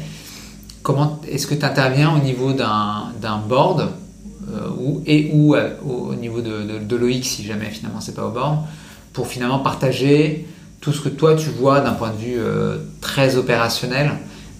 comment 0.82 1.20
est-ce 1.28 1.46
que 1.46 1.54
tu 1.54 1.64
interviens 1.64 2.14
au 2.14 2.18
niveau 2.18 2.52
d'un 2.52 3.38
board 3.48 3.92
euh, 4.52 4.68
ou, 4.76 5.02
et 5.06 5.30
ou 5.32 5.54
euh, 5.54 5.70
au, 5.84 6.14
niveau 6.14 6.40
de, 6.40 6.78
de, 6.80 6.96
l'OX, 6.96 7.22
si 7.22 7.44
jamais 7.44 7.66
finalement 7.66 8.00
c'est 8.00 8.14
pas 8.14 8.26
au 8.26 8.30
board, 8.30 8.58
pour 9.12 9.28
finalement 9.28 9.60
partager 9.60 10.46
tout 10.82 10.92
ce 10.92 11.00
que 11.00 11.08
toi 11.08 11.34
tu 11.34 11.48
vois 11.48 11.80
d'un 11.80 11.92
point 11.92 12.10
de 12.10 12.18
vue 12.18 12.36
très 13.00 13.36
opérationnel 13.36 14.10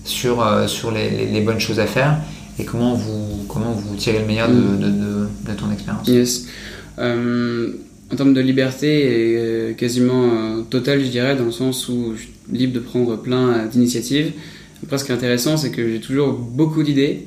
sur, 0.05 0.43
sur 0.67 0.91
les, 0.91 1.27
les, 1.27 1.41
bonnes 1.43 1.61
choses 1.61 1.79
à 1.81 1.87
faire 1.87 2.17
et 2.59 2.65
comment 2.65 2.95
vous, 2.95 3.45
comment 3.49 3.73
vous 3.73 3.95
tirez 3.97 4.21
le 4.21 4.27
meilleur 4.27 4.49
de, 4.49 4.55
mhm. 4.55 4.79
de, 4.81 5.51
de 5.51 5.57
ton 5.59 5.71
expérience. 5.71 6.09
Yes 6.09 6.47
en 8.13 8.17
termes 8.17 8.35
de 8.35 8.41
liberté 8.41 9.05
est 9.05 9.37
euh, 9.37 9.73
quasiment 9.73 10.25
euh, 10.25 10.63
totale, 10.63 11.01
je 11.01 11.09
dirais, 11.09 11.35
dans 11.35 11.47
le 11.47 11.51
sens 11.51 11.89
où 11.89 12.13
je 12.15 12.23
suis 12.23 12.33
libre 12.53 12.75
de 12.75 12.81
prendre 12.81 13.17
plein 13.17 13.67
d'initiatives. 13.67 14.33
Après, 14.83 14.99
ce 14.99 15.05
qui 15.05 15.13
est 15.13 15.15
intéressant, 15.15 15.57
c'est 15.57 15.71
que 15.71 15.89
j'ai 15.89 16.01
toujours 16.01 16.33
beaucoup 16.35 16.83
d'idées, 16.83 17.27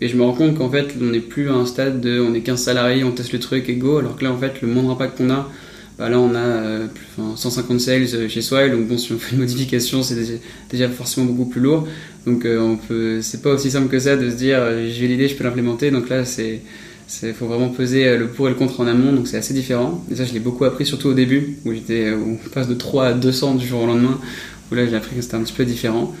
et 0.00 0.08
je 0.08 0.16
me 0.16 0.22
rends 0.22 0.32
compte 0.32 0.56
qu'en 0.56 0.70
fait, 0.70 0.94
on 1.00 1.06
n'est 1.06 1.20
plus 1.20 1.50
à 1.50 1.54
un 1.54 1.66
stade 1.66 2.00
de 2.00 2.20
on 2.20 2.34
est 2.34 2.40
15 2.40 2.62
salariés, 2.62 3.04
on 3.04 3.10
teste 3.10 3.32
le 3.32 3.38
truc 3.38 3.68
et 3.68 3.74
go, 3.74 3.98
alors 3.98 4.16
que 4.16 4.24
là, 4.24 4.32
en 4.32 4.38
fait, 4.38 4.62
le 4.62 4.68
moindre 4.68 4.92
impact 4.92 5.18
qu'on 5.18 5.30
a, 5.30 5.50
bah 5.98 6.08
là, 6.08 6.18
on 6.18 6.34
a 6.34 6.38
euh, 6.38 6.86
150 7.36 7.80
sales 7.80 8.28
chez 8.28 8.42
Swile, 8.42 8.72
donc 8.72 8.88
bon, 8.88 8.98
si 8.98 9.12
on 9.12 9.18
fait 9.18 9.36
une 9.36 9.42
modification, 9.42 10.02
c'est 10.02 10.40
déjà, 10.70 10.88
forcément 10.88 11.26
beaucoup 11.26 11.48
plus 11.48 11.60
lourd. 11.60 11.86
Donc, 12.26 12.46
on 12.46 12.76
peut, 12.76 13.20
c'est 13.22 13.42
pas 13.42 13.50
aussi 13.50 13.70
simple 13.70 13.88
que 13.88 13.98
ça 13.98 14.16
de 14.16 14.30
se 14.30 14.34
dire 14.34 14.60
j'ai 14.88 15.06
l'idée, 15.06 15.28
je 15.28 15.36
peux 15.36 15.44
l'implémenter. 15.44 15.90
Donc 15.90 16.08
là, 16.08 16.24
c'est 16.24 16.62
faut 17.34 17.46
vraiment 17.46 17.68
peser 17.68 18.06
euh, 18.08 18.18
le 18.18 18.28
pour 18.28 18.46
et 18.46 18.50
le 18.50 18.56
contre 18.56 18.80
en 18.80 18.86
amont, 18.86 19.12
donc 19.12 19.28
c'est 19.28 19.36
assez 19.36 19.54
différent. 19.54 20.04
Et 20.10 20.16
ça, 20.16 20.24
je 20.24 20.32
l'ai 20.32 20.40
beaucoup 20.40 20.64
appris, 20.64 20.86
surtout 20.86 21.08
au 21.08 21.14
début, 21.14 21.58
où, 21.64 21.72
j'étais, 21.72 22.06
euh, 22.06 22.16
on 22.16 22.36
passe 22.50 22.68
de 22.68 22.74
3 22.74 23.06
à 23.06 23.12
200 23.12 23.56
du 23.56 23.66
jour 23.66 23.82
au 23.82 23.86
lendemain, 23.86 24.18
où 24.70 24.74
là, 24.74 24.86
j'ai 24.86 24.96
appris 24.96 25.16
que 25.16 25.22
c'était 25.22 25.36
un 25.36 25.42
petit 25.42 25.52
peu 25.52 25.64
différent. 25.64 26.14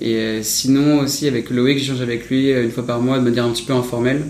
Et 0.00 0.16
euh, 0.16 0.42
sinon, 0.42 1.00
aussi, 1.00 1.26
avec 1.26 1.50
Loïc, 1.50 1.78
j'échange 1.78 2.00
avec 2.00 2.28
lui 2.28 2.50
une 2.50 2.70
fois 2.70 2.86
par 2.86 3.00
mois 3.00 3.18
de 3.18 3.24
manière 3.24 3.44
un 3.44 3.52
petit 3.52 3.64
peu 3.64 3.72
informelle, 3.72 4.24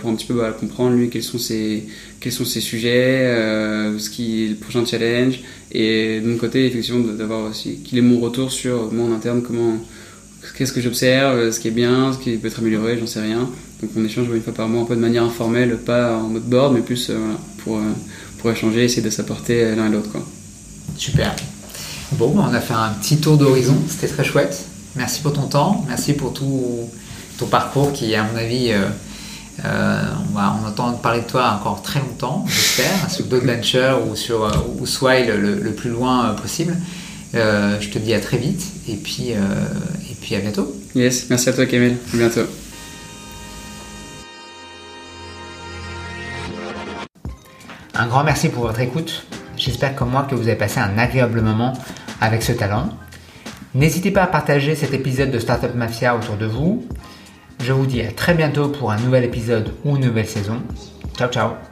pour 0.00 0.08
un 0.08 0.14
petit 0.14 0.24
peu 0.24 0.32
bah, 0.32 0.56
comprendre, 0.58 0.96
lui, 0.96 1.10
quels 1.10 1.22
sont 1.22 1.38
ses, 1.38 1.84
quels 2.18 2.32
sont 2.32 2.46
ses 2.46 2.62
sujets, 2.62 3.30
ce 3.98 4.08
qui 4.08 4.44
est 4.44 4.48
le 4.48 4.54
prochain 4.54 4.86
challenge. 4.86 5.40
Et 5.70 6.20
de 6.20 6.26
mon 6.26 6.38
côté, 6.38 6.64
effectivement, 6.64 7.00
d'avoir 7.12 7.50
aussi 7.50 7.80
qu'il 7.80 7.98
ait 7.98 8.02
mon 8.02 8.18
retour 8.18 8.50
sur 8.50 8.90
moi 8.90 9.04
en 9.04 9.12
interne, 9.12 9.42
comment 9.42 9.78
qu'est-ce 10.56 10.72
que 10.72 10.80
j'observe, 10.80 11.50
ce 11.50 11.60
qui 11.60 11.68
est 11.68 11.72
bien, 11.72 12.12
ce 12.12 12.18
qui 12.18 12.36
peut 12.36 12.48
être 12.48 12.60
amélioré, 12.60 12.98
j'en 12.98 13.06
sais 13.06 13.20
rien. 13.20 13.50
Donc 13.82 13.90
on 13.96 14.04
échange 14.04 14.28
une 14.32 14.42
fois 14.42 14.54
par 14.54 14.68
mois 14.68 14.82
un 14.82 14.86
peu 14.86 14.96
de 14.96 15.00
manière 15.00 15.24
informelle, 15.24 15.76
pas 15.76 16.16
en 16.16 16.28
mode 16.28 16.44
board, 16.44 16.74
mais 16.74 16.80
plus 16.80 17.10
euh, 17.10 17.18
pour, 17.58 17.76
euh, 17.76 17.82
pour 18.38 18.50
échanger, 18.50 18.84
essayer 18.84 19.02
de 19.02 19.10
s'apporter 19.10 19.74
l'un 19.74 19.88
et 19.88 19.92
l'autre. 19.92 20.10
Super. 20.96 21.34
Bon, 22.12 22.34
on 22.36 22.54
a 22.54 22.60
fait 22.60 22.74
un 22.74 22.90
petit 23.00 23.18
tour 23.18 23.36
d'horizon, 23.36 23.76
c'était 23.88 24.08
très 24.08 24.24
chouette. 24.24 24.64
Merci 24.96 25.20
pour 25.20 25.32
ton 25.32 25.46
temps, 25.46 25.84
merci 25.88 26.14
pour 26.14 26.32
tout 26.32 26.88
ton 27.38 27.46
parcours 27.46 27.92
qui, 27.92 28.14
à 28.14 28.22
mon 28.24 28.36
avis, 28.36 28.72
euh, 28.72 30.02
on 30.30 30.34
va 30.34 30.56
on 30.62 30.66
entend 30.66 30.92
parler 30.94 31.20
de 31.20 31.26
toi 31.26 31.58
encore 31.60 31.82
très 31.82 32.00
longtemps, 32.00 32.44
j'espère, 32.48 33.10
sur 33.10 33.26
d'autres 33.26 33.46
ventures 33.46 34.00
ou 34.10 34.16
sur 34.16 34.50
ou 34.78 34.86
Swile 34.86 35.26
le, 35.28 35.60
le, 35.60 35.72
plus 35.72 35.90
loin 35.90 36.34
possible. 36.40 36.76
je 37.34 37.88
te 37.90 37.98
dis 37.98 38.14
à 38.14 38.20
très 38.20 38.38
vite 38.38 38.62
et 38.88 38.94
puis, 38.94 39.30
et 39.30 40.14
puis 40.20 40.34
à 40.34 40.40
bientôt. 40.40 40.74
Yes, 40.94 41.28
merci 41.28 41.50
à 41.50 41.52
toi 41.52 41.66
Kamel, 41.66 41.96
à 42.14 42.16
bientôt. 42.16 42.46
Un 47.98 48.06
grand 48.08 48.24
merci 48.24 48.50
pour 48.50 48.66
votre 48.66 48.80
écoute. 48.80 49.26
J'espère 49.56 49.94
comme 49.96 50.10
moi 50.10 50.26
que 50.30 50.34
vous 50.34 50.48
avez 50.48 50.56
passé 50.56 50.80
un 50.80 50.98
agréable 50.98 51.40
moment 51.40 51.72
avec 52.20 52.42
ce 52.42 52.52
talent. 52.52 52.90
N'hésitez 53.76 54.10
pas 54.10 54.22
à 54.22 54.26
partager 54.26 54.74
cet 54.74 54.94
épisode 54.94 55.30
de 55.30 55.38
Startup 55.38 55.74
Mafia 55.74 56.16
autour 56.16 56.38
de 56.38 56.46
vous. 56.46 56.86
Je 57.62 57.74
vous 57.74 57.84
dis 57.84 58.00
à 58.00 58.10
très 58.10 58.32
bientôt 58.32 58.70
pour 58.70 58.90
un 58.90 58.98
nouvel 58.98 59.24
épisode 59.24 59.74
ou 59.84 59.96
une 59.96 60.06
nouvelle 60.06 60.26
saison. 60.26 60.62
Ciao 61.18 61.28
ciao 61.28 61.65